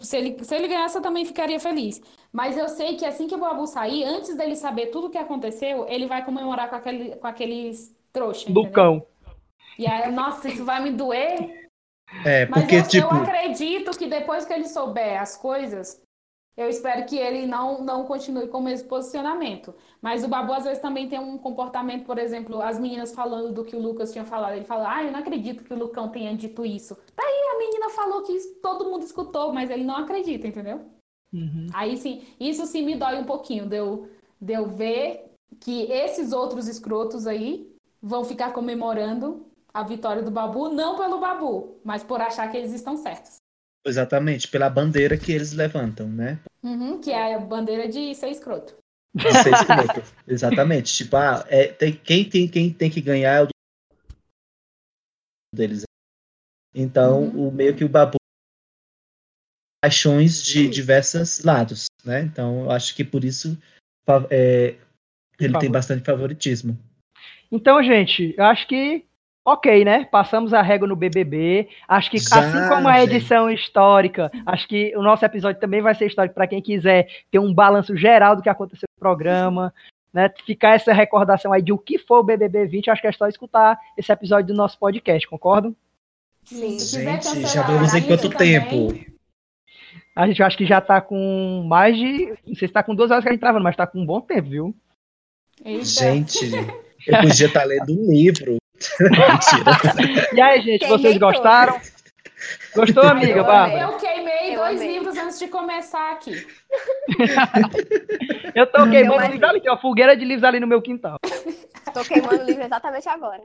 [0.00, 2.00] se ele, se ele ganhasse eu também ficaria feliz.
[2.32, 5.18] Mas eu sei que assim que o Babu sair, antes dele saber tudo o que
[5.18, 8.62] aconteceu, ele vai comemorar com, aquele, com aqueles trouxa, entendeu?
[8.62, 9.06] Lucão.
[9.76, 11.67] E aí, nossa, isso vai me doer.
[12.24, 16.00] É, Mas porque, eu, eu tipo, acredito que depois que ele souber as coisas,
[16.56, 19.72] eu espero que ele não, não continue com o mesmo posicionamento.
[20.02, 23.64] Mas o Babu às vezes também tem um comportamento, por exemplo, as meninas falando do
[23.64, 24.54] que o Lucas tinha falado.
[24.54, 26.98] Ele fala, ah, eu não acredito que o Lucão tenha dito isso.
[27.16, 30.80] Daí a menina falou que isso todo mundo escutou, mas ele não acredita, entendeu?
[31.32, 31.68] Uhum.
[31.72, 34.08] Aí sim, isso sim me dói um pouquinho, de eu,
[34.40, 35.30] de eu ver
[35.60, 37.72] que esses outros escrotos aí
[38.02, 39.46] vão ficar comemorando
[39.78, 43.36] a vitória do Babu, não pelo Babu, mas por achar que eles estão certos.
[43.86, 46.38] exatamente, pela bandeira que eles levantam, né?
[46.62, 48.76] Uhum, que é a bandeira de ser escroto.
[49.14, 50.02] De ser escroto.
[50.26, 50.92] Exatamente.
[50.94, 53.48] Tipo, ah, é, tem, quem, tem, quem tem que ganhar é o
[55.54, 55.84] deles.
[56.74, 57.48] Então, Uhum.
[57.48, 58.18] o meio que o babu
[59.82, 62.20] paixões de diversos lados, né?
[62.22, 63.56] Então, eu acho que por isso
[64.30, 64.76] é,
[65.40, 66.76] ele tem bastante favoritismo.
[67.50, 69.07] Então, gente, eu acho que
[69.52, 70.04] ok, né?
[70.04, 71.68] Passamos a régua no BBB.
[71.88, 73.14] Acho que, Já, assim como a gente.
[73.14, 77.38] edição histórica, acho que o nosso episódio também vai ser histórico para quem quiser ter
[77.38, 79.72] um balanço geral do que aconteceu no programa,
[80.12, 80.30] né?
[80.44, 82.90] Ficar essa recordação aí de o que foi o BBB 20.
[82.90, 85.74] Acho que é só escutar esse episódio do nosso podcast, concordam?
[86.44, 86.78] Sim.
[86.78, 89.18] Se quiser Gente, cancelar já vamos em quanto também, tempo?
[90.14, 92.34] A gente acho que já tá com mais de.
[92.46, 94.06] Não sei se tá com duas horas que a gente travando, mas tá com um
[94.06, 94.74] bom tempo, viu?
[95.64, 95.84] Eita.
[95.84, 96.50] Gente,
[97.06, 98.58] eu podia estar lendo um livro.
[99.00, 100.28] Mentira.
[100.34, 101.34] E aí, gente, Queimei vocês todos.
[101.36, 101.80] gostaram?
[102.74, 103.80] Gostou, amiga, eu, Bárbara?
[103.82, 104.92] eu queimei Eu dois amei.
[104.98, 106.46] livros antes de começar aqui.
[108.54, 111.18] Eu tô queimando livros ali, tem uma fogueira de livros ali no meu quintal.
[111.92, 113.42] Tô queimando o livro exatamente agora.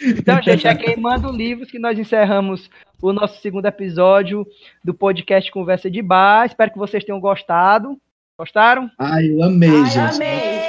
[0.00, 2.70] Então, gente, é queimando livros que nós encerramos
[3.02, 4.46] o nosso segundo episódio
[4.82, 6.46] do podcast Conversa de Bar.
[6.46, 7.98] Espero que vocês tenham gostado.
[8.38, 8.90] Gostaram?
[8.98, 10.14] Ai, eu amei, Ai, gente.
[10.14, 10.65] amei.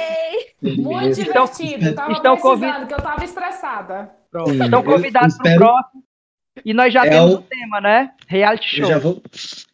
[0.60, 0.80] Muito
[1.20, 1.94] Então- divertido.
[1.94, 4.10] Tava precisando, convid- que eu tava estressada.
[4.30, 4.52] Pronto.
[4.52, 6.02] Estão eu convidados para o espero- próximo.
[6.64, 8.10] E nós já É temos o- o tema, né?
[8.26, 8.92] Reality Eu show.
[8.94, 9.22] já vou.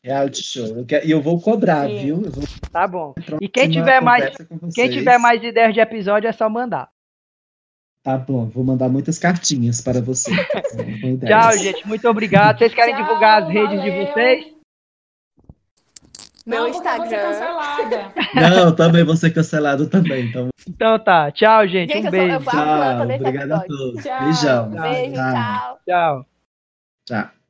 [0.03, 0.67] Reality show.
[0.67, 1.99] Eu E eu vou cobrar, Sim.
[1.99, 2.23] viu?
[2.27, 3.15] Eu vou Tá bom.
[3.41, 4.35] E quem tiver mais,
[4.75, 6.89] quem tiver mais ideias de episódio é só mandar.
[8.03, 10.31] Tá bom, vou mandar muitas cartinhas para você.
[11.27, 11.89] Tchau, gente.
[11.89, 12.59] Muito obrigado.
[12.59, 14.07] Vocês querem Tchau, divulgar as redes de valeu.
[14.13, 14.54] vocês?
[16.47, 17.09] Meu não, ser Instagram.
[17.23, 18.13] cancelada.
[18.51, 20.27] Não, também vou ser cancelado também.
[20.29, 21.31] Então, Então tá.
[21.31, 21.93] Tchau, gente.
[21.93, 22.51] Gente, um eu sou- eu beijo.
[22.51, 23.17] planta tchau.
[23.17, 24.03] Obrigado a todos.
[24.03, 24.25] Tchau.
[24.25, 24.71] Beijão.
[24.73, 24.83] Tchau.
[24.83, 25.79] Beijo, tchau.
[25.89, 26.27] Tchau.
[27.07, 27.44] Tchau.